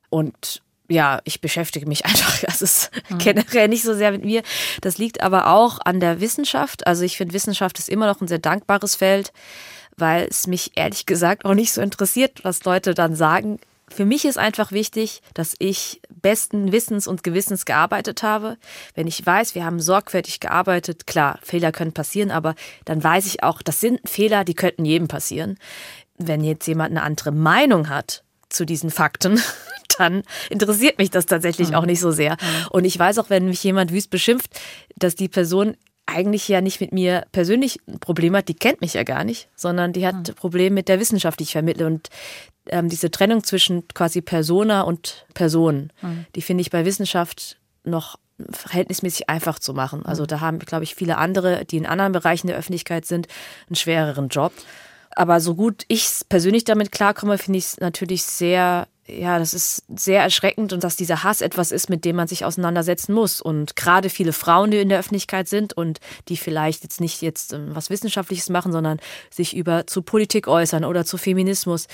Und 0.10 0.62
ja, 0.94 1.20
ich 1.24 1.42
beschäftige 1.42 1.88
mich 1.88 2.06
einfach. 2.06 2.40
Das 2.42 2.62
ist 2.62 2.92
generell 3.18 3.68
nicht 3.68 3.84
so 3.84 3.94
sehr 3.94 4.12
mit 4.12 4.24
mir. 4.24 4.44
Das 4.82 4.98
liegt 4.98 5.22
aber 5.22 5.48
auch 5.48 5.80
an 5.84 6.00
der 6.00 6.22
Wissenschaft. 6.22 6.88
Also 6.88 7.04
ich 7.04 7.18
finde, 7.18 7.34
Wissenschaft 7.34 7.80
ist 7.80 7.90
immer 7.90 8.08
noch 8.08 8.22
ein 8.22 8.28
sehr 8.28 8.40
dankbares 8.40 8.96
Feld, 8.96 9.34
weil 9.98 10.28
es 10.30 10.48
mich 10.48 10.72
ehrlich 10.76 11.06
gesagt 11.06 11.46
auch 11.46 11.54
nicht 11.54 11.74
so 11.74 11.82
interessiert, 11.82 12.44
was 12.44 12.64
Leute 12.64 12.94
dann 12.94 13.16
sagen. 13.16 13.60
Für 13.90 14.06
mich 14.06 14.26
ist 14.26 14.40
einfach 14.40 14.72
wichtig, 14.72 15.22
dass 15.36 15.56
ich 15.60 16.02
besten 16.10 16.72
Wissens 16.72 17.06
und 17.06 17.22
Gewissens 17.22 17.66
gearbeitet 17.66 18.24
habe. 18.24 18.58
Wenn 18.96 19.06
ich 19.06 19.24
weiß, 19.24 19.54
wir 19.54 19.66
haben 19.66 19.80
sorgfältig 19.80 20.40
gearbeitet, 20.40 21.06
klar, 21.06 21.38
Fehler 21.44 21.72
können 21.72 21.94
passieren, 21.94 22.32
aber 22.32 22.56
dann 22.86 23.04
weiß 23.04 23.28
ich 23.28 23.44
auch, 23.44 23.62
das 23.62 23.80
sind 23.80 24.00
Fehler, 24.10 24.46
die 24.46 24.56
könnten 24.56 24.86
jedem 24.86 25.08
passieren. 25.08 25.60
Wenn 26.18 26.44
jetzt 26.44 26.66
jemand 26.66 26.92
eine 26.92 27.04
andere 27.04 27.32
Meinung 27.32 27.90
hat 27.90 28.24
zu 28.50 28.66
diesen 28.66 28.90
Fakten, 28.90 29.40
dann 29.98 30.24
interessiert 30.50 30.98
mich 30.98 31.10
das 31.10 31.26
tatsächlich 31.26 31.76
auch 31.76 31.86
nicht 31.86 32.00
so 32.00 32.12
sehr. 32.12 32.38
Und 32.70 32.86
ich 32.86 32.98
weiß 32.98 33.20
auch, 33.20 33.30
wenn 33.30 33.46
mich 33.46 33.64
jemand 33.64 33.92
wüst 33.92 34.10
beschimpft, 34.10 34.60
dass 34.96 35.16
die 35.16 35.30
Person 35.30 35.76
eigentlich 36.06 36.48
ja 36.48 36.62
nicht 36.62 36.82
mit 36.82 36.92
mir 36.92 37.26
persönlich 37.32 37.80
ein 37.88 38.00
Problem 38.00 38.36
hat, 38.36 38.50
die 38.50 38.56
kennt 38.56 38.82
mich 38.82 38.94
ja 38.94 39.04
gar 39.04 39.24
nicht, 39.24 39.48
sondern 39.56 39.94
die 39.94 40.06
hat 40.06 40.36
Probleme 40.36 40.74
mit 40.74 40.90
der 40.90 41.00
Wissenschaft, 41.00 41.40
die 41.40 41.44
ich 41.44 41.54
vermittle. 41.54 41.86
Und 41.86 42.10
ähm, 42.68 42.90
diese 42.90 43.10
Trennung 43.10 43.44
zwischen 43.44 43.88
quasi 43.90 44.22
Persona 44.22 44.82
und 44.82 45.26
Person, 45.34 45.92
die 46.36 46.42
finde 46.42 46.62
ich 46.62 46.72
bei 46.72 46.86
Wissenschaft 46.86 47.58
noch 47.86 48.18
verhältnismäßig 48.50 49.30
einfach 49.30 49.60
zu 49.60 49.74
machen. 49.74 50.06
Also 50.06 50.26
da 50.26 50.40
haben, 50.40 50.60
glaube 50.60 50.84
ich, 50.84 50.96
viele 50.96 51.18
andere, 51.18 51.66
die 51.66 51.78
in 51.78 51.86
anderen 51.86 52.12
Bereichen 52.12 52.48
der 52.48 52.58
Öffentlichkeit 52.58 53.06
sind, 53.06 53.28
einen 53.68 53.76
schwereren 53.76 54.28
Job. 54.28 54.52
Aber 55.16 55.40
so 55.40 55.56
gut 55.56 55.86
ich 55.88 56.10
persönlich 56.30 56.64
damit 56.64 56.92
klarkomme, 56.92 57.38
finde 57.38 57.60
ich 57.60 57.66
es 57.66 57.80
natürlich 57.80 58.24
sehr, 58.24 58.88
ja, 59.06 59.38
das 59.38 59.54
ist 59.54 59.84
sehr 59.94 60.22
erschreckend 60.22 60.72
und 60.72 60.84
dass 60.84 60.96
dieser 60.96 61.24
Hass 61.24 61.42
etwas 61.42 61.72
ist, 61.72 61.90
mit 61.90 62.06
dem 62.06 62.16
man 62.16 62.28
sich 62.28 62.46
auseinandersetzen 62.46 63.14
muss. 63.14 63.42
Und 63.42 63.76
gerade 63.76 64.10
viele 64.10 64.32
Frauen, 64.32 64.72
die 64.72 64.78
in 64.78 64.90
der 64.90 65.00
Öffentlichkeit 65.00 65.50
sind 65.50 65.74
und 65.74 66.00
die 66.30 66.38
vielleicht 66.38 66.84
jetzt 66.84 67.02
nicht 67.02 67.22
jetzt 67.22 67.52
ähm, 67.52 67.76
was 67.76 67.90
Wissenschaftliches 67.90 68.50
machen, 68.50 68.72
sondern 68.72 69.00
sich 69.30 69.56
über 69.56 69.88
zu 69.88 70.02
Politik 70.04 70.48
äußern 70.48 70.86
oder 70.86 71.06
zu 71.06 71.18
Feminismus, 71.18 71.88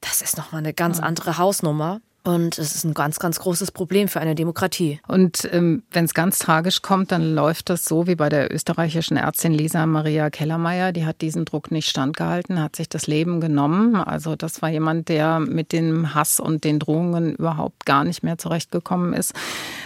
das 0.00 0.20
ist 0.20 0.36
nochmal 0.36 0.58
eine 0.58 0.74
ganz 0.74 1.00
andere 1.00 1.38
Hausnummer. 1.38 2.00
Und 2.26 2.58
es 2.58 2.74
ist 2.74 2.84
ein 2.84 2.94
ganz, 2.94 3.18
ganz 3.18 3.38
großes 3.38 3.70
Problem 3.70 4.08
für 4.08 4.18
eine 4.18 4.34
Demokratie. 4.34 4.98
Und 5.06 5.46
ähm, 5.52 5.82
wenn 5.90 6.06
es 6.06 6.14
ganz 6.14 6.38
tragisch 6.38 6.80
kommt, 6.80 7.12
dann 7.12 7.34
läuft 7.34 7.68
das 7.68 7.84
so 7.84 8.06
wie 8.06 8.14
bei 8.14 8.30
der 8.30 8.50
österreichischen 8.50 9.18
Ärztin 9.18 9.52
Lisa 9.52 9.84
Maria 9.84 10.30
Kellermeier. 10.30 10.92
Die 10.92 11.04
hat 11.04 11.20
diesen 11.20 11.44
Druck 11.44 11.70
nicht 11.70 11.86
standgehalten, 11.86 12.62
hat 12.62 12.76
sich 12.76 12.88
das 12.88 13.06
Leben 13.06 13.42
genommen. 13.42 13.94
Also 13.96 14.36
das 14.36 14.62
war 14.62 14.70
jemand, 14.70 15.10
der 15.10 15.38
mit 15.38 15.72
dem 15.72 16.14
Hass 16.14 16.40
und 16.40 16.64
den 16.64 16.78
Drohungen 16.78 17.34
überhaupt 17.34 17.84
gar 17.84 18.04
nicht 18.04 18.22
mehr 18.22 18.38
zurechtgekommen 18.38 19.12
ist, 19.12 19.34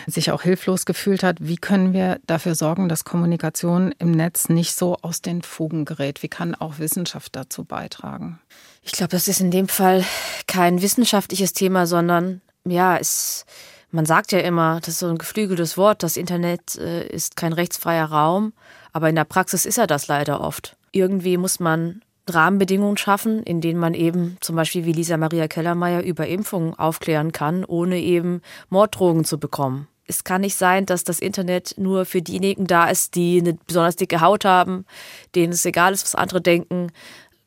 sich 0.06 0.30
auch 0.30 0.42
hilflos 0.42 0.86
gefühlt 0.86 1.24
hat. 1.24 1.38
Wie 1.40 1.56
können 1.56 1.92
wir 1.92 2.20
dafür 2.28 2.54
sorgen, 2.54 2.88
dass 2.88 3.02
Kommunikation 3.02 3.92
im 3.98 4.12
Netz 4.12 4.48
nicht 4.48 4.76
so 4.76 4.96
aus 5.02 5.22
den 5.22 5.42
Fugen 5.42 5.84
gerät? 5.84 6.22
Wie 6.22 6.28
kann 6.28 6.54
auch 6.54 6.78
Wissenschaft 6.78 7.34
dazu 7.34 7.64
beitragen? 7.64 8.38
Ich 8.82 8.92
glaube, 8.92 9.10
das 9.10 9.28
ist 9.28 9.40
in 9.40 9.50
dem 9.50 9.68
Fall 9.68 10.04
kein 10.46 10.80
wissenschaftliches 10.82 11.52
Thema, 11.52 11.86
sondern 11.86 12.40
ja, 12.64 12.96
es 12.96 13.44
Man 13.90 14.04
sagt 14.04 14.32
ja 14.32 14.40
immer, 14.40 14.80
das 14.80 14.88
ist 14.88 14.98
so 14.98 15.08
ein 15.08 15.18
geflügeltes 15.18 15.78
Wort, 15.78 16.02
das 16.02 16.18
Internet 16.18 16.76
äh, 16.76 17.06
ist 17.06 17.36
kein 17.36 17.54
rechtsfreier 17.54 18.04
Raum, 18.06 18.52
aber 18.92 19.08
in 19.08 19.14
der 19.14 19.24
Praxis 19.24 19.64
ist 19.64 19.78
er 19.78 19.86
das 19.86 20.08
leider 20.08 20.42
oft. 20.42 20.76
Irgendwie 20.92 21.38
muss 21.38 21.58
man 21.58 22.02
Rahmenbedingungen 22.28 22.98
schaffen, 22.98 23.42
in 23.42 23.62
denen 23.62 23.80
man 23.80 23.94
eben 23.94 24.36
zum 24.40 24.56
Beispiel 24.56 24.84
wie 24.84 24.92
Lisa 24.92 25.16
Maria 25.16 25.48
Kellermeier 25.48 26.02
über 26.02 26.26
Impfungen 26.26 26.74
aufklären 26.74 27.32
kann, 27.32 27.64
ohne 27.64 27.98
eben 27.98 28.42
Morddrogen 28.68 29.24
zu 29.24 29.38
bekommen. 29.38 29.88
Es 30.06 30.24
kann 30.24 30.40
nicht 30.40 30.56
sein, 30.56 30.86
dass 30.86 31.04
das 31.04 31.18
Internet 31.18 31.74
nur 31.76 32.06
für 32.06 32.22
diejenigen 32.22 32.66
da 32.66 32.88
ist, 32.88 33.14
die 33.14 33.40
eine 33.40 33.54
besonders 33.54 33.96
dicke 33.96 34.20
Haut 34.20 34.44
haben, 34.44 34.86
denen 35.34 35.52
es 35.52 35.64
egal 35.66 35.92
ist, 35.92 36.02
was 36.02 36.14
andere 36.14 36.40
denken, 36.40 36.92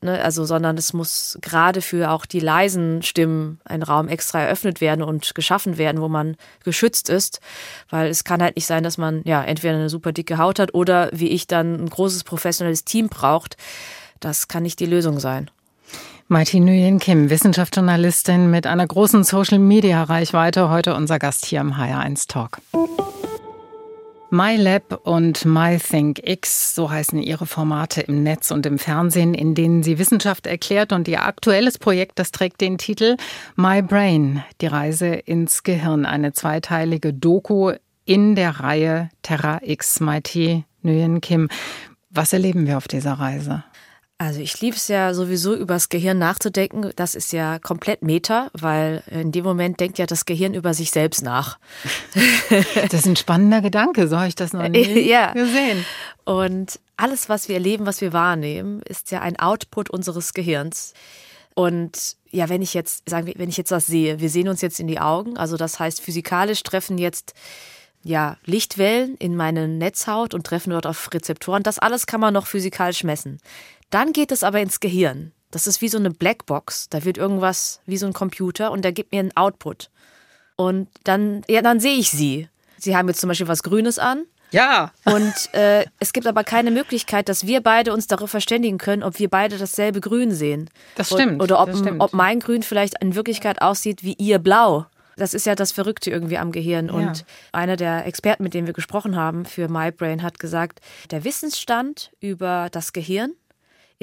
Ne, 0.04 0.20
also, 0.20 0.44
sondern 0.44 0.76
es 0.76 0.92
muss 0.92 1.38
gerade 1.42 1.80
für 1.80 2.10
auch 2.10 2.26
die 2.26 2.40
leisen 2.40 3.02
Stimmen 3.02 3.60
ein 3.64 3.84
Raum 3.84 4.08
extra 4.08 4.40
eröffnet 4.40 4.80
werden 4.80 5.02
und 5.02 5.36
geschaffen 5.36 5.78
werden, 5.78 6.00
wo 6.00 6.08
man 6.08 6.36
geschützt 6.64 7.08
ist. 7.08 7.40
Weil 7.88 8.10
es 8.10 8.24
kann 8.24 8.42
halt 8.42 8.56
nicht 8.56 8.66
sein, 8.66 8.82
dass 8.82 8.98
man 8.98 9.22
ja 9.24 9.44
entweder 9.44 9.74
eine 9.74 9.88
super 9.88 10.10
dicke 10.10 10.38
Haut 10.38 10.58
hat 10.58 10.74
oder 10.74 11.08
wie 11.12 11.28
ich 11.28 11.46
dann 11.46 11.74
ein 11.84 11.88
großes 11.88 12.24
professionelles 12.24 12.84
Team 12.84 13.10
braucht. 13.10 13.56
Das 14.18 14.48
kann 14.48 14.64
nicht 14.64 14.80
die 14.80 14.86
Lösung 14.86 15.20
sein. 15.20 15.52
Mighty 16.26 16.58
Nguyen 16.58 16.98
Kim, 16.98 17.30
Wissenschaftsjournalistin 17.30 18.50
mit 18.50 18.66
einer 18.66 18.86
großen 18.86 19.22
Social-Media-Reichweite, 19.22 20.68
heute 20.68 20.94
unser 20.94 21.20
Gast 21.20 21.46
hier 21.46 21.60
im 21.60 21.74
HR1 21.74 22.26
Talk. 22.26 22.58
MyLab 24.32 25.00
und 25.04 25.44
MyThinkX, 25.44 26.74
so 26.74 26.90
heißen 26.90 27.20
ihre 27.20 27.44
Formate 27.44 28.00
im 28.00 28.22
Netz 28.22 28.50
und 28.50 28.64
im 28.64 28.78
Fernsehen, 28.78 29.34
in 29.34 29.54
denen 29.54 29.82
sie 29.82 29.98
Wissenschaft 29.98 30.46
erklärt. 30.46 30.92
Und 30.92 31.06
ihr 31.06 31.22
aktuelles 31.22 31.76
Projekt, 31.76 32.18
das 32.18 32.32
trägt 32.32 32.62
den 32.62 32.78
Titel 32.78 33.18
My 33.56 33.82
Brain, 33.82 34.42
die 34.62 34.68
Reise 34.68 35.08
ins 35.08 35.64
Gehirn. 35.64 36.06
Eine 36.06 36.32
zweiteilige 36.32 37.12
Doku 37.12 37.74
in 38.06 38.34
der 38.34 38.60
Reihe 38.60 39.10
Terra 39.20 39.60
X, 39.62 40.00
Mighty 40.00 40.64
Nguyen 40.82 41.20
Kim. 41.20 41.50
Was 42.08 42.32
erleben 42.32 42.66
wir 42.66 42.78
auf 42.78 42.88
dieser 42.88 43.12
Reise? 43.12 43.64
Also 44.22 44.38
ich 44.38 44.60
liebe 44.60 44.76
es 44.76 44.86
ja 44.86 45.14
sowieso 45.14 45.52
übers 45.52 45.88
Gehirn 45.88 46.16
nachzudenken. 46.16 46.92
Das 46.94 47.16
ist 47.16 47.32
ja 47.32 47.58
komplett 47.58 48.02
Meta, 48.02 48.50
weil 48.52 49.02
in 49.10 49.32
dem 49.32 49.44
Moment 49.44 49.80
denkt 49.80 49.98
ja 49.98 50.06
das 50.06 50.26
Gehirn 50.26 50.54
über 50.54 50.74
sich 50.74 50.92
selbst 50.92 51.24
nach. 51.24 51.58
das 52.74 53.00
ist 53.00 53.06
ein 53.06 53.16
spannender 53.16 53.60
Gedanke, 53.60 54.06
so 54.06 54.16
habe 54.18 54.28
ich 54.28 54.36
das 54.36 54.52
noch 54.52 54.68
nie 54.68 55.00
ja. 55.10 55.32
gesehen. 55.32 55.84
Und 56.24 56.78
alles, 56.96 57.28
was 57.28 57.48
wir 57.48 57.56
erleben, 57.56 57.84
was 57.84 58.00
wir 58.00 58.12
wahrnehmen, 58.12 58.80
ist 58.82 59.10
ja 59.10 59.22
ein 59.22 59.40
Output 59.40 59.90
unseres 59.90 60.34
Gehirns. 60.34 60.94
Und 61.54 62.14
ja, 62.30 62.48
wenn 62.48 62.62
ich 62.62 62.74
jetzt, 62.74 63.10
sagen 63.10 63.26
wir, 63.26 63.34
wenn 63.38 63.48
ich 63.48 63.56
jetzt 63.56 63.72
was 63.72 63.86
sehe, 63.88 64.20
wir 64.20 64.30
sehen 64.30 64.46
uns 64.46 64.60
jetzt 64.60 64.78
in 64.78 64.86
die 64.86 65.00
Augen, 65.00 65.36
also 65.36 65.56
das 65.56 65.80
heißt, 65.80 66.00
physikalisch 66.00 66.62
treffen 66.62 66.96
jetzt 66.96 67.34
ja, 68.04 68.36
Lichtwellen 68.44 69.16
in 69.16 69.34
meine 69.34 69.66
Netzhaut 69.66 70.32
und 70.32 70.46
treffen 70.46 70.70
dort 70.70 70.86
auf 70.86 71.12
Rezeptoren. 71.12 71.64
Das 71.64 71.80
alles 71.80 72.06
kann 72.06 72.20
man 72.20 72.34
noch 72.34 72.46
physikalisch 72.46 73.02
messen. 73.02 73.40
Dann 73.92 74.12
geht 74.12 74.32
es 74.32 74.42
aber 74.42 74.60
ins 74.60 74.80
Gehirn. 74.80 75.32
Das 75.50 75.66
ist 75.66 75.82
wie 75.82 75.88
so 75.88 75.98
eine 75.98 76.10
Blackbox. 76.10 76.88
Da 76.88 77.04
wird 77.04 77.18
irgendwas 77.18 77.80
wie 77.84 77.98
so 77.98 78.06
ein 78.06 78.14
Computer 78.14 78.72
und 78.72 78.82
der 78.84 78.92
gibt 78.92 79.12
mir 79.12 79.20
einen 79.20 79.36
Output. 79.36 79.90
Und 80.56 80.88
dann, 81.04 81.42
ja, 81.46 81.60
dann 81.60 81.78
sehe 81.78 81.96
ich 81.96 82.10
sie. 82.10 82.48
Sie 82.78 82.96
haben 82.96 83.06
jetzt 83.08 83.20
zum 83.20 83.28
Beispiel 83.28 83.48
was 83.48 83.62
Grünes 83.62 83.98
an. 83.98 84.24
Ja. 84.50 84.92
Und 85.04 85.34
äh, 85.52 85.84
es 85.98 86.14
gibt 86.14 86.26
aber 86.26 86.42
keine 86.42 86.70
Möglichkeit, 86.70 87.28
dass 87.28 87.46
wir 87.46 87.60
beide 87.60 87.92
uns 87.92 88.06
darüber 88.06 88.28
verständigen 88.28 88.78
können, 88.78 89.02
ob 89.02 89.18
wir 89.18 89.28
beide 89.28 89.58
dasselbe 89.58 90.00
Grün 90.00 90.30
sehen. 90.32 90.70
Das 90.94 91.08
stimmt. 91.08 91.42
Oder 91.42 91.60
ob, 91.60 91.76
stimmt. 91.76 92.00
ob 92.00 92.14
mein 92.14 92.40
Grün 92.40 92.62
vielleicht 92.62 93.02
in 93.02 93.14
Wirklichkeit 93.14 93.60
aussieht 93.60 94.02
wie 94.02 94.14
ihr 94.14 94.38
Blau. 94.38 94.86
Das 95.16 95.34
ist 95.34 95.46
ja 95.46 95.54
das 95.54 95.72
Verrückte 95.72 96.10
irgendwie 96.10 96.38
am 96.38 96.52
Gehirn. 96.52 96.86
Ja. 96.86 96.94
Und 96.94 97.24
einer 97.52 97.76
der 97.76 98.06
Experten, 98.06 98.42
mit 98.42 98.54
dem 98.54 98.66
wir 98.66 98.72
gesprochen 98.72 99.16
haben 99.16 99.44
für 99.44 99.68
MyBrain, 99.68 100.22
hat 100.22 100.38
gesagt, 100.38 100.80
der 101.10 101.24
Wissensstand 101.24 102.10
über 102.20 102.68
das 102.72 102.92
Gehirn 102.92 103.34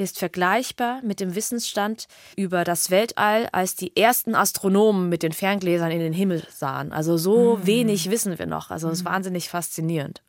ist 0.00 0.18
vergleichbar 0.18 1.00
mit 1.02 1.20
dem 1.20 1.34
Wissensstand 1.34 2.08
über 2.34 2.64
das 2.64 2.90
Weltall, 2.90 3.48
als 3.52 3.76
die 3.76 3.94
ersten 3.94 4.34
Astronomen 4.34 5.10
mit 5.10 5.22
den 5.22 5.32
Ferngläsern 5.32 5.90
in 5.90 6.00
den 6.00 6.14
Himmel 6.14 6.42
sahen. 6.50 6.90
Also 6.92 7.18
so 7.18 7.58
mhm. 7.58 7.66
wenig 7.66 8.10
wissen 8.10 8.38
wir 8.38 8.46
noch. 8.46 8.70
Also 8.70 8.88
es 8.88 8.98
ist 8.98 9.04
mhm. 9.04 9.10
wahnsinnig 9.10 9.50
faszinierend. 9.50 10.22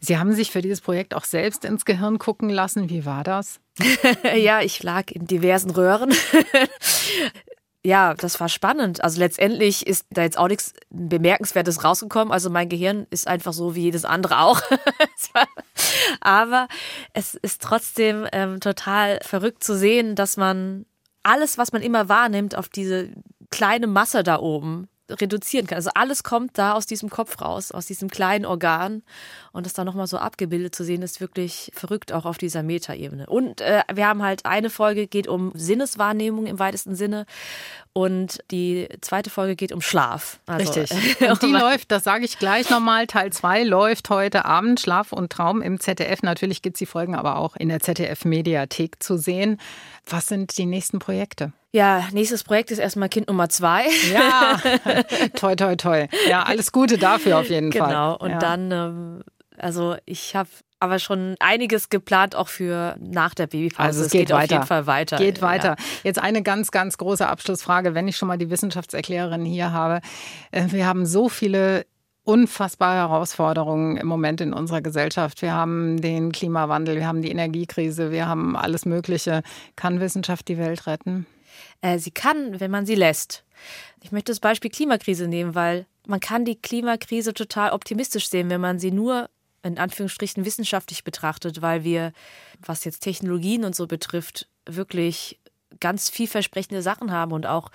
Sie 0.00 0.18
haben 0.18 0.32
sich 0.32 0.50
für 0.50 0.60
dieses 0.60 0.80
Projekt 0.80 1.14
auch 1.14 1.24
selbst 1.24 1.64
ins 1.64 1.84
Gehirn 1.84 2.18
gucken 2.18 2.50
lassen. 2.50 2.90
Wie 2.90 3.06
war 3.06 3.22
das? 3.22 3.60
ja, 4.36 4.60
ich 4.60 4.82
lag 4.82 5.12
in 5.12 5.26
diversen 5.28 5.70
Röhren 5.70 6.12
ja, 7.84 8.14
das 8.14 8.38
war 8.38 8.48
spannend. 8.48 9.02
Also 9.02 9.18
letztendlich 9.18 9.86
ist 9.86 10.06
da 10.10 10.22
jetzt 10.22 10.38
auch 10.38 10.46
nichts 10.46 10.72
Bemerkenswertes 10.90 11.82
rausgekommen. 11.82 12.32
Also 12.32 12.48
mein 12.48 12.68
Gehirn 12.68 13.06
ist 13.10 13.26
einfach 13.26 13.52
so 13.52 13.74
wie 13.74 13.82
jedes 13.82 14.04
andere 14.04 14.38
auch. 14.38 14.62
Aber 16.20 16.68
es 17.12 17.34
ist 17.34 17.60
trotzdem 17.60 18.26
ähm, 18.32 18.60
total 18.60 19.18
verrückt 19.22 19.64
zu 19.64 19.76
sehen, 19.76 20.14
dass 20.14 20.36
man 20.36 20.86
alles, 21.24 21.58
was 21.58 21.72
man 21.72 21.82
immer 21.82 22.08
wahrnimmt, 22.08 22.56
auf 22.56 22.68
diese 22.68 23.10
kleine 23.50 23.88
Masse 23.88 24.22
da 24.22 24.38
oben 24.38 24.88
reduzieren 25.20 25.66
kann. 25.66 25.76
Also 25.76 25.90
alles 25.94 26.22
kommt 26.22 26.58
da 26.58 26.72
aus 26.72 26.86
diesem 26.86 27.10
Kopf 27.10 27.40
raus, 27.40 27.72
aus 27.72 27.86
diesem 27.86 28.08
kleinen 28.08 28.44
Organ. 28.44 29.02
Und 29.52 29.66
das 29.66 29.72
dann 29.72 29.86
nochmal 29.86 30.06
so 30.06 30.18
abgebildet 30.18 30.74
zu 30.74 30.84
sehen, 30.84 31.02
ist 31.02 31.20
wirklich 31.20 31.70
verrückt, 31.74 32.12
auch 32.12 32.24
auf 32.24 32.38
dieser 32.38 32.62
Metaebene. 32.62 33.26
Und 33.26 33.60
äh, 33.60 33.82
wir 33.92 34.06
haben 34.06 34.22
halt 34.22 34.46
eine 34.46 34.70
Folge, 34.70 35.06
geht 35.06 35.28
um 35.28 35.52
Sinneswahrnehmung 35.54 36.46
im 36.46 36.58
weitesten 36.58 36.94
Sinne. 36.94 37.26
Und 37.94 38.38
die 38.50 38.88
zweite 39.02 39.28
Folge 39.28 39.54
geht 39.54 39.70
um 39.70 39.82
Schlaf. 39.82 40.40
Also, 40.46 40.80
Richtig. 40.80 41.20
Und 41.28 41.42
die 41.42 41.52
läuft, 41.52 41.90
das 41.90 42.04
sage 42.04 42.24
ich 42.24 42.38
gleich 42.38 42.70
nochmal, 42.70 43.06
Teil 43.06 43.30
2 43.30 43.64
läuft 43.64 44.08
heute 44.08 44.46
Abend, 44.46 44.80
Schlaf 44.80 45.12
und 45.12 45.30
Traum 45.30 45.60
im 45.60 45.78
ZDF. 45.78 46.22
Natürlich 46.22 46.62
gibt 46.62 46.76
es 46.76 46.78
die 46.78 46.86
Folgen 46.86 47.14
aber 47.14 47.36
auch 47.36 47.54
in 47.54 47.68
der 47.68 47.80
ZDF-Mediathek 47.80 49.02
zu 49.02 49.18
sehen. 49.18 49.60
Was 50.08 50.26
sind 50.26 50.56
die 50.56 50.64
nächsten 50.64 51.00
Projekte? 51.00 51.52
Ja, 51.72 52.08
nächstes 52.12 52.44
Projekt 52.44 52.70
ist 52.70 52.78
erstmal 52.78 53.10
Kind 53.10 53.28
Nummer 53.28 53.50
zwei. 53.50 53.84
Ja, 54.10 54.58
toi, 55.34 55.54
toi, 55.54 55.76
toi. 55.76 56.06
Ja, 56.28 56.44
alles 56.44 56.72
Gute 56.72 56.96
dafür 56.96 57.38
auf 57.38 57.50
jeden 57.50 57.70
genau. 57.70 57.84
Fall. 57.84 57.94
Genau, 57.94 58.16
und 58.16 58.30
ja. 58.30 58.38
dann, 58.38 58.70
ähm, 58.70 59.24
also 59.58 59.96
ich 60.06 60.34
habe 60.34 60.48
aber 60.82 60.98
schon 60.98 61.36
einiges 61.38 61.88
geplant, 61.88 62.34
auch 62.34 62.48
für 62.48 62.96
nach 62.98 63.34
der 63.34 63.46
Babyphase. 63.46 63.86
Also 63.86 64.00
es, 64.00 64.06
es 64.06 64.12
geht, 64.12 64.26
geht 64.26 64.32
auf 64.32 64.42
jeden 64.42 64.66
Fall 64.66 64.86
weiter. 64.86 65.16
Geht 65.16 65.40
weiter. 65.40 65.76
Ja. 65.78 65.84
Jetzt 66.02 66.18
eine 66.18 66.42
ganz, 66.42 66.72
ganz 66.72 66.98
große 66.98 67.26
Abschlussfrage, 67.26 67.94
wenn 67.94 68.08
ich 68.08 68.16
schon 68.16 68.26
mal 68.26 68.36
die 68.36 68.50
Wissenschaftserklärerin 68.50 69.44
hier 69.44 69.72
habe. 69.72 70.00
Äh, 70.50 70.66
wir 70.70 70.86
haben 70.86 71.06
so 71.06 71.28
viele 71.28 71.86
unfassbare 72.24 72.96
Herausforderungen 72.96 73.96
im 73.96 74.08
Moment 74.08 74.40
in 74.40 74.52
unserer 74.52 74.80
Gesellschaft. 74.80 75.40
Wir 75.40 75.52
haben 75.52 76.00
den 76.00 76.32
Klimawandel, 76.32 76.96
wir 76.96 77.06
haben 77.06 77.22
die 77.22 77.30
Energiekrise, 77.30 78.10
wir 78.10 78.26
haben 78.26 78.56
alles 78.56 78.84
Mögliche. 78.84 79.42
Kann 79.76 80.00
Wissenschaft 80.00 80.48
die 80.48 80.58
Welt 80.58 80.88
retten? 80.88 81.26
Äh, 81.80 81.98
sie 81.98 82.10
kann, 82.10 82.58
wenn 82.58 82.72
man 82.72 82.86
sie 82.86 82.96
lässt. 82.96 83.44
Ich 84.02 84.10
möchte 84.10 84.32
das 84.32 84.40
Beispiel 84.40 84.70
Klimakrise 84.70 85.28
nehmen, 85.28 85.54
weil 85.54 85.86
man 86.08 86.18
kann 86.18 86.44
die 86.44 86.56
Klimakrise 86.56 87.34
total 87.34 87.70
optimistisch 87.70 88.28
sehen, 88.28 88.50
wenn 88.50 88.60
man 88.60 88.80
sie 88.80 88.90
nur 88.90 89.28
in 89.62 89.78
Anführungsstrichen 89.78 90.44
wissenschaftlich 90.44 91.04
betrachtet, 91.04 91.62
weil 91.62 91.84
wir, 91.84 92.12
was 92.64 92.84
jetzt 92.84 93.00
Technologien 93.00 93.64
und 93.64 93.76
so 93.76 93.86
betrifft, 93.86 94.48
wirklich 94.66 95.38
ganz 95.80 96.10
vielversprechende 96.10 96.82
Sachen 96.82 97.12
haben 97.12 97.32
und 97.32 97.46
auch 97.46 97.70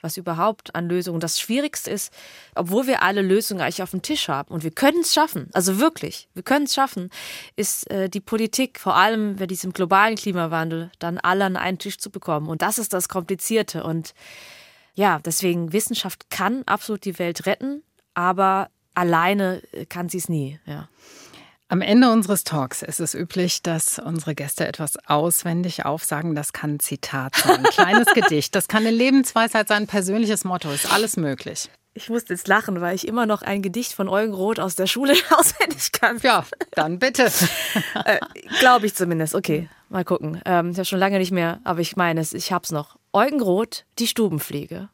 was 0.00 0.16
überhaupt 0.16 0.74
an 0.74 0.88
Lösungen. 0.88 1.20
Das 1.20 1.40
Schwierigste 1.40 1.90
ist, 1.90 2.12
obwohl 2.54 2.86
wir 2.86 3.02
alle 3.02 3.22
Lösungen 3.22 3.60
eigentlich 3.60 3.82
auf 3.82 3.90
dem 3.90 4.02
Tisch 4.02 4.28
haben 4.28 4.52
und 4.52 4.62
wir 4.62 4.70
können 4.70 5.00
es 5.00 5.12
schaffen, 5.12 5.48
also 5.52 5.80
wirklich, 5.80 6.28
wir 6.34 6.42
können 6.42 6.66
es 6.66 6.74
schaffen, 6.74 7.10
ist 7.56 7.90
äh, 7.90 8.08
die 8.08 8.20
Politik, 8.20 8.78
vor 8.78 8.96
allem 8.96 9.36
bei 9.36 9.46
diesem 9.46 9.72
globalen 9.72 10.16
Klimawandel, 10.16 10.90
dann 10.98 11.18
alle 11.18 11.44
an 11.44 11.56
einen 11.56 11.78
Tisch 11.78 11.98
zu 11.98 12.10
bekommen. 12.10 12.48
Und 12.48 12.62
das 12.62 12.78
ist 12.78 12.92
das 12.92 13.08
Komplizierte. 13.08 13.82
Und 13.82 14.14
ja, 14.94 15.18
deswegen 15.24 15.72
Wissenschaft 15.72 16.30
kann 16.30 16.62
absolut 16.66 17.04
die 17.04 17.18
Welt 17.18 17.46
retten, 17.46 17.82
aber 18.14 18.70
alleine 18.94 19.62
kann 19.88 20.08
sie 20.08 20.18
es 20.18 20.28
nie. 20.28 20.58
Ja. 20.66 20.88
Am 21.70 21.82
Ende 21.82 22.10
unseres 22.10 22.44
Talks 22.44 22.80
ist 22.80 22.98
es 22.98 23.14
üblich, 23.14 23.60
dass 23.60 23.98
unsere 23.98 24.34
Gäste 24.34 24.66
etwas 24.66 24.96
auswendig 25.06 25.84
aufsagen. 25.84 26.34
Das 26.34 26.54
kann 26.54 26.76
ein 26.76 26.80
Zitat 26.80 27.36
sein, 27.36 27.58
ein 27.58 27.64
kleines 27.64 28.06
Gedicht, 28.14 28.54
das 28.54 28.68
kann 28.68 28.86
eine 28.86 28.96
Lebensweisheit 28.96 29.68
sein, 29.68 29.82
ein 29.82 29.86
persönliches 29.86 30.44
Motto, 30.44 30.70
ist 30.70 30.90
alles 30.90 31.18
möglich. 31.18 31.68
Ich 31.92 32.08
muss 32.08 32.26
jetzt 32.28 32.48
lachen, 32.48 32.80
weil 32.80 32.94
ich 32.94 33.06
immer 33.06 33.26
noch 33.26 33.42
ein 33.42 33.60
Gedicht 33.60 33.92
von 33.92 34.08
Eugen 34.08 34.32
Roth 34.32 34.60
aus 34.60 34.76
der 34.76 34.86
Schule 34.86 35.12
auswendig 35.30 35.92
kann. 35.92 36.18
Ja, 36.22 36.46
dann 36.70 36.98
bitte. 36.98 37.24
äh, 38.06 38.18
Glaube 38.60 38.86
ich 38.86 38.94
zumindest. 38.94 39.34
Okay, 39.34 39.68
mal 39.90 40.06
gucken. 40.06 40.40
Ähm, 40.46 40.70
ich 40.70 40.78
habe 40.78 40.86
schon 40.86 40.98
lange 40.98 41.18
nicht 41.18 41.32
mehr, 41.32 41.60
aber 41.64 41.80
ich 41.80 41.96
meine 41.96 42.22
es, 42.22 42.32
ich 42.32 42.50
hab's 42.50 42.72
noch. 42.72 42.96
Eugen 43.12 43.42
Roth, 43.42 43.84
die 43.98 44.06
Stubenfliege. 44.06 44.88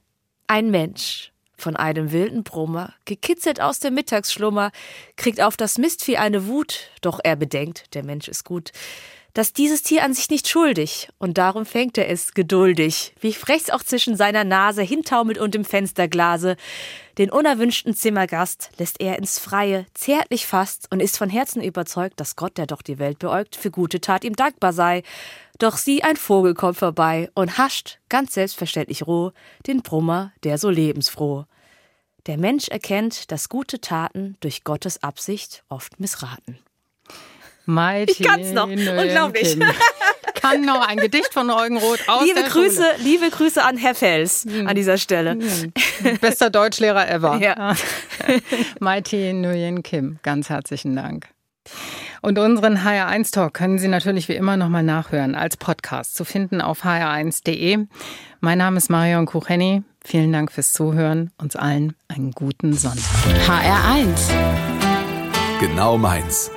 Ein 0.48 0.72
Mensch, 0.72 1.30
von 1.56 1.76
einem 1.76 2.12
wilden 2.12 2.44
Brummer, 2.44 2.92
gekitzelt 3.04 3.60
aus 3.60 3.78
dem 3.78 3.94
Mittagsschlummer, 3.94 4.72
kriegt 5.16 5.40
auf 5.40 5.56
das 5.56 5.78
Mistvieh 5.78 6.16
eine 6.16 6.46
Wut, 6.46 6.90
doch 7.00 7.20
er 7.22 7.36
bedenkt, 7.36 7.94
der 7.94 8.04
Mensch 8.04 8.28
ist 8.28 8.44
gut, 8.44 8.72
dass 9.34 9.52
dieses 9.52 9.82
Tier 9.82 10.04
an 10.04 10.14
sich 10.14 10.30
nicht 10.30 10.48
schuldig, 10.48 11.08
und 11.18 11.38
darum 11.38 11.66
fängt 11.66 11.98
er 11.98 12.08
es 12.08 12.34
geduldig, 12.34 13.14
wie 13.20 13.32
frechs 13.32 13.68
auch 13.68 13.82
zwischen 13.82 14.16
seiner 14.16 14.44
Nase 14.44 14.82
hintaumelt 14.82 15.38
und 15.38 15.56
im 15.56 15.64
Fensterglase, 15.64 16.56
Den 17.16 17.30
unerwünschten 17.30 17.94
Zimmergast 17.94 18.70
lässt 18.78 19.00
er 19.00 19.18
ins 19.18 19.38
Freie, 19.38 19.86
zärtlich 19.94 20.46
fast 20.46 20.90
und 20.90 21.00
ist 21.00 21.16
von 21.16 21.30
Herzen 21.30 21.62
überzeugt, 21.62 22.18
dass 22.18 22.34
Gott, 22.34 22.58
der 22.58 22.66
doch 22.66 22.82
die 22.82 22.98
Welt 22.98 23.20
beäugt, 23.20 23.54
für 23.54 23.70
gute 23.70 24.00
Tat 24.00 24.24
ihm 24.24 24.34
dankbar 24.34 24.72
sei. 24.72 25.04
Doch 25.58 25.76
sieh, 25.76 26.02
ein 26.02 26.16
Vogel 26.16 26.54
kommt 26.54 26.76
vorbei 26.76 27.30
und 27.34 27.58
hascht, 27.58 27.98
ganz 28.08 28.34
selbstverständlich 28.34 29.06
roh, 29.06 29.32
den 29.66 29.82
Brummer, 29.82 30.32
der 30.42 30.58
so 30.58 30.68
lebensfroh. 30.68 31.44
Der 32.26 32.38
Mensch 32.38 32.68
erkennt, 32.68 33.30
dass 33.30 33.48
gute 33.48 33.80
Taten 33.80 34.36
durch 34.40 34.64
Gottes 34.64 35.02
Absicht 35.02 35.62
oft 35.68 36.00
missraten. 36.00 36.58
Mighty 37.66 38.12
Ich 38.12 38.26
kann's 38.26 38.52
noch. 38.52 38.68
Unglaublich. 38.68 39.56
Kann 40.40 40.62
noch 40.62 40.86
ein 40.86 40.98
Gedicht 40.98 41.32
von 41.32 41.48
Eugen 41.50 41.78
Roth 41.78 42.06
aus 42.08 42.22
Liebe 42.24 42.40
der 42.40 42.50
Grüße, 42.50 42.82
Schule. 42.82 43.02
liebe 43.02 43.30
Grüße 43.30 43.64
an 43.64 43.78
Herr 43.78 43.94
Fels 43.94 44.46
an 44.66 44.74
dieser 44.74 44.98
Stelle. 44.98 45.38
Bester 46.20 46.50
Deutschlehrer 46.50 47.08
ever. 47.08 47.38
Ja. 47.38 47.74
Mighty 48.80 49.32
Nguyen 49.32 49.82
Kim, 49.82 50.18
ganz 50.22 50.50
herzlichen 50.50 50.96
Dank. 50.96 51.28
Und 52.22 52.38
unseren 52.38 52.78
HR1 52.78 53.32
Talk 53.32 53.54
können 53.54 53.78
Sie 53.78 53.88
natürlich 53.88 54.28
wie 54.28 54.34
immer 54.34 54.56
nochmal 54.56 54.82
nachhören 54.82 55.34
als 55.34 55.56
Podcast 55.56 56.14
zu 56.14 56.24
finden 56.24 56.60
auf 56.60 56.84
hr1.de. 56.84 57.86
Mein 58.40 58.58
Name 58.58 58.76
ist 58.78 58.90
Marion 58.90 59.26
Kucheni. 59.26 59.82
Vielen 60.04 60.32
Dank 60.32 60.52
fürs 60.52 60.72
Zuhören. 60.72 61.30
Uns 61.38 61.56
allen 61.56 61.94
einen 62.08 62.32
guten 62.32 62.74
Sonntag. 62.74 63.02
HR1. 63.46 64.30
Genau 65.60 65.96
meins. 65.96 66.50